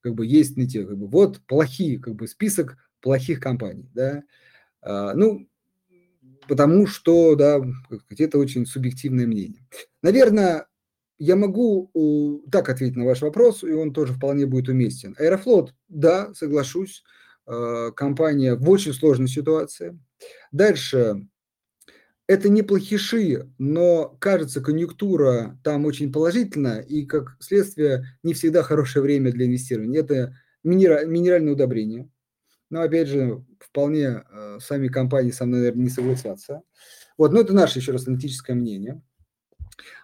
как 0.00 0.14
бы 0.14 0.26
есть, 0.26 0.54
знаете, 0.54 0.84
как 0.84 0.96
бы 0.96 1.06
вот 1.06 1.40
плохие, 1.46 1.98
как 1.98 2.14
бы 2.14 2.28
список 2.28 2.76
плохих 3.00 3.40
компаний, 3.40 3.90
да. 3.94 4.22
А, 4.80 5.14
ну, 5.14 5.48
потому 6.48 6.86
что, 6.86 7.34
да, 7.34 7.60
это 8.16 8.38
очень 8.38 8.66
субъективное 8.66 9.26
мнение. 9.26 9.66
Наверное, 10.02 10.66
я 11.18 11.36
могу 11.36 12.42
так 12.50 12.68
ответить 12.68 12.96
на 12.96 13.04
ваш 13.04 13.22
вопрос, 13.22 13.64
и 13.64 13.72
он 13.72 13.92
тоже 13.92 14.14
вполне 14.14 14.46
будет 14.46 14.68
уместен. 14.68 15.14
Аэрофлот, 15.18 15.74
да, 15.88 16.32
соглашусь, 16.34 17.02
э, 17.46 17.90
компания 17.96 18.54
в 18.54 18.70
очень 18.70 18.92
сложной 18.94 19.28
ситуации. 19.28 19.98
Дальше, 20.52 21.26
это 22.28 22.50
не 22.50 22.62
плохиши, 22.62 23.48
но 23.56 24.14
кажется, 24.20 24.60
конъюнктура 24.60 25.58
там 25.64 25.86
очень 25.86 26.12
положительная, 26.12 26.80
и 26.82 27.06
как 27.06 27.36
следствие 27.40 28.04
не 28.22 28.34
всегда 28.34 28.62
хорошее 28.62 29.02
время 29.02 29.32
для 29.32 29.46
инвестирования. 29.46 30.00
Это 30.00 30.36
минеральное 30.62 31.54
удобрение. 31.54 32.08
Но 32.68 32.82
опять 32.82 33.08
же, 33.08 33.42
вполне 33.58 34.22
э, 34.30 34.58
сами 34.60 34.88
компании 34.88 35.30
со 35.30 35.46
мной, 35.46 35.60
наверное, 35.60 35.84
не 35.84 35.90
согласятся. 35.90 36.60
Вот, 37.16 37.32
но 37.32 37.40
это 37.40 37.54
наше 37.54 37.78
еще 37.78 37.92
раз 37.92 38.06
аналитическое 38.06 38.54
мнение. 38.54 39.00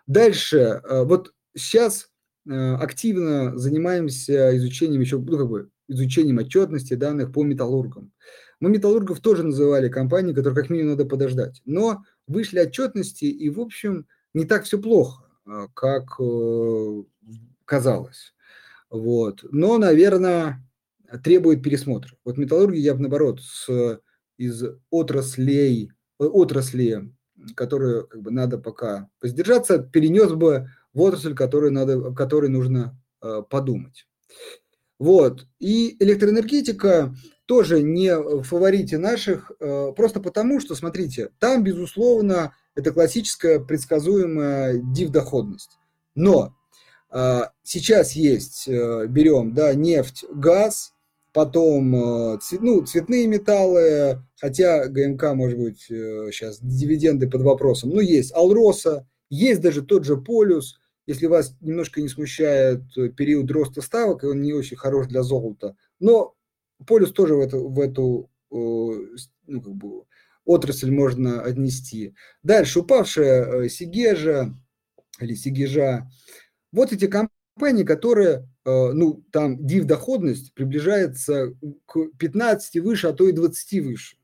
Дальше, 0.07 0.81
э, 0.83 1.05
вот 1.05 1.35
сейчас 1.55 2.09
э, 2.49 2.75
активно 2.77 3.57
занимаемся 3.59 4.57
изучением 4.57 5.03
еще, 5.03 5.19
ну, 5.19 5.37
как 5.37 5.49
бы, 5.49 5.71
изучением 5.89 6.39
отчетности 6.39 6.95
данных 6.95 7.33
по 7.33 7.45
металлургам. 7.45 8.13
Мы 8.61 8.71
металлургов 8.71 9.21
тоже 9.21 9.43
называли 9.43 9.91
компании, 9.91 10.33
которые 10.33 10.63
как 10.63 10.71
минимум 10.71 10.93
надо 10.93 11.05
подождать. 11.05 11.61
Но 11.67 12.03
вышли 12.27 12.61
отчетности, 12.61 13.25
и, 13.25 13.51
в 13.51 13.61
общем, 13.61 14.07
не 14.33 14.45
так 14.45 14.65
все 14.65 14.79
плохо, 14.79 15.25
э, 15.47 15.69
как 15.75 16.19
казалось. 17.65 18.35
Вот. 18.91 19.45
Но, 19.51 19.79
наверное, 19.79 20.65
требует 21.23 21.63
пересмотра. 21.63 22.17
Вот 22.25 22.39
металлургия 22.39 22.81
я 22.81 22.95
бы, 22.95 23.01
наоборот, 23.01 23.41
с, 23.43 24.01
из 24.37 24.65
отраслей, 24.91 25.91
э, 26.21 26.25
отрасли, 26.25 27.13
которую 27.57 28.07
как 28.07 28.23
бы 28.23 28.31
надо 28.31 28.59
пока 28.59 29.09
воздержаться, 29.21 29.79
перенес 29.79 30.33
бы 30.33 30.69
в 30.93 31.01
отрасль, 31.01 31.35
которую 31.35 31.73
надо, 31.73 32.13
которой 32.15 32.49
нужно 32.49 32.99
э, 33.23 33.43
подумать. 33.49 34.07
Вот. 35.05 35.47
И 35.59 36.03
электроэнергетика 36.03 37.15
тоже 37.45 37.83
не 37.83 38.17
в 38.17 38.43
фаворите 38.43 38.97
наших, 38.97 39.53
э, 39.61 39.93
просто 39.95 40.19
потому, 40.19 40.61
что, 40.61 40.75
смотрите, 40.75 41.29
там, 41.39 41.63
безусловно, 41.63 42.55
это 42.75 42.91
классическая 42.91 43.61
предсказуемая 43.61 44.79
див-доходность. 44.79 45.73
Но 46.15 46.55
э, 47.13 47.43
сейчас 47.63 48.13
есть, 48.13 48.67
э, 48.67 49.07
берем, 49.07 49.53
да, 49.53 49.75
нефть, 49.75 50.25
газ, 50.33 50.95
потом 51.35 51.91
ну, 51.91 52.87
цветные 52.87 53.27
металлы, 53.27 54.23
хотя 54.41 54.87
ГМК, 54.87 55.35
может 55.35 55.59
быть, 55.59 55.81
сейчас 55.81 56.61
дивиденды 56.63 57.29
под 57.29 57.43
вопросом, 57.43 57.91
но 57.91 58.01
есть 58.01 58.33
Алроса, 58.35 59.07
есть 59.29 59.61
даже 59.61 59.83
тот 59.83 60.07
же 60.07 60.17
Полюс, 60.17 60.79
если 61.07 61.27
вас 61.27 61.57
немножко 61.61 62.01
не 62.01 62.09
смущает 62.09 62.83
э, 62.97 63.09
период 63.09 63.51
роста 63.51 63.83
ставок, 63.83 64.25
и 64.25 64.27
он 64.27 64.43
не 64.43 64.53
очень 64.53 64.77
хорош 64.77 65.07
для 65.07 65.23
золота, 65.23 65.77
но 66.01 66.35
Полюс 66.87 67.13
тоже 67.13 67.35
в 67.35 67.41
эту, 67.41 67.69
в 67.69 67.81
эту 67.81 68.31
ну, 68.51 69.63
как 69.63 69.75
бы, 69.75 70.05
отрасль 70.45 70.91
можно 70.91 71.41
отнести. 71.43 72.15
Дальше 72.43 72.81
упавшая 72.81 73.69
Сигежа 73.69 74.55
или 75.19 75.35
Сигежа. 75.35 76.09
Вот 76.73 76.93
эти 76.93 77.07
компании, 77.07 77.85
которые 77.85 78.47
Э, 78.65 78.93
ну, 78.93 79.23
там 79.31 79.65
див 79.67 79.85
доходность 79.85 80.55
приближается 80.55 81.55
к 81.87 82.09
15 82.19 82.83
выше, 82.83 83.09
а 83.09 83.13
то 83.13 83.29
и 83.29 83.33
20 83.33 83.85
выше. 83.85 84.17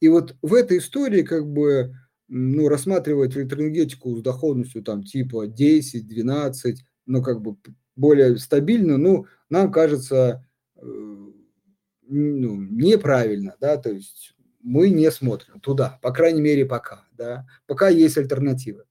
И 0.00 0.08
вот 0.08 0.36
в 0.42 0.54
этой 0.54 0.78
истории 0.78 1.22
как 1.22 1.46
бы 1.46 1.94
ну, 2.34 2.68
рассматривать 2.68 3.36
электроэнергетику 3.36 4.16
с 4.16 4.22
доходностью 4.22 4.82
там 4.82 5.02
типа 5.02 5.46
10, 5.46 6.08
12, 6.08 6.82
ну, 7.04 7.22
как 7.22 7.42
бы 7.42 7.56
более 7.94 8.38
стабильно, 8.38 8.96
ну, 8.96 9.26
нам 9.50 9.70
кажется 9.70 10.48
э, 10.76 10.80
ну, 10.80 12.62
неправильно, 12.62 13.54
да, 13.60 13.76
то 13.76 13.90
есть 13.90 14.34
мы 14.62 14.88
не 14.88 15.10
смотрим 15.10 15.60
туда, 15.60 15.98
по 16.00 16.10
крайней 16.10 16.40
мере, 16.40 16.64
пока, 16.64 17.04
да, 17.12 17.46
пока 17.66 17.90
есть 17.90 18.16
альтернативы. 18.16 18.84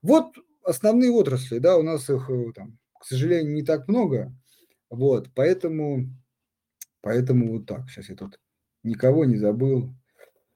Вот 0.00 0.34
основные 0.62 1.10
отрасли, 1.10 1.58
да, 1.58 1.76
у 1.76 1.82
нас 1.82 2.08
их 2.08 2.30
э, 2.30 2.52
там, 2.54 2.78
к 2.98 3.04
сожалению, 3.04 3.52
не 3.52 3.62
так 3.62 3.88
много, 3.88 4.34
вот, 4.88 5.28
поэтому, 5.34 6.08
поэтому 7.02 7.58
вот 7.58 7.66
так, 7.66 7.90
сейчас 7.90 8.08
я 8.08 8.16
тут 8.16 8.40
никого 8.82 9.26
не 9.26 9.36
забыл. 9.36 9.94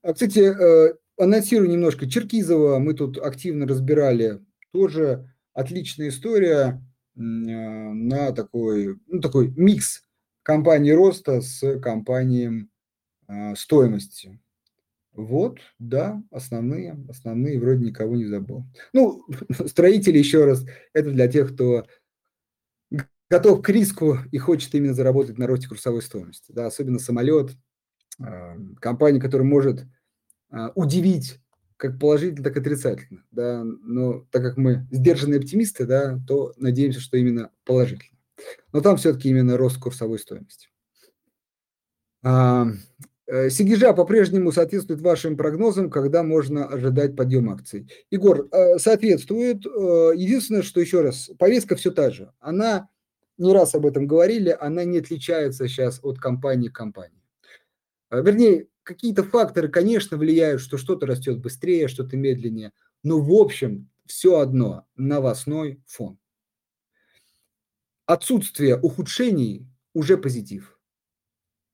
А, 0.01 0.15
кстати, 0.15 0.39
э, 0.39 0.95
анонсирую 1.21 1.71
немножко 1.71 2.09
Черкизова, 2.09 2.79
мы 2.79 2.95
тут 2.95 3.19
активно 3.19 3.67
разбирали, 3.67 4.41
тоже 4.73 5.33
отличная 5.53 6.09
история 6.09 6.83
э, 7.17 7.21
на 7.21 8.33
такой, 8.33 8.99
ну, 9.07 9.21
такой 9.21 9.53
микс 9.57 10.03
компании 10.43 10.91
роста 10.91 11.41
с 11.41 11.79
компанией 11.81 12.69
э, 13.29 13.55
стоимости. 13.57 14.41
Вот, 15.13 15.59
да, 15.79 16.23
основные, 16.31 16.97
основные, 17.09 17.61
вроде 17.61 17.85
никого 17.85 18.17
не 18.17 18.27
забыл. 18.27 18.65
Ну, 18.93 19.27
строители, 19.67 20.19
еще 20.19 20.45
раз, 20.45 20.65
это 20.95 21.11
для 21.11 21.29
тех, 21.29 21.53
кто 21.55 21.85
готов 23.29 23.63
к 23.63 23.69
риску 23.69 24.19
и 24.33 24.39
хочет 24.39 24.75
именно 24.75 24.95
заработать 24.95 25.39
на 25.39 25.47
росте 25.47 25.69
курсовой 25.69 26.03
стоимости. 26.03 26.53
Да, 26.53 26.67
особенно 26.67 26.99
самолет, 26.99 27.57
э, 28.19 28.57
компания, 28.81 29.21
которая 29.21 29.47
может 29.47 29.85
удивить 30.75 31.41
как 31.81 31.99
положительно, 31.99 32.45
так 32.45 32.57
и 32.57 32.61
отрицательно. 32.61 33.25
Да? 33.31 33.65
Но 33.65 34.27
так 34.31 34.43
как 34.43 34.57
мы 34.57 34.87
сдержанные 34.91 35.41
оптимисты, 35.41 35.87
да, 35.87 36.21
то 36.29 36.53
надеемся, 36.59 37.01
что 37.01 37.17
именно 37.17 37.51
положительно. 37.65 38.19
Но 38.73 38.81
там 38.81 38.97
все-таки 38.99 39.31
именно 39.31 39.57
рост 39.57 39.79
курсовой 39.79 40.19
стоимости. 40.19 40.69
А, 42.23 42.67
э, 43.27 43.49
Сигижа 43.49 43.95
по-прежнему 43.95 44.53
соответствует 44.53 45.01
вашим 45.01 45.37
прогнозам, 45.37 45.91
когда 45.91 46.23
можно 46.23 46.67
ожидать 46.67 47.17
подъем 47.17 47.51
акций. 47.51 47.91
Егор, 48.11 48.47
э, 48.53 48.79
соответствует. 48.79 49.65
Э, 49.65 50.13
единственное, 50.15 50.63
что 50.63 50.81
еще 50.81 51.01
раз, 51.01 51.31
повестка 51.39 51.77
все 51.77 51.91
та 51.91 52.11
же. 52.11 52.33
Она, 52.41 52.91
не 53.39 53.53
раз 53.53 53.75
об 53.75 53.87
этом 53.87 54.07
говорили, 54.07 54.55
она 54.59 54.85
не 54.85 54.99
отличается 54.99 55.67
сейчас 55.67 56.01
от 56.03 56.19
компании 56.19 56.69
к 56.69 56.75
компании. 56.75 57.17
Вернее, 58.11 58.67
какие-то 58.83 59.23
факторы, 59.23 59.69
конечно, 59.69 60.17
влияют, 60.17 60.61
что 60.61 60.77
что-то 60.77 61.07
растет 61.07 61.39
быстрее, 61.39 61.89
что-то 61.89 62.17
медленнее, 62.17 62.73
но 63.03 63.21
в 63.21 63.33
общем 63.33 63.89
все 64.07 64.39
одно– 64.41 64.87
новостной 64.97 65.83
фон. 65.87 66.19
Отсутствие 68.07 68.79
ухудшений 68.79 69.69
уже 69.95 70.19
позитив. 70.19 70.79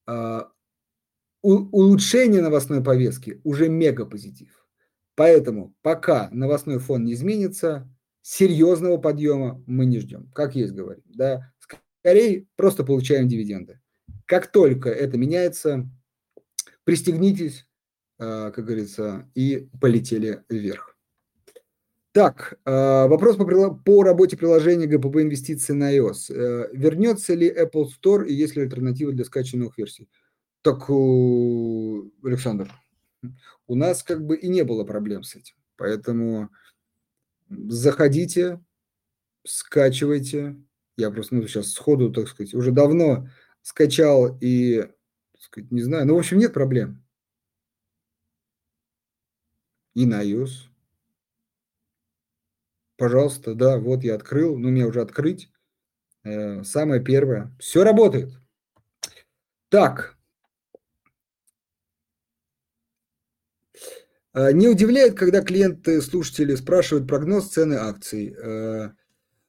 А, 0.07 0.51
улучшение 1.43 2.43
новостной 2.43 2.83
повестки 2.83 3.41
уже 3.45 3.69
мега 3.69 4.05
позитив. 4.05 4.67
Поэтому 5.15 5.75
пока 5.81 6.29
новостной 6.31 6.79
фон 6.79 7.05
не 7.05 7.15
изменится, 7.15 7.89
серьезного 8.21 8.99
подъема 8.99 9.63
мы 9.67 9.87
не 9.87 9.99
ждем, 10.01 10.31
как 10.35 10.55
есть 10.55 10.75
говорим. 10.75 11.05
Да? 11.07 11.53
Скорее 12.03 12.47
просто 12.57 12.85
получаем 12.85 13.29
дивиденды. 13.29 13.81
Как 14.27 14.51
только 14.51 14.91
это 14.91 15.17
меняется, 15.17 15.89
пристегнитесь, 16.87 17.67
а, 18.19 18.53
как 18.53 18.65
говорится, 18.65 19.29
и 19.35 19.69
полетели 19.81 20.45
вверх. 20.49 20.97
Так, 22.13 22.59
а, 22.65 23.09
вопрос 23.09 23.37
по, 23.37 23.75
по 23.75 24.03
работе 24.05 24.37
приложения 24.37 24.87
ГПП 24.87 25.17
инвестиции 25.17 25.75
на 25.75 25.95
iOS. 25.95 26.33
Э, 26.33 26.71
вернется 26.73 27.35
ли 27.35 27.51
Apple 27.51 27.89
Store 27.89 28.27
и 28.27 28.33
есть 28.33 28.57
ли 28.57 28.63
альтернатива 28.63 29.13
для 29.13 29.25
скачанных 29.25 29.77
версий? 29.77 30.09
Так, 30.63 30.89
Александр, 30.89 32.73
у 33.67 33.75
нас 33.75 34.03
как 34.03 34.25
бы 34.25 34.37
и 34.37 34.49
не 34.49 34.63
было 34.63 34.85
проблем 34.85 35.25
с 35.25 35.35
этим. 35.35 35.57
Поэтому 35.77 36.51
заходите, 37.49 38.65
скачивайте. 39.45 40.57
Я 40.97 41.11
просто 41.11 41.35
ну, 41.35 41.47
сейчас 41.47 41.73
сходу, 41.73 42.11
так 42.13 42.29
сказать, 42.29 42.55
уже 42.55 42.71
давно 42.73 43.29
скачал 43.63 44.39
и 44.41 44.89
сказать, 45.41 45.71
не 45.71 45.83
знаю. 45.83 46.07
Ну, 46.07 46.15
в 46.15 46.19
общем, 46.19 46.39
нет 46.39 46.53
проблем. 46.53 47.03
И 49.95 50.07
на 50.07 50.23
iOS. 50.23 50.69
Пожалуйста, 52.97 53.55
да, 53.55 53.79
вот 53.79 54.03
я 54.05 54.15
открыл, 54.15 54.59
ну, 54.59 54.69
мне 54.69 54.87
уже 54.87 55.01
открыть. 55.01 55.51
Э, 56.25 56.63
самое 56.65 57.03
первое. 57.03 57.55
Все 57.59 57.85
работает. 57.85 58.33
Так. 59.69 60.17
Э, 64.35 64.53
не 64.53 64.69
удивляет, 64.69 65.17
когда 65.17 65.43
клиенты, 65.43 66.01
слушатели 66.01 66.55
спрашивают 66.55 67.09
прогноз 67.09 67.49
цены 67.49 67.75
акций. 67.75 68.35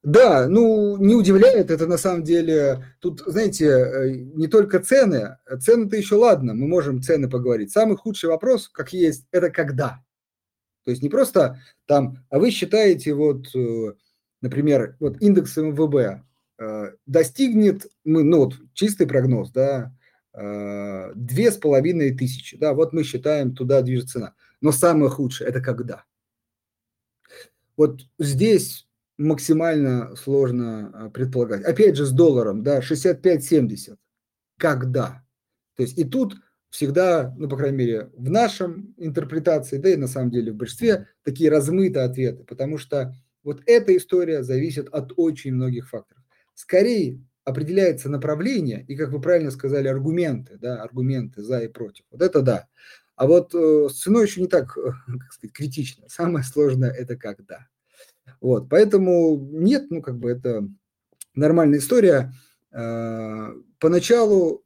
Да, 0.04 0.48
ну, 0.48 0.98
не 0.98 1.16
удивляет, 1.16 1.72
это 1.72 1.88
на 1.88 1.98
самом 1.98 2.24
деле, 2.24 2.86
тут, 3.00 3.22
знаете, 3.26 3.66
э, 3.66 4.10
не 4.36 4.48
только 4.48 4.80
цены, 4.80 5.38
цены-то 5.60 5.98
еще 5.98 6.16
ладно, 6.16 6.54
мы 6.54 6.68
можем 6.68 7.02
цены 7.02 7.30
поговорить. 7.30 7.72
Самый 7.72 7.98
худший 7.98 8.30
вопрос, 8.30 8.70
как 8.70 8.94
есть, 8.94 9.28
это 9.32 9.50
когда. 9.50 10.00
То 10.86 10.92
есть 10.92 11.04
не 11.04 11.10
просто 11.10 11.60
там, 11.88 12.24
а 12.30 12.40
вы 12.40 12.52
считаете, 12.52 13.14
вот, 13.14 13.54
э, 13.56 13.94
например, 14.42 14.96
вот 15.00 15.22
индекс 15.22 15.58
МВБ 15.58 16.24
э, 16.60 16.92
достигнет, 17.06 17.88
мы, 18.06 18.24
ну 18.24 18.46
вот 18.46 18.54
чистый 18.74 19.08
прогноз, 19.08 19.52
да, 19.52 19.94
две 21.16 21.52
с 21.52 21.58
половиной 21.58 22.16
тысячи, 22.16 22.58
да, 22.58 22.76
вот 22.76 22.94
мы 22.94 23.04
считаем, 23.04 23.56
туда 23.56 23.82
движется 23.82 24.20
цена. 24.20 24.34
Но 24.62 24.72
самое 24.72 25.10
худшее– 25.10 25.48
это 25.50 25.62
когда. 25.62 26.04
Вот 27.76 28.02
здесь 28.20 28.87
максимально 29.18 30.16
сложно 30.16 30.92
а, 30.94 31.10
предполагать. 31.10 31.64
Опять 31.64 31.96
же, 31.96 32.06
с 32.06 32.12
долларом, 32.12 32.64
да, 32.64 32.80
65-70. 32.80 33.98
Когда? 34.58 35.24
То 35.76 35.84
есть 35.84 35.98
и 35.98 36.04
тут 36.04 36.36
всегда, 36.70 37.34
ну, 37.38 37.48
по 37.48 37.58
крайней 37.58 37.78
мере, 37.78 38.10
в 38.14 38.30
нашем 38.30 38.94
интерпретации, 38.98 39.78
да 39.78 39.90
и 39.90 39.96
на 39.96 40.08
самом 40.08 40.32
деле 40.32 40.52
в 40.52 40.56
большинстве, 40.56 41.08
такие 41.24 41.50
размытые 41.50 42.06
ответы, 42.06 42.44
потому 42.44 42.78
что 42.78 43.16
вот 43.44 43.62
эта 43.66 43.96
история 43.96 44.44
зависит 44.44 44.88
от 44.90 45.14
очень 45.16 45.54
многих 45.54 45.90
факторов. 45.90 46.24
Скорее 46.54 47.22
определяется 47.46 48.10
направление 48.10 48.84
и, 48.88 48.96
как 48.96 49.10
вы 49.12 49.22
правильно 49.22 49.52
сказали, 49.52 49.88
аргументы, 49.88 50.58
да, 50.58 50.82
аргументы 50.82 51.42
за 51.42 51.60
и 51.60 51.68
против. 51.70 52.04
Вот 52.12 52.22
это 52.22 52.42
да. 52.42 52.68
А 53.16 53.26
вот 53.26 53.56
э, 53.56 53.88
с 53.90 54.02
ценой 54.02 54.26
еще 54.26 54.42
не 54.42 54.48
так, 54.48 54.78
э, 54.78 54.92
как 55.20 55.32
сказать, 55.32 55.54
критично. 55.54 56.10
Самое 56.10 56.44
сложное– 56.44 56.92
это 56.92 57.16
когда. 57.16 57.68
Вот, 58.42 58.70
поэтому 58.70 59.38
нет, 59.52 59.88
ну, 59.90 60.02
как 60.02 60.18
бы 60.18 60.30
это 60.30 60.68
нормальная 61.36 61.80
история. 61.80 62.34
А, 62.72 63.52
поначалу 63.80 64.64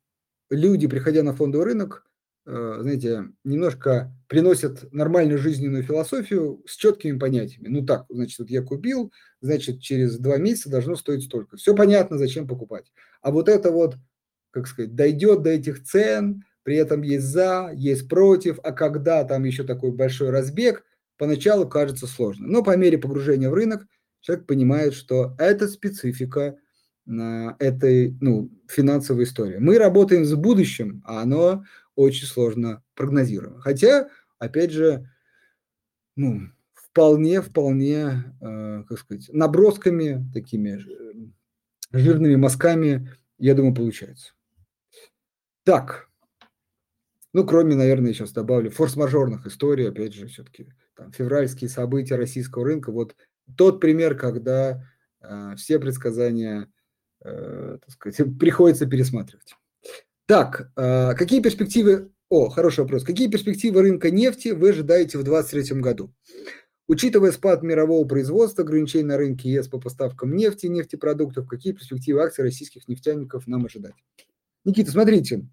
люди, 0.49 0.87
приходя 0.87 1.23
на 1.23 1.33
фондовый 1.33 1.67
рынок, 1.67 2.05
а, 2.45 2.79
знаете, 2.81 3.25
немножко 3.43 4.11
приносят 4.27 4.91
нормальную 4.91 5.37
жизненную 5.37 5.83
философию 5.83 6.63
с 6.65 6.75
четкими 6.75 7.17
понятиями. 7.17 7.67
Ну 7.67 7.85
так, 7.85 8.05
значит, 8.09 8.39
вот 8.39 8.49
я 8.49 8.61
купил, 8.61 9.11
значит, 9.41 9.81
через 9.81 10.17
два 10.17 10.37
месяца 10.37 10.69
должно 10.69 10.95
стоить 10.95 11.23
столько. 11.23 11.57
Все 11.57 11.75
понятно, 11.75 12.17
зачем 12.17 12.47
покупать. 12.47 12.91
А 13.21 13.31
вот 13.31 13.47
это 13.47 13.71
вот, 13.71 13.95
как 14.51 14.67
сказать, 14.67 14.95
дойдет 14.95 15.43
до 15.43 15.51
этих 15.51 15.83
цен, 15.83 16.43
при 16.63 16.75
этом 16.75 17.01
есть 17.01 17.25
за, 17.25 17.71
есть 17.73 18.07
против, 18.07 18.59
а 18.63 18.71
когда 18.71 19.23
там 19.23 19.43
еще 19.43 19.63
такой 19.63 19.91
большой 19.91 20.29
разбег, 20.29 20.83
поначалу 21.21 21.69
кажется 21.69 22.07
сложно. 22.07 22.47
Но 22.47 22.63
по 22.63 22.75
мере 22.75 22.97
погружения 22.97 23.51
в 23.51 23.53
рынок 23.53 23.85
человек 24.21 24.47
понимает, 24.47 24.95
что 24.95 25.35
это 25.37 25.67
специфика 25.67 26.57
этой 27.05 28.17
ну, 28.19 28.49
финансовой 28.67 29.25
истории. 29.25 29.59
Мы 29.59 29.77
работаем 29.77 30.25
с 30.25 30.33
будущим, 30.33 31.03
а 31.05 31.21
оно 31.21 31.63
очень 31.95 32.25
сложно 32.25 32.83
прогнозируемо. 32.95 33.61
Хотя, 33.61 34.09
опять 34.39 34.71
же, 34.71 35.11
ну, 36.15 36.49
вполне, 36.73 37.43
вполне, 37.43 38.23
э, 38.41 38.83
как 38.89 38.97
сказать, 38.97 39.29
набросками, 39.31 40.25
такими 40.33 40.83
жирными 41.91 42.35
мазками, 42.35 43.11
я 43.37 43.53
думаю, 43.53 43.75
получается. 43.75 44.33
Так, 45.65 46.09
ну, 47.31 47.45
кроме, 47.45 47.75
наверное, 47.75 48.11
сейчас 48.11 48.31
добавлю 48.31 48.71
форс-мажорных 48.71 49.45
историй, 49.45 49.87
опять 49.87 50.15
же, 50.15 50.25
все-таки 50.25 50.73
там, 51.01 51.11
февральские 51.11 51.67
события 51.67 52.15
российского 52.15 52.63
рынка. 52.63 52.91
Вот 52.91 53.15
тот 53.57 53.79
пример, 53.79 54.15
когда 54.15 54.83
э, 55.19 55.55
все 55.57 55.79
предсказания, 55.79 56.71
э, 57.23 57.79
так 57.83 57.89
сказать, 57.91 58.37
приходится 58.39 58.85
пересматривать. 58.85 59.55
Так, 60.27 60.71
э, 60.75 61.15
какие 61.15 61.41
перспективы 61.41 62.11
О, 62.29 62.49
хороший 62.49 62.81
вопрос. 62.81 63.03
Какие 63.03 63.29
перспективы 63.29 63.81
рынка 63.81 64.11
нефти 64.11 64.49
вы 64.49 64.69
ожидаете 64.69 65.17
в 65.17 65.23
2023 65.23 65.81
году? 65.81 66.13
Учитывая 66.87 67.31
спад 67.31 67.63
мирового 67.63 68.07
производства, 68.07 68.63
ограничения 68.63 69.05
на 69.05 69.17
рынке 69.17 69.49
ЕС 69.49 69.67
по 69.67 69.79
поставкам 69.79 70.35
нефти 70.35 70.67
и 70.67 70.69
нефтепродуктов, 70.69 71.47
какие 71.47 71.73
перспективы 71.73 72.21
акций 72.21 72.43
российских 72.43 72.87
нефтяников 72.87 73.47
нам 73.47 73.65
ожидать? 73.65 73.95
Никита, 74.65 74.91
смотрите, 74.91 75.47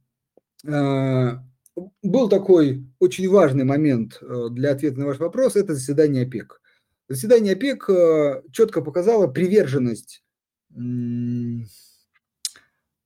а, 0.67 1.43
был 2.03 2.29
такой 2.29 2.87
очень 2.99 3.29
важный 3.29 3.65
момент 3.65 4.19
э, 4.21 4.49
для 4.51 4.73
ответа 4.73 5.01
на 5.01 5.07
ваш 5.07 5.19
вопрос, 5.19 5.57
это 5.57 5.75
заседание 5.75 6.27
ОПЕК. 6.27 6.61
Заседание 7.09 7.55
ОПЕК 7.55 7.91
э, 7.91 8.43
четко 8.53 8.83
показало 8.83 9.27
приверженность, 9.27 10.23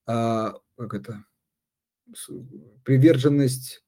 а, 0.07 0.55
как 0.77 0.95
это, 0.95 1.25
приверженность, 2.85 3.83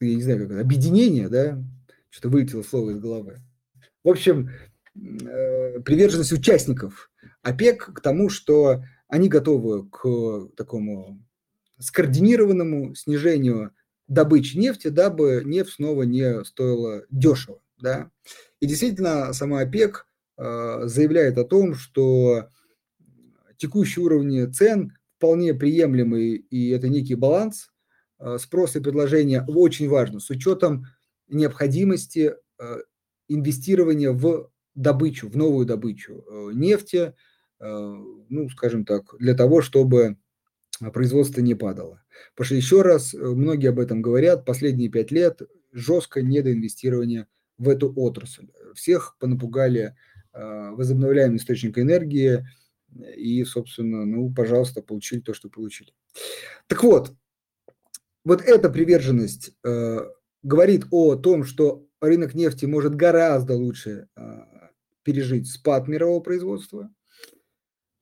я 0.00 0.14
не 0.14 0.22
знаю, 0.22 0.40
как 0.40 0.50
это, 0.52 0.60
объединение, 0.60 1.28
да, 1.28 1.62
что-то 2.08 2.30
вылетело 2.30 2.62
слово 2.62 2.90
из 2.90 3.00
головы. 3.00 3.40
В 4.02 4.08
общем, 4.08 4.50
э, 4.94 5.80
приверженность 5.80 6.32
участников 6.32 7.10
ОПЕК 7.42 7.92
к 7.94 8.00
тому, 8.00 8.30
что 8.30 8.82
они 9.08 9.28
готовы 9.28 9.88
к 9.88 10.48
такому 10.56 11.22
скоординированному 11.78 12.94
снижению 12.94 13.72
добычи 14.08 14.56
нефти, 14.56 14.88
дабы 14.88 15.42
нефть 15.44 15.74
снова 15.74 16.02
не 16.02 16.44
стоила 16.44 17.04
дешево. 17.10 17.60
Да? 17.78 18.10
И 18.60 18.66
действительно, 18.66 19.32
сама 19.32 19.60
ОПЕК 19.60 20.06
э, 20.36 20.80
заявляет 20.84 21.38
о 21.38 21.44
том, 21.44 21.74
что 21.74 22.48
текущие 23.56 24.04
уровни 24.04 24.44
цен 24.46 24.96
вполне 25.16 25.54
приемлемый, 25.54 26.36
и 26.36 26.70
это 26.70 26.88
некий 26.88 27.14
баланс 27.14 27.70
э, 28.18 28.38
спроса 28.38 28.78
и 28.78 28.82
предложения 28.82 29.44
очень 29.46 29.88
важно, 29.88 30.20
с 30.20 30.30
учетом 30.30 30.86
необходимости 31.28 32.34
э, 32.58 32.76
инвестирования 33.28 34.10
в 34.10 34.50
добычу, 34.74 35.28
в 35.28 35.36
новую 35.36 35.66
добычу 35.66 36.24
нефти, 36.52 37.12
ну, 37.58 38.48
скажем 38.50 38.84
так, 38.84 39.16
для 39.18 39.34
того, 39.34 39.60
чтобы 39.60 40.18
производство 40.92 41.40
не 41.40 41.54
падало. 41.54 42.02
Что 42.40 42.54
еще 42.54 42.82
раз, 42.82 43.14
многие 43.14 43.68
об 43.68 43.78
этом 43.78 44.02
говорят, 44.02 44.44
последние 44.44 44.88
пять 44.88 45.10
лет 45.10 45.42
жестко 45.72 46.22
недоинвестирование 46.22 47.26
в 47.58 47.68
эту 47.68 47.92
отрасль. 47.94 48.48
Всех 48.74 49.16
понапугали 49.18 49.96
возобновляемые 50.32 51.38
источники 51.38 51.80
энергии, 51.80 52.46
и, 53.16 53.44
собственно, 53.44 54.06
ну, 54.06 54.32
пожалуйста, 54.32 54.82
получили 54.82 55.20
то, 55.20 55.34
что 55.34 55.48
получили. 55.48 55.92
Так 56.66 56.82
вот, 56.82 57.12
вот 58.24 58.42
эта 58.42 58.70
приверженность 58.70 59.52
э, 59.64 59.98
говорит 60.42 60.86
о 60.90 61.16
том, 61.16 61.44
что 61.44 61.86
рынок 62.00 62.34
нефти 62.34 62.64
может 62.66 62.94
гораздо 62.94 63.54
лучше 63.54 64.08
э, 64.16 64.22
пережить 65.02 65.50
спад 65.50 65.88
мирового 65.88 66.20
производства. 66.20 66.90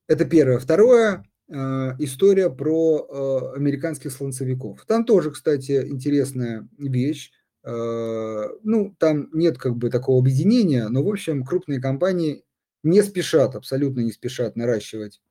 Это 0.07 0.25
первое. 0.25 0.59
Второе, 0.59 1.23
э, 1.23 1.23
история 1.49 2.49
про 2.49 3.53
э, 3.53 3.57
американских 3.57 4.11
слонцевиков. 4.11 4.83
Там 4.85 5.05
тоже, 5.05 5.31
кстати, 5.31 5.87
интересная 5.87 6.67
вещь. 6.77 7.31
Э, 7.63 8.49
ну, 8.63 8.95
там 8.99 9.29
нет 9.31 9.57
как 9.57 9.77
бы 9.77 9.89
такого 9.89 10.19
объединения, 10.19 10.89
но, 10.89 11.03
в 11.03 11.09
общем, 11.09 11.45
крупные 11.45 11.79
компании 11.79 12.43
не 12.83 13.01
спешат, 13.01 13.55
абсолютно 13.55 14.01
не 14.01 14.11
спешат 14.11 14.55
наращивать 14.55 15.21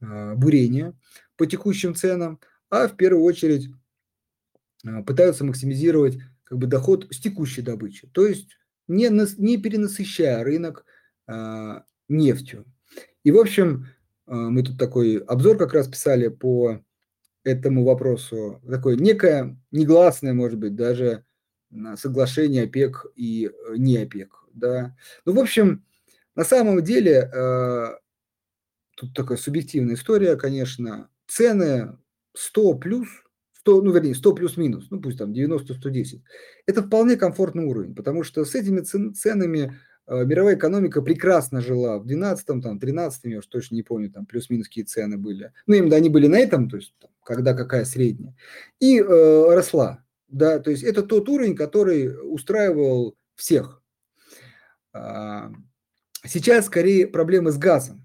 бурение 0.00 0.94
по 1.36 1.44
текущим 1.44 1.94
ценам, 1.94 2.38
а 2.70 2.86
в 2.86 2.96
первую 2.96 3.24
очередь 3.24 3.68
пытаются 5.04 5.44
максимизировать 5.44 6.18
как 6.44 6.58
бы 6.58 6.68
доход 6.68 7.08
с 7.10 7.18
текущей 7.18 7.62
добычи, 7.62 8.06
то 8.12 8.24
есть 8.24 8.56
не, 8.86 9.10
не 9.38 9.56
перенасыщая 9.56 10.44
рынок 10.44 10.86
нефтью. 12.08 12.64
И, 13.24 13.32
в 13.32 13.38
общем, 13.38 13.88
мы 14.28 14.62
тут 14.62 14.78
такой 14.78 15.18
обзор 15.18 15.56
как 15.56 15.72
раз 15.72 15.88
писали 15.88 16.28
по 16.28 16.80
этому 17.44 17.84
вопросу, 17.84 18.60
такое 18.68 18.96
некое 18.96 19.56
негласное, 19.70 20.32
может 20.34 20.58
быть, 20.58 20.74
даже 20.74 21.24
соглашение 21.96 22.64
ОПЕК 22.64 23.06
и 23.14 23.46
э, 23.46 23.76
не 23.76 23.98
ОПЕК. 23.98 24.32
Да. 24.54 24.96
Ну, 25.24 25.34
в 25.34 25.38
общем, 25.38 25.84
на 26.34 26.44
самом 26.44 26.82
деле, 26.82 27.30
э, 27.32 27.86
тут 28.96 29.14
такая 29.14 29.38
субъективная 29.38 29.94
история, 29.94 30.36
конечно, 30.36 31.10
цены 31.26 31.98
100 32.34 32.74
плюс, 32.74 33.08
100, 33.60 33.82
ну, 33.82 33.92
вернее, 33.92 34.14
100 34.14 34.34
плюс-минус, 34.34 34.86
ну, 34.90 35.00
пусть 35.00 35.18
там 35.18 35.32
90-110, 35.32 36.22
это 36.66 36.82
вполне 36.82 37.16
комфортный 37.16 37.64
уровень, 37.64 37.94
потому 37.94 38.22
что 38.22 38.44
с 38.44 38.54
этими 38.54 38.80
ценами 38.80 39.78
мировая 40.08 40.56
экономика 40.56 41.02
прекрасно 41.02 41.60
жила 41.60 41.98
в 41.98 42.06
12-м, 42.06 42.62
там, 42.62 42.78
13-м, 42.78 43.30
я 43.30 43.38
уж 43.38 43.46
точно 43.46 43.74
не 43.74 43.82
помню, 43.82 44.10
там 44.10 44.26
плюс-минус 44.26 44.68
какие 44.68 44.84
цены 44.84 45.18
были. 45.18 45.52
Ну, 45.66 45.74
именно 45.74 45.96
они 45.96 46.08
были 46.08 46.26
на 46.26 46.38
этом, 46.38 46.68
то 46.68 46.76
есть, 46.76 46.94
там, 47.00 47.10
когда 47.24 47.54
какая 47.54 47.84
средняя, 47.84 48.34
и 48.80 49.00
э, 49.00 49.54
росла, 49.54 50.02
да, 50.28 50.58
то 50.58 50.70
есть 50.70 50.82
это 50.82 51.02
тот 51.02 51.28
уровень, 51.28 51.56
который 51.56 52.14
устраивал 52.22 53.16
всех. 53.34 53.82
А, 54.92 55.52
Сейчас 56.24 56.66
скорее 56.66 57.06
проблемы 57.06 57.52
с 57.52 57.58
газом. 57.58 58.04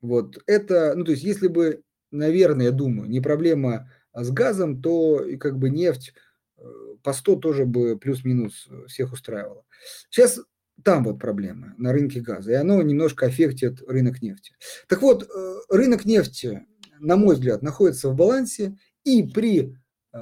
Вот 0.00 0.42
это, 0.46 0.94
ну 0.96 1.04
то 1.04 1.12
есть 1.12 1.22
если 1.22 1.48
бы, 1.48 1.82
наверное, 2.10 2.66
я 2.66 2.72
думаю, 2.72 3.08
не 3.08 3.20
проблема 3.20 3.90
а 4.12 4.24
с 4.24 4.30
газом, 4.30 4.80
то 4.80 5.22
и 5.22 5.36
как 5.36 5.58
бы 5.58 5.68
нефть 5.68 6.14
э, 6.56 6.62
по 7.02 7.12
100 7.12 7.36
тоже 7.36 7.66
бы 7.66 7.98
плюс-минус 7.98 8.68
всех 8.86 9.12
устраивала. 9.12 9.64
Сейчас 10.08 10.40
там 10.84 11.04
вот 11.04 11.18
проблема 11.18 11.74
на 11.78 11.92
рынке 11.92 12.20
газа, 12.20 12.52
и 12.52 12.54
оно 12.54 12.80
немножко 12.82 13.26
аффектит 13.26 13.82
рынок 13.88 14.22
нефти. 14.22 14.52
Так 14.88 15.02
вот, 15.02 15.24
э, 15.24 15.54
рынок 15.70 16.04
нефти, 16.04 16.66
на 17.00 17.16
мой 17.16 17.34
взгляд, 17.34 17.62
находится 17.62 18.08
в 18.10 18.14
балансе, 18.14 18.76
и 19.04 19.22
при 19.22 19.76
э, 20.12 20.16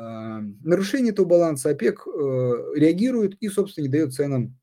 нарушении 0.63 1.11
этого 1.11 1.27
баланса 1.27 1.71
ОПЕК 1.71 2.07
э, 2.07 2.11
реагирует 2.77 3.35
и, 3.41 3.49
собственно, 3.49 3.85
не 3.85 3.91
дает 3.91 4.15
ценам 4.15 4.57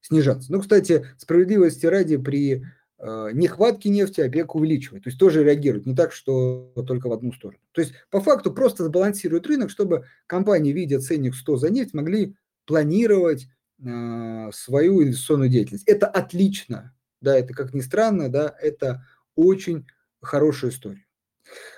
снижаться. 0.00 0.52
Ну, 0.52 0.60
кстати, 0.60 1.06
справедливости 1.18 1.86
ради, 1.86 2.16
при 2.16 2.64
э, 2.98 3.30
нехватке 3.32 3.90
нефти 3.90 4.20
ОПЕК 4.20 4.54
увеличивает, 4.54 5.04
то 5.04 5.10
есть 5.10 5.18
тоже 5.18 5.44
реагирует, 5.44 5.86
не 5.86 5.94
так, 5.94 6.12
что 6.12 6.72
только 6.86 7.08
в 7.08 7.12
одну 7.12 7.32
сторону. 7.32 7.60
То 7.72 7.80
есть 7.80 7.94
по 8.10 8.20
факту 8.20 8.52
просто 8.52 8.84
сбалансирует 8.84 9.46
рынок, 9.46 9.70
чтобы 9.70 10.04
компании, 10.26 10.72
видя 10.72 11.00
ценник 11.00 11.34
100 11.34 11.56
за 11.56 11.70
нефть, 11.70 11.94
могли 11.94 12.36
планировать 12.66 13.48
свою 13.80 15.02
инвестиционную 15.02 15.48
деятельность. 15.48 15.86
Это 15.86 16.08
отлично, 16.08 16.94
да, 17.20 17.36
это 17.38 17.54
как 17.54 17.74
ни 17.74 17.80
странно, 17.80 18.28
да, 18.28 18.54
это 18.60 19.06
очень 19.36 19.86
хорошая 20.20 20.70
история. 20.72 21.06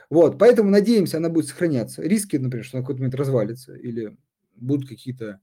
Вот, 0.09 0.39
поэтому 0.39 0.71
надеемся, 0.71 1.19
она 1.19 1.29
будет 1.29 1.47
сохраняться. 1.47 2.03
Риски, 2.03 2.37
например, 2.37 2.65
что 2.65 2.79
на 2.79 2.83
какой-то 2.83 3.01
момент 3.01 3.15
развалится 3.15 3.75
или 3.77 4.17
будут 4.57 4.89
какие-то 4.89 5.41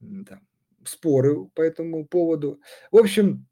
там, 0.00 0.46
споры 0.84 1.46
по 1.54 1.62
этому 1.62 2.06
поводу. 2.06 2.60
В 2.90 2.96
общем, 2.96 3.46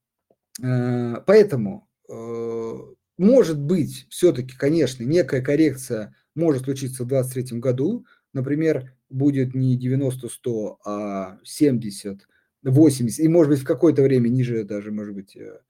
э, 0.62 1.14
поэтому 1.26 1.88
э, 2.09 2.74
может 3.16 3.61
быть 3.61 4.06
все-таки, 4.11 4.54
конечно, 4.56 5.04
некая 5.04 5.40
коррекция 5.40 6.14
может 6.34 6.64
случиться 6.64 7.04
в 7.04 7.09
2023 7.09 7.59
году. 7.61 8.06
Например, 8.32 8.94
будет 9.09 9.54
не 9.54 9.78
90-100, 9.78 10.76
а 10.84 11.38
70, 11.44 12.28
80, 12.62 13.20
и 13.20 13.28
может 13.28 13.50
быть 13.50 13.61
в 13.61 13.64
какое-то 13.64 14.02
время 14.02 14.28
ниже 14.28 14.64
даже, 14.64 14.92
может 14.92 15.14
быть, 15.14 15.36
э, 15.36 15.61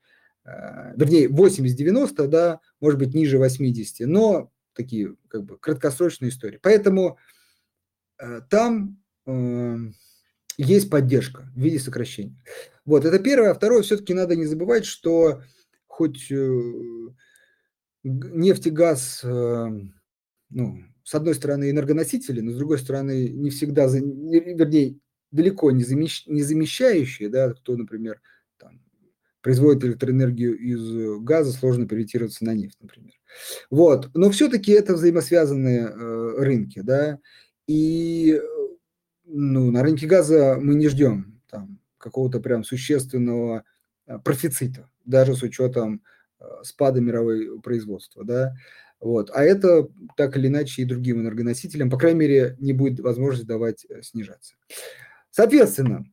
вернее, 0.45 1.29
80-90, 1.29 2.27
да, 2.27 2.61
может 2.81 2.99
быть, 2.99 3.15
ниже 3.15 3.39
80, 3.39 4.07
но 4.07 4.51
такие 4.75 5.17
как 5.29 5.45
бы 5.45 5.59
краткосрочные 5.59 6.31
истории. 6.31 6.59
Поэтому 6.63 7.19
там 8.49 8.99
есть 10.59 10.91
поддержка 10.91 11.51
в 11.55 11.61
виде 11.61 11.79
сокращения. 11.79 12.37
Вот, 12.85 13.05
это 13.05 13.19
первое. 13.19 13.51
А 13.51 13.55
второе, 13.55 13.83
все-таки 13.83 14.15
надо 14.15 14.35
не 14.35 14.47
забывать, 14.47 14.85
что 14.85 15.43
хоть 15.87 16.31
э, 16.31 16.61
нефть 18.03 18.67
и 18.67 18.71
газ, 18.71 19.21
э, 19.25 19.69
ну, 20.51 20.79
с 21.05 21.15
одной 21.15 21.35
стороны, 21.35 21.71
энергоносители, 21.71 22.41
но 22.41 22.53
с 22.53 22.57
другой 22.57 22.79
стороны, 22.79 23.29
не 23.29 23.51
всегда, 23.51 23.87
вернее, 23.87 24.99
далеко 25.31 25.71
не, 25.71 25.85
замещ, 25.85 26.25
не 26.27 26.43
замещающие, 26.43 27.29
да, 27.29 27.53
кто, 27.53 27.77
например, 27.77 28.21
там, 28.59 28.81
производит 29.41 29.85
электроэнергию 29.85 30.57
из 30.57 31.21
газа, 31.23 31.53
сложно 31.53 31.87
переориентироваться 31.87 32.45
на 32.45 32.55
нефть, 32.55 32.79
например. 32.81 33.15
Вот, 33.71 34.11
но 34.15 34.31
все-таки 34.31 34.73
это 34.73 34.95
взаимосвязанные 34.95 35.89
э, 35.89 36.35
рынки, 36.39 36.81
да, 36.81 37.19
и 37.67 38.41
ну, 39.25 39.71
на 39.71 39.83
рынке 39.83 40.07
газа 40.07 40.57
мы 40.61 40.75
не 40.75 40.89
ждем 40.89 41.41
там 41.51 41.79
какого-то 41.99 42.41
прям 42.41 42.65
существенного 42.65 43.65
а, 44.07 44.19
профицита, 44.19 44.89
даже 45.05 45.37
с 45.37 45.43
учетом 45.43 46.03
спада 46.63 47.01
мировой 47.01 47.61
производства, 47.61 48.25
да. 48.25 48.55
Вот. 49.01 49.31
А 49.33 49.45
это 49.45 49.89
так 50.17 50.37
или 50.37 50.49
иначе 50.49 50.83
и 50.83 50.85
другим 50.85 51.21
энергоносителям, 51.21 51.91
по 51.91 51.99
крайней 51.99 52.21
мере, 52.21 52.57
не 52.59 52.73
будет 52.73 53.01
возможности 53.01 53.47
давать 53.47 53.87
э, 53.89 54.03
снижаться. 54.03 54.55
Соответственно, 55.31 56.05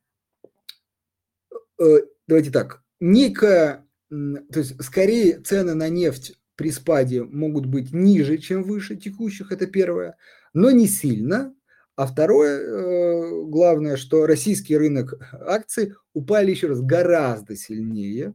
э, 1.80 1.98
давайте 2.28 2.52
так, 2.52 2.84
некая, 3.00 3.86
то 4.10 4.60
есть 4.60 4.82
скорее 4.84 5.40
цены 5.40 5.74
на 5.74 5.90
нефть 5.90 6.38
при 6.56 6.72
спаде 6.72 7.24
могут 7.24 7.66
быть 7.66 7.92
ниже, 7.92 8.38
чем 8.38 8.64
выше 8.64 8.96
текущих, 8.96 9.52
это 9.52 9.68
первое, 9.68 10.18
но 10.54 10.72
не 10.72 10.88
сильно. 10.88 11.54
А 11.98 12.08
второе, 12.08 12.60
э, 12.60 13.46
главное, 13.46 13.96
что 13.96 14.26
российский 14.26 14.76
рынок 14.76 15.14
акций 15.32 15.94
упали 16.14 16.52
еще 16.52 16.68
раз 16.68 16.82
гораздо 16.82 17.56
сильнее. 17.56 18.34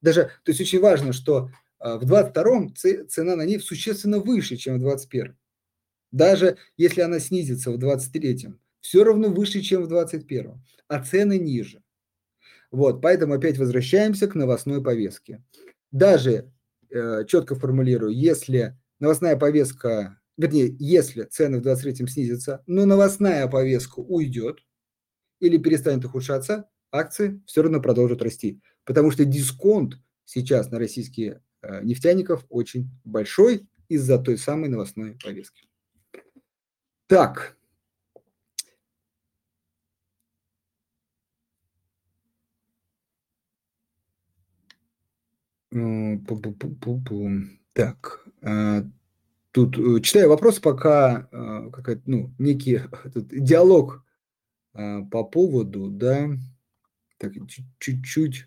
Даже, 0.00 0.30
то 0.44 0.50
есть 0.50 0.60
очень 0.62 0.80
важно, 0.80 1.12
что 1.12 1.50
э, 1.78 1.98
в 1.98 2.10
22-м 2.10 2.74
цена 2.74 3.36
на 3.36 3.44
нефть 3.44 3.66
существенно 3.66 4.18
выше, 4.18 4.56
чем 4.56 4.78
в 4.78 4.86
21-м. 4.86 5.36
Даже 6.10 6.56
если 6.78 7.02
она 7.02 7.20
снизится 7.20 7.70
в 7.70 7.76
23-м, 7.76 8.58
все 8.86 9.02
равно 9.02 9.30
выше, 9.30 9.62
чем 9.62 9.84
в 9.84 9.92
21-м, 9.92 10.62
а 10.86 11.02
цены 11.02 11.38
ниже. 11.38 11.82
Вот, 12.70 13.02
поэтому 13.02 13.34
опять 13.34 13.58
возвращаемся 13.58 14.28
к 14.28 14.36
новостной 14.36 14.80
повестке. 14.80 15.42
Даже 15.90 16.52
э, 16.90 17.24
четко 17.26 17.56
формулирую, 17.56 18.14
если 18.14 18.78
новостная 19.00 19.36
повестка, 19.36 20.20
вернее, 20.36 20.76
если 20.78 21.24
цены 21.24 21.60
в 21.60 21.66
23-м 21.66 22.06
снизятся, 22.06 22.62
но 22.66 22.86
новостная 22.86 23.48
повестка 23.48 23.98
уйдет 23.98 24.60
или 25.40 25.58
перестанет 25.58 26.04
ухудшаться, 26.04 26.68
акции 26.92 27.42
все 27.44 27.62
равно 27.62 27.80
продолжат 27.80 28.22
расти. 28.22 28.60
Потому 28.84 29.10
что 29.10 29.24
дисконт 29.24 29.94
сейчас 30.24 30.70
на 30.70 30.78
российские 30.78 31.42
э, 31.62 31.82
нефтяников 31.82 32.46
очень 32.48 32.88
большой 33.04 33.66
из-за 33.88 34.18
той 34.18 34.38
самой 34.38 34.68
новостной 34.68 35.18
повестки. 35.20 35.66
Так, 37.08 37.55
Так, 47.74 48.26
а, 48.42 48.82
тут 49.52 49.78
э, 49.78 50.00
читаю 50.00 50.30
вопрос, 50.30 50.58
пока 50.58 51.28
а, 51.30 51.70
какая-то, 51.70 52.02
ну, 52.06 52.32
некий 52.38 52.80
этот 53.04 53.28
диалог 53.28 54.02
а, 54.72 55.02
по 55.02 55.24
поводу, 55.24 55.88
да, 55.90 56.30
так, 57.18 57.32
чуть-чуть. 57.78 58.46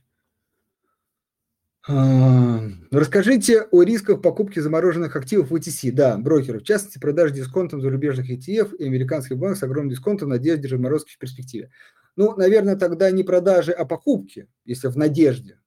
Расскажите 2.91 3.63
о 3.71 3.81
рисках 3.81 4.21
покупки 4.21 4.59
замороженных 4.59 5.15
активов 5.15 5.49
в 5.49 5.55
OTC, 5.55 5.91
да, 5.91 6.17
брокеров, 6.17 6.61
в 6.61 6.65
частности, 6.65 6.99
продажи 6.99 7.33
дисконтом 7.33 7.81
зарубежных 7.81 8.29
ETF 8.29 8.75
и 8.75 8.85
американских 8.85 9.37
банков 9.37 9.59
с 9.59 9.63
огромным 9.63 9.89
дисконтом 9.89 10.27
в 10.27 10.31
надежде 10.31 10.67
заморозки 10.67 11.13
в 11.13 11.17
перспективе. 11.17 11.71
Ну, 12.15 12.35
наверное, 12.35 12.75
тогда 12.75 13.09
не 13.09 13.23
продажи, 13.23 13.71
а 13.71 13.85
покупки, 13.85 14.47
если 14.65 14.87
в 14.87 14.97
надежде, 14.97 15.59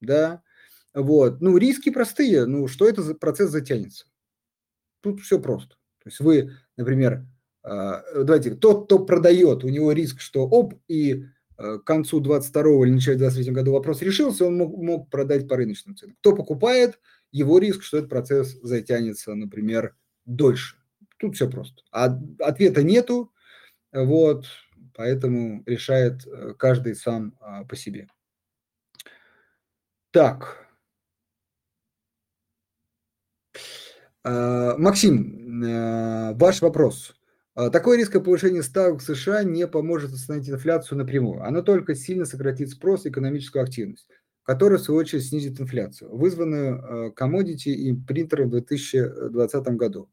да, 0.00 0.43
вот. 0.94 1.40
Ну, 1.40 1.56
риски 1.56 1.90
простые. 1.90 2.46
Ну, 2.46 2.68
что 2.68 2.88
это 2.88 3.02
за 3.02 3.14
процесс 3.14 3.50
затянется? 3.50 4.06
Тут 5.00 5.20
все 5.20 5.40
просто. 5.40 5.76
То 6.02 6.08
есть 6.08 6.20
вы, 6.20 6.52
например, 6.76 7.26
а, 7.62 8.02
давайте, 8.14 8.54
тот, 8.54 8.86
кто 8.86 9.04
продает, 9.04 9.64
у 9.64 9.68
него 9.68 9.92
риск, 9.92 10.20
что 10.20 10.46
оп, 10.46 10.74
и 10.86 11.24
а, 11.56 11.78
к 11.78 11.84
концу 11.84 12.20
22 12.20 12.62
или 12.86 12.90
начале 12.92 13.18
23 13.18 13.52
году 13.52 13.72
вопрос 13.72 14.02
решился, 14.02 14.46
он 14.46 14.56
мог, 14.56 14.76
мог 14.76 15.10
продать 15.10 15.48
по 15.48 15.56
рыночным 15.56 15.96
ценам. 15.96 16.16
Кто 16.20 16.34
покупает, 16.36 17.00
его 17.32 17.58
риск, 17.58 17.82
что 17.82 17.98
этот 17.98 18.10
процесс 18.10 18.52
затянется, 18.62 19.34
например, 19.34 19.96
дольше. 20.24 20.76
Тут 21.18 21.34
все 21.34 21.50
просто. 21.50 21.82
А 21.90 22.16
ответа 22.38 22.82
нету, 22.82 23.32
вот, 23.92 24.46
поэтому 24.94 25.62
решает 25.66 26.26
э, 26.26 26.54
каждый 26.56 26.94
сам 26.94 27.36
а, 27.40 27.64
по 27.64 27.76
себе. 27.76 28.08
Так, 30.10 30.64
А, 33.54 34.13
Максим, 34.24 35.62
э, 35.62 36.34
ваш 36.34 36.62
вопрос. 36.62 37.14
А, 37.54 37.70
такой 37.70 37.98
риск 37.98 38.12
повышения 38.12 38.62
ставок 38.62 39.00
в 39.00 39.04
США 39.04 39.44
не 39.44 39.66
поможет 39.66 40.12
остановить 40.12 40.48
инфляцию 40.48 40.98
напрямую. 40.98 41.44
Оно 41.44 41.62
только 41.62 41.94
сильно 41.94 42.24
сократит 42.24 42.70
спрос 42.70 43.04
и 43.04 43.10
экономическую 43.10 43.62
активность, 43.62 44.08
которая, 44.42 44.78
в 44.78 44.82
свою 44.82 45.00
очередь, 45.00 45.26
снизит 45.26 45.60
инфляцию, 45.60 46.16
вызванную 46.16 47.12
комодити 47.12 47.68
и 47.68 47.92
принтером 47.94 48.48
в 48.48 48.52
2020 48.52 49.66
году. 49.76 50.08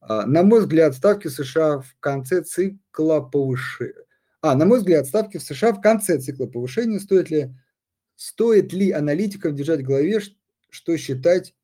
А, 0.00 0.26
на 0.26 0.42
мой 0.42 0.60
взгляд, 0.60 0.94
ставки 0.94 1.28
в 1.28 1.32
США 1.32 1.80
в 1.80 1.96
конце 2.00 2.42
цикла 2.42 3.20
повышения... 3.20 3.94
А, 4.42 4.54
на 4.54 4.64
мой 4.64 4.78
взгляд, 4.78 5.06
ставки 5.06 5.36
в 5.36 5.42
США 5.42 5.72
в 5.72 5.80
конце 5.80 6.18
цикла 6.18 6.46
повышения 6.46 7.00
стоит 7.00 7.30
ли, 7.30 7.54
стоит 8.16 8.72
ли 8.72 8.92
аналитикам 8.92 9.54
держать 9.54 9.80
в 9.80 9.86
голове, 9.86 10.20
что 10.70 10.96
считать 10.96 11.54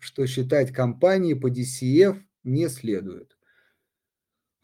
что 0.00 0.26
считать 0.26 0.72
компании 0.72 1.34
по 1.34 1.50
DCF 1.50 2.20
не 2.44 2.68
следует. 2.68 3.36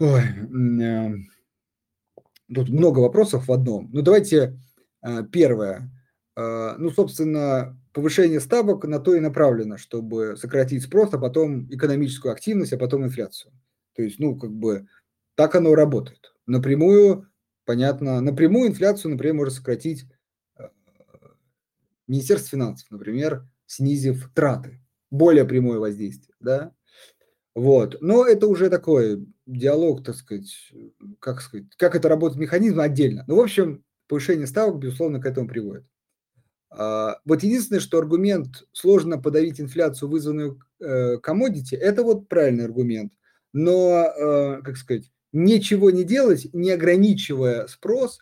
Ой, 0.01 0.23
э, 0.23 1.15
тут 2.53 2.69
много 2.69 3.01
вопросов 3.01 3.49
в 3.49 3.53
одном. 3.53 3.91
Ну, 3.93 4.03
давайте 4.03 4.59
э, 5.03 5.23
первое. 5.31 5.91
Э, 6.37 6.75
ну, 6.79 6.91
собственно, 6.91 7.79
повышение 7.93 8.41
ставок 8.41 8.85
на 8.85 8.99
то 8.99 9.15
и 9.15 9.21
направлено, 9.21 9.79
чтобы 9.79 10.37
сократить 10.37 10.83
спрос, 10.83 11.15
а 11.15 11.19
потом 11.19 11.73
экономическую 11.73 12.33
активность, 12.33 12.73
а 12.73 12.79
потом 12.79 13.05
инфляцию. 13.05 13.53
То 13.95 14.03
есть, 14.03 14.19
ну, 14.19 14.37
как 14.37 14.51
бы 14.51 14.89
так 15.37 15.55
оно 15.55 15.75
работает. 15.75 16.35
Напрямую, 16.47 17.29
понятно, 17.65 18.21
напрямую 18.21 18.71
инфляцию, 18.71 19.13
например, 19.13 19.35
может 19.35 19.55
сократить 19.55 20.07
Министерство 22.07 22.51
финансов, 22.51 22.91
например, 22.91 23.49
снизив 23.67 24.31
траты 24.35 24.84
более 25.11 25.45
прямое 25.45 25.79
воздействие, 25.79 26.35
да. 26.41 26.73
Вот. 27.55 27.99
Но 28.01 28.27
это 28.27 28.47
уже 28.49 28.69
такой 28.69 29.27
диалог, 29.47 30.05
так 30.05 30.17
сказать, 30.17 30.73
как 31.21 31.41
сказать, 31.41 31.67
как 31.77 31.95
это 31.95 32.09
работает 32.09 32.41
механизм 32.41 32.81
отдельно. 32.81 33.25
Ну, 33.29 33.37
в 33.37 33.41
общем, 33.41 33.85
повышение 34.09 34.47
ставок, 34.47 34.79
безусловно, 34.79 35.21
к 35.21 35.27
этому 35.27 35.49
приводит. 35.49 35.87
А, 36.71 37.19
вот 37.25 37.43
единственное, 37.43 37.81
что 37.81 37.99
аргумент 37.99 38.65
сложно 38.73 39.19
подавить 39.19 39.61
инфляцию, 39.61 40.09
вызванную 40.09 40.61
комодити, 41.23 41.77
э, 41.77 41.79
это 41.79 42.03
вот 42.03 42.29
правильный 42.29 42.65
аргумент. 42.65 43.13
Но, 43.53 44.05
э, 44.05 44.63
как 44.63 44.77
сказать, 44.77 45.11
ничего 45.33 45.91
не 45.91 46.03
делать, 46.03 46.49
не 46.53 46.73
ограничивая 46.73 47.69
спрос 47.69 48.19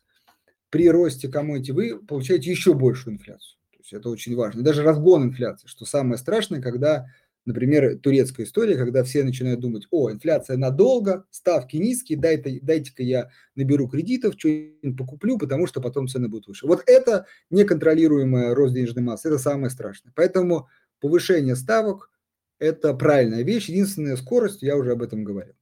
при 0.69 0.91
росте 0.91 1.29
комодити, 1.29 1.71
вы 1.71 1.99
получаете 1.99 2.51
еще 2.51 2.75
большую 2.75 3.15
инфляцию 3.15 3.57
есть 3.83 3.93
это 3.93 4.09
очень 4.09 4.37
важно. 4.37 4.63
даже 4.63 4.83
разгон 4.83 5.25
инфляции, 5.25 5.67
что 5.67 5.85
самое 5.85 6.19
страшное, 6.19 6.63
когда, 6.63 7.07
например, 7.45 7.99
турецкая 7.99 8.47
история, 8.47 8.77
когда 8.77 9.03
все 9.05 9.25
начинают 9.25 9.61
думать, 9.61 9.87
о, 9.91 10.11
инфляция 10.11 10.57
надолго, 10.57 11.25
ставки 11.31 11.77
низкие, 11.77 12.19
дайте, 12.19 12.61
дайте-ка 12.63 13.03
я 13.03 13.31
наберу 13.55 13.89
кредитов, 13.89 14.35
что-нибудь 14.39 14.97
покуплю, 14.97 15.39
потому 15.39 15.67
что 15.67 15.81
потом 15.81 16.09
цены 16.09 16.29
будут 16.29 16.49
выше. 16.49 16.67
Вот 16.67 16.83
это 16.87 17.27
неконтролируемая 17.51 18.55
рост 18.55 18.75
денежной 18.75 19.03
массы, 19.03 19.29
это 19.29 19.39
самое 19.39 19.71
страшное. 19.71 20.13
Поэтому 20.15 20.69
повышение 21.01 21.57
ставок– 21.57 22.11
это 22.59 22.95
правильная 22.95 23.43
вещь. 23.43 23.69
Единственная 23.69 24.17
скорость, 24.17 24.63
я 24.63 24.77
уже 24.77 24.93
об 24.93 25.03
этом 25.03 25.25
говорил. 25.25 25.55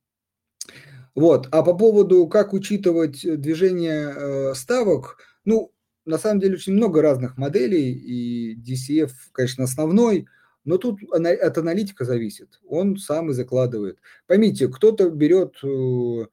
Вот. 1.15 1.49
А 1.51 1.63
по 1.63 1.75
поводу, 1.75 2.27
как 2.29 2.53
учитывать 2.53 3.23
движение 3.23 4.15
э, 4.15 4.55
ставок, 4.55 5.19
ну, 5.45 5.73
на 6.05 6.19
самом 6.19 6.41
деле 6.41 6.55
очень 6.55 6.73
много 6.73 7.03
разных 7.03 7.37
моделей, 7.37 7.93
и 7.93 8.57
DCF, 8.57 9.11
конечно, 9.33 9.65
основной, 9.65 10.27
но 10.65 10.77
тут 10.79 11.01
от 11.13 11.59
аналитика 11.59 12.05
зависит. 12.05 12.61
Он 12.69 12.97
сам 12.97 13.31
и 13.31 13.35
закладывает. 13.35 13.99
Поймите, 14.27 14.69
кто-то 14.69 15.09
берет 15.11 15.57
э, 15.63 16.27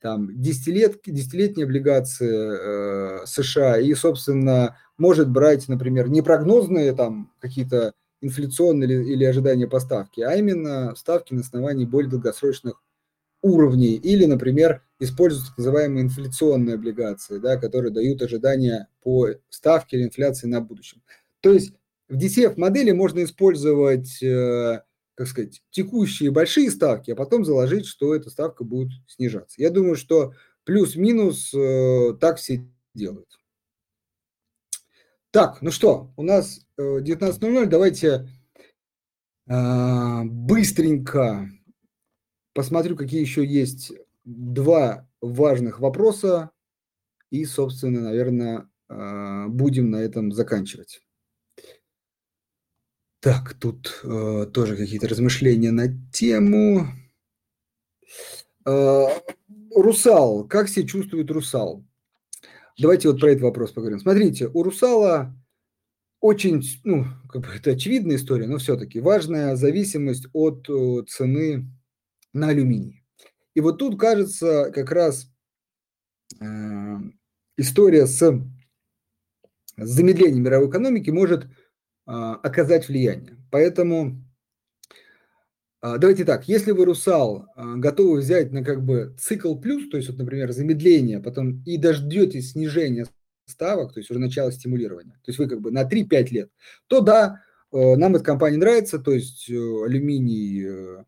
там 0.00 0.40
десятилетки, 0.40 1.10
десятилетние 1.10 1.64
облигации 1.64 3.22
э, 3.22 3.26
США 3.26 3.78
и, 3.78 3.92
собственно, 3.94 4.76
может 4.98 5.30
брать, 5.30 5.68
например, 5.68 6.08
не 6.08 6.22
прогнозные 6.22 6.94
там 6.94 7.32
какие-то 7.40 7.92
инфляционные 8.20 8.88
или, 8.88 9.12
или 9.12 9.24
ожидания 9.24 9.66
поставки, 9.66 10.22
а 10.22 10.34
именно 10.34 10.94
ставки 10.96 11.34
на 11.34 11.40
основании 11.40 11.84
более 11.84 12.10
долгосрочных 12.10 12.82
уровней. 13.44 13.96
Или, 13.96 14.24
например, 14.24 14.82
используют 14.98 15.48
так 15.48 15.58
называемые 15.58 16.04
инфляционные 16.04 16.76
облигации, 16.76 17.38
да, 17.38 17.58
которые 17.58 17.92
дают 17.92 18.22
ожидания 18.22 18.88
по 19.02 19.28
ставке 19.50 19.98
или 19.98 20.04
инфляции 20.04 20.46
на 20.46 20.62
будущем. 20.62 21.02
То 21.40 21.52
есть 21.52 21.74
в 22.08 22.16
DCF-модели 22.16 22.92
можно 22.92 23.22
использовать, 23.22 24.22
э, 24.22 24.82
как 25.14 25.28
сказать, 25.28 25.62
текущие 25.70 26.30
большие 26.30 26.70
ставки, 26.70 27.10
а 27.10 27.16
потом 27.16 27.44
заложить, 27.44 27.86
что 27.86 28.14
эта 28.14 28.30
ставка 28.30 28.64
будет 28.64 28.92
снижаться. 29.06 29.60
Я 29.60 29.68
думаю, 29.68 29.96
что 29.96 30.32
плюс-минус 30.64 31.52
э, 31.52 32.14
так 32.18 32.38
все 32.38 32.66
делают. 32.94 33.28
Так, 35.30 35.60
ну 35.60 35.70
что, 35.70 36.14
у 36.16 36.22
нас 36.22 36.60
19.00, 36.78 37.64
э, 37.64 37.66
давайте 37.66 38.26
быстренько 39.46 41.50
посмотрю, 42.54 42.96
какие 42.96 43.20
еще 43.20 43.44
есть 43.44 43.92
два 44.24 45.08
важных 45.20 45.80
вопроса. 45.80 46.50
И, 47.30 47.44
собственно, 47.44 48.00
наверное, 48.00 48.70
а, 48.88 49.48
будем 49.48 49.90
на 49.90 49.96
этом 49.96 50.32
заканчивать. 50.32 51.02
Так, 53.20 53.54
тут 53.54 54.02
э, 54.04 54.46
тоже 54.52 54.76
какие-то 54.76 55.08
размышления 55.08 55.70
на 55.70 55.88
тему. 56.12 56.88
Э, 58.66 59.06
русал. 59.74 60.46
Как 60.46 60.68
себя 60.68 60.86
чувствует 60.86 61.30
русал? 61.30 61.86
Давайте 62.78 63.08
вот 63.08 63.20
про 63.20 63.30
этот 63.30 63.44
вопрос 63.44 63.72
поговорим. 63.72 63.98
Смотрите, 63.98 64.50
у 64.52 64.62
русала 64.62 65.34
очень, 66.20 66.62
ну, 66.84 67.06
как 67.30 67.42
бы 67.42 67.48
это 67.48 67.70
очевидная 67.70 68.16
история, 68.16 68.46
но 68.46 68.58
все-таки 68.58 69.00
важная 69.00 69.56
зависимость 69.56 70.26
от 70.34 70.68
э, 70.68 71.04
цены 71.08 71.66
на 72.34 72.48
алюминий. 72.48 73.04
И 73.54 73.60
вот 73.60 73.78
тут, 73.78 73.98
кажется, 73.98 74.70
как 74.74 74.90
раз 74.90 75.30
э, 76.40 76.44
история 77.56 78.06
с, 78.06 78.40
замедлением 79.76 80.42
мировой 80.42 80.68
экономики 80.68 81.10
может 81.10 81.44
э, 81.44 81.46
оказать 82.06 82.88
влияние. 82.88 83.36
Поэтому 83.50 84.24
э, 85.82 85.98
давайте 85.98 86.24
так, 86.24 86.48
если 86.48 86.72
вы 86.72 86.84
русал 86.84 87.46
готовы 87.56 88.18
взять 88.18 88.50
на 88.50 88.64
как 88.64 88.84
бы 88.84 89.14
цикл 89.18 89.54
плюс, 89.54 89.88
то 89.88 89.96
есть 89.96 90.08
вот, 90.08 90.18
например, 90.18 90.50
замедление, 90.50 91.20
потом 91.20 91.62
и 91.64 91.78
дождетесь 91.78 92.52
снижения 92.52 93.06
ставок, 93.46 93.92
то 93.92 94.00
есть 94.00 94.10
уже 94.10 94.18
начало 94.18 94.50
стимулирования, 94.50 95.12
то 95.12 95.28
есть 95.28 95.38
вы 95.38 95.48
как 95.48 95.60
бы 95.60 95.70
на 95.70 95.88
3-5 95.88 96.28
лет, 96.30 96.50
то 96.88 97.00
да, 97.00 97.42
нам 97.70 98.16
эта 98.16 98.24
компания 98.24 98.56
нравится, 98.56 98.98
то 98.98 99.12
есть 99.12 99.50
алюминий 99.50 101.04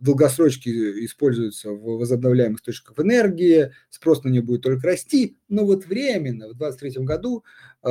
в 0.00 0.04
долгосрочке 0.04 0.70
используется 1.04 1.70
в 1.70 1.98
возобновляемых 1.98 2.60
источниках 2.60 2.98
энергии, 3.04 3.72
спрос 3.90 4.24
на 4.24 4.28
нее 4.28 4.42
будет 4.42 4.62
только 4.62 4.86
расти, 4.86 5.36
но 5.48 5.64
вот 5.64 5.86
временно 5.86 6.48
в 6.48 6.56
2023 6.56 7.04
году 7.04 7.44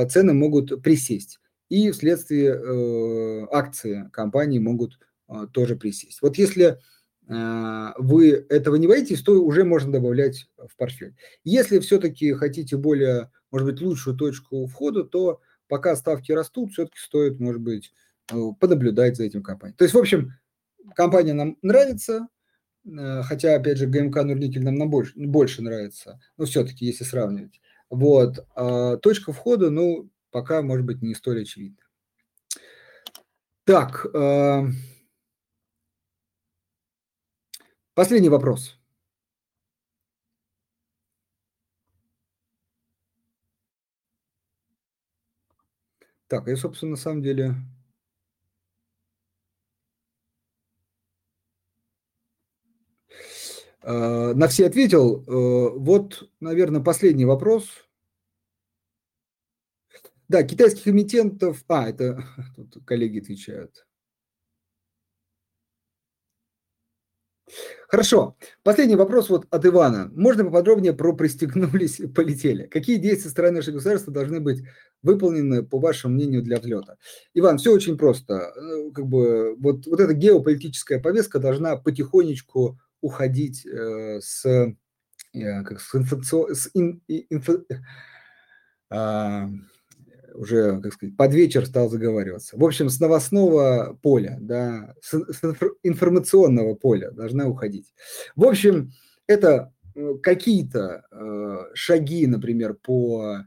цены 0.09 0.33
могут 0.33 0.81
присесть, 0.81 1.39
и 1.69 1.91
вследствие 1.91 2.53
акции 3.51 4.09
компании 4.13 4.59
могут 4.59 4.99
тоже 5.51 5.75
присесть. 5.75 6.21
Вот 6.21 6.37
если 6.37 6.79
вы 7.27 8.45
этого 8.49 8.75
не 8.77 8.87
боитесь, 8.87 9.21
то 9.21 9.43
уже 9.43 9.65
можно 9.65 9.91
добавлять 9.91 10.47
в 10.57 10.75
портфель. 10.77 11.15
Если 11.43 11.79
все-таки 11.79 12.31
хотите 12.33 12.77
более 12.77 13.29
может 13.51 13.67
быть, 13.67 13.81
лучшую 13.81 14.15
точку 14.15 14.65
входа, 14.65 15.03
то 15.03 15.41
пока 15.67 15.95
ставки 15.95 16.31
растут, 16.31 16.71
все-таки 16.71 16.97
стоит, 16.99 17.39
может 17.39 17.61
быть, 17.61 17.93
э, 18.31 18.35
понаблюдать 18.59 19.15
за 19.17 19.23
этим 19.23 19.43
компанией. 19.43 19.77
То 19.77 19.85
есть, 19.85 19.93
в 19.93 19.97
общем, 19.97 20.33
компания 20.95 21.33
нам 21.33 21.57
нравится, 21.61 22.27
э, 22.85 23.21
хотя, 23.23 23.55
опять 23.55 23.77
же, 23.77 23.87
ГМК 23.87 24.23
Нурникель 24.23 24.63
нам 24.63 24.75
на 24.75 24.85
больше, 24.85 25.13
больше 25.15 25.61
нравится, 25.61 26.19
но 26.37 26.45
все-таки, 26.45 26.85
если 26.85 27.03
сравнивать. 27.03 27.61
Вот. 27.89 28.45
А 28.55 28.97
точка 28.97 29.33
входа, 29.33 29.69
ну, 29.69 30.09
пока, 30.31 30.61
может 30.61 30.85
быть, 30.85 31.01
не 31.01 31.15
столь 31.15 31.43
очевидна. 31.43 31.83
Так, 33.65 34.05
э, 34.13 34.63
последний 37.93 38.29
вопрос. 38.29 38.77
Так, 46.27 46.47
я, 46.47 46.57
собственно, 46.57 46.91
на 46.91 46.97
самом 46.97 47.21
деле 47.21 47.55
э, 53.09 53.76
на 53.89 54.47
все 54.49 54.67
ответил. 54.67 55.23
Э, 55.23 55.77
вот, 55.77 56.29
наверное, 56.41 56.81
последний 56.81 57.25
вопрос. 57.25 57.69
Да, 60.27 60.43
китайских 60.43 60.89
эмитентов... 60.89 61.63
А, 61.69 61.89
это 61.89 62.21
тут 62.55 62.83
коллеги 62.85 63.21
отвечают. 63.21 63.87
Хорошо. 67.87 68.35
Последний 68.63 68.97
вопрос 68.97 69.29
вот 69.29 69.45
от 69.49 69.65
Ивана. 69.65 70.11
Можно 70.13 70.43
поподробнее 70.43 70.91
про 70.91 71.13
пристегнулись, 71.13 72.01
полетели? 72.13 72.63
Какие 72.63 72.97
действия 72.97 73.31
стороны 73.31 73.57
нашего 73.57 73.75
государства 73.75 74.11
должны 74.11 74.41
быть 74.41 74.65
выполнены, 75.01 75.63
по 75.63 75.79
вашему 75.79 76.15
мнению, 76.15 76.43
для 76.43 76.59
взлета? 76.59 76.97
Иван, 77.33 77.57
все 77.57 77.71
очень 77.71 77.97
просто. 77.97 78.33
Э, 78.33 78.91
как 78.91 79.05
бы 79.07 79.55
вот, 79.57 79.87
вот 79.87 80.01
эта 80.01 80.13
геополитическая 80.13 80.99
повестка 80.99 81.39
должна 81.39 81.77
потихонечку 81.77 82.77
уходить 83.01 83.65
э, 83.65 84.19
с, 84.21 84.45
э, 84.45 84.73
как, 85.63 85.79
с, 85.79 85.95
инфекци... 85.95 86.55
с 86.55 86.69
ин, 86.73 87.01
инфо, 87.07 87.63
э, 88.89 89.47
уже, 90.37 90.79
как 90.81 90.93
сказать, 90.93 91.17
под 91.17 91.33
вечер 91.33 91.65
стал 91.65 91.89
заговариваться. 91.89 92.57
В 92.57 92.63
общем, 92.63 92.89
с 92.89 92.99
новостного 92.99 93.97
поля, 94.01 94.37
да, 94.39 94.93
с, 95.01 95.13
информационного 95.83 96.75
поля 96.75 97.11
должна 97.11 97.47
уходить. 97.47 97.93
В 98.35 98.45
общем, 98.45 98.91
это 99.25 99.73
э, 99.95 100.13
какие-то 100.21 101.05
э, 101.11 101.57
шаги, 101.73 102.27
например, 102.27 102.75
по 102.75 103.39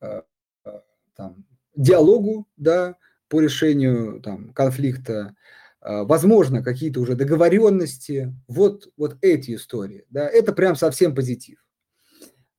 э, 0.00 0.22
э, 0.64 0.70
там, 1.14 1.44
диалогу, 1.76 2.48
да, 2.56 2.96
по 3.28 3.40
решению 3.40 4.20
там, 4.20 4.52
конфликта, 4.52 5.36
возможно, 5.82 6.62
какие-то 6.62 7.00
уже 7.00 7.14
договоренности, 7.14 8.34
вот, 8.48 8.92
вот 8.96 9.16
эти 9.22 9.54
истории, 9.54 10.04
да, 10.10 10.28
это 10.28 10.52
прям 10.52 10.76
совсем 10.76 11.14
позитив. 11.14 11.64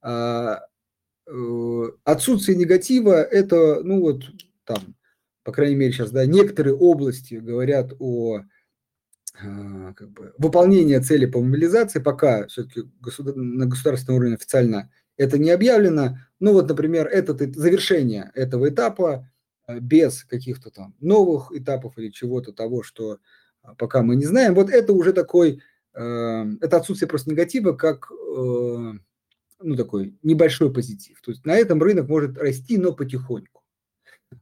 А, 0.01 0.61
Э, 1.31 1.91
отсутствие 2.03 2.57
негатива– 2.57 3.21
это, 3.31 3.81
ну 3.83 4.01
вот, 4.01 4.23
там, 4.65 4.95
по 5.43 5.51
крайней 5.51 5.75
мере, 5.75 5.93
сейчас, 5.93 6.11
да, 6.11 6.25
некоторые 6.25 6.75
области 6.75 7.35
говорят 7.35 7.93
о 7.99 8.41
а, 9.41 9.93
как 9.93 10.11
бы, 10.11 10.33
выполнении 10.37 10.97
цели 10.97 11.25
по 11.25 11.39
мобилизации, 11.41 11.99
пока 11.99 12.47
все-таки 12.47 12.81
государ... 12.99 13.35
на 13.35 13.65
государственном 13.65 14.19
уровне 14.19 14.35
официально 14.35 14.91
это 15.15 15.37
не 15.37 15.51
объявлено. 15.51 16.17
Ну 16.39 16.53
вот, 16.53 16.67
например, 16.67 17.07
это 17.07 17.33
завершение 17.57 18.31
этого 18.35 18.69
этапа 18.69 19.13
э, 19.13 19.30
без 19.79 20.23
каких-то 20.23 20.71
там 20.71 20.95
новых 20.99 21.51
этапов 21.51 21.97
или 21.97 22.09
чего-то 22.09 22.51
того, 22.51 22.83
что 22.83 23.19
а, 23.61 23.75
пока 23.75 24.01
мы 24.01 24.15
не 24.15 24.25
знаем. 24.25 24.55
Вот 24.55 24.69
это 24.69 24.93
уже 24.93 25.13
такой, 25.13 25.61
э, 25.93 26.45
это 26.61 26.77
отсутствие 26.77 27.07
просто 27.07 27.31
негатива, 27.31 27.73
как 27.73 28.11
ну, 29.63 29.75
такой 29.75 30.17
небольшой 30.23 30.73
позитив. 30.73 31.21
То 31.21 31.31
есть 31.31 31.45
на 31.45 31.55
этом 31.55 31.81
рынок 31.81 32.07
может 32.07 32.37
расти, 32.37 32.77
но 32.77 32.93
потихоньку. 32.93 33.61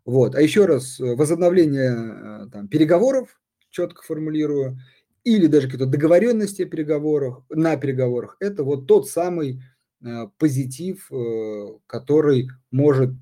Вот. 0.06 0.36
А 0.36 0.42
еще 0.42 0.66
раз, 0.66 1.00
э, 1.00 1.16
возобновление 1.16 1.92
э, 1.92 2.48
там, 2.52 2.68
переговоров, 2.68 3.40
четко 3.70 4.04
формулирую, 4.04 4.80
или 5.24 5.48
даже 5.48 5.68
какие-то 5.68 5.86
договоренности 5.86 6.64
о 6.64 6.66
переговорах, 6.66 7.42
на 7.50 7.76
переговорах, 7.76 8.38
это 8.40 8.64
вот 8.64 8.88
тот 8.88 9.10
самый 9.10 9.62
э, 10.04 10.28
позитив, 10.38 11.12
э, 11.12 11.68
который 11.88 12.50
может 12.72 13.16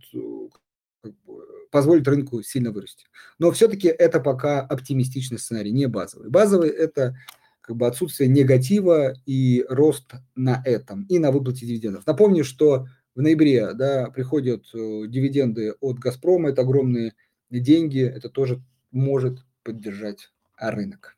позволить 1.71 2.07
рынку 2.07 2.41
сильно 2.43 2.71
вырасти. 2.71 3.05
Но 3.39 3.51
все-таки 3.51 3.87
это 3.87 4.19
пока 4.19 4.61
оптимистичный 4.61 5.39
сценарий, 5.39 5.71
не 5.71 5.87
базовый. 5.87 6.29
Базовый– 6.29 6.69
это 6.69 7.17
как 7.61 7.75
бы 7.75 7.87
отсутствие 7.87 8.29
негатива 8.29 9.13
и 9.25 9.65
рост 9.67 10.11
на 10.35 10.61
этом, 10.63 11.03
и 11.09 11.19
на 11.19 11.31
выплате 11.31 11.65
дивидендов. 11.65 12.07
Напомню, 12.07 12.43
что 12.43 12.87
в 13.13 13.21
ноябре 13.21 13.73
да, 13.73 14.09
приходят 14.09 14.63
э, 14.73 15.03
дивиденды 15.07 15.73
от 15.81 15.99
«Газпрома», 15.99 16.49
это 16.49 16.61
огромные 16.61 17.13
деньги, 17.49 18.01
это 18.01 18.29
тоже 18.29 18.61
может 18.91 19.39
поддержать 19.63 20.31
рынок. 20.57 21.17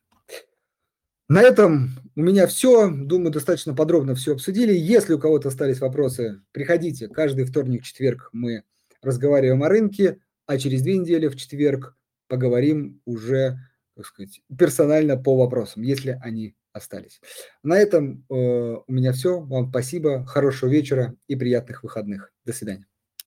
На 1.28 1.42
этом 1.42 1.90
у 2.16 2.22
меня 2.22 2.48
все. 2.48 2.90
Думаю, 2.90 3.30
достаточно 3.30 3.72
подробно 3.72 4.16
все 4.16 4.32
обсудили. 4.32 4.72
Если 4.72 5.14
у 5.14 5.18
кого-то 5.20 5.46
остались 5.46 5.78
вопросы, 5.78 6.42
приходите. 6.50 7.06
Каждый 7.06 7.44
вторник, 7.44 7.84
четверг 7.84 8.30
мы 8.32 8.64
разговариваем 9.00 9.62
о 9.62 9.68
рынке, 9.68 10.18
а 10.50 10.58
через 10.58 10.82
две 10.82 10.98
недели 10.98 11.28
в 11.28 11.36
четверг 11.36 11.96
поговорим 12.26 13.00
уже 13.04 13.56
так 13.94 14.04
сказать, 14.04 14.40
персонально 14.58 15.16
по 15.16 15.36
вопросам, 15.36 15.82
если 15.82 16.18
они 16.22 16.56
остались. 16.72 17.20
На 17.62 17.78
этом 17.78 18.26
э, 18.28 18.34
у 18.34 18.92
меня 18.92 19.12
все. 19.12 19.40
Вам 19.40 19.68
спасибо, 19.70 20.26
хорошего 20.26 20.68
вечера 20.68 21.14
и 21.28 21.36
приятных 21.36 21.84
выходных. 21.84 22.32
До 22.44 22.52
свидания. 22.52 22.89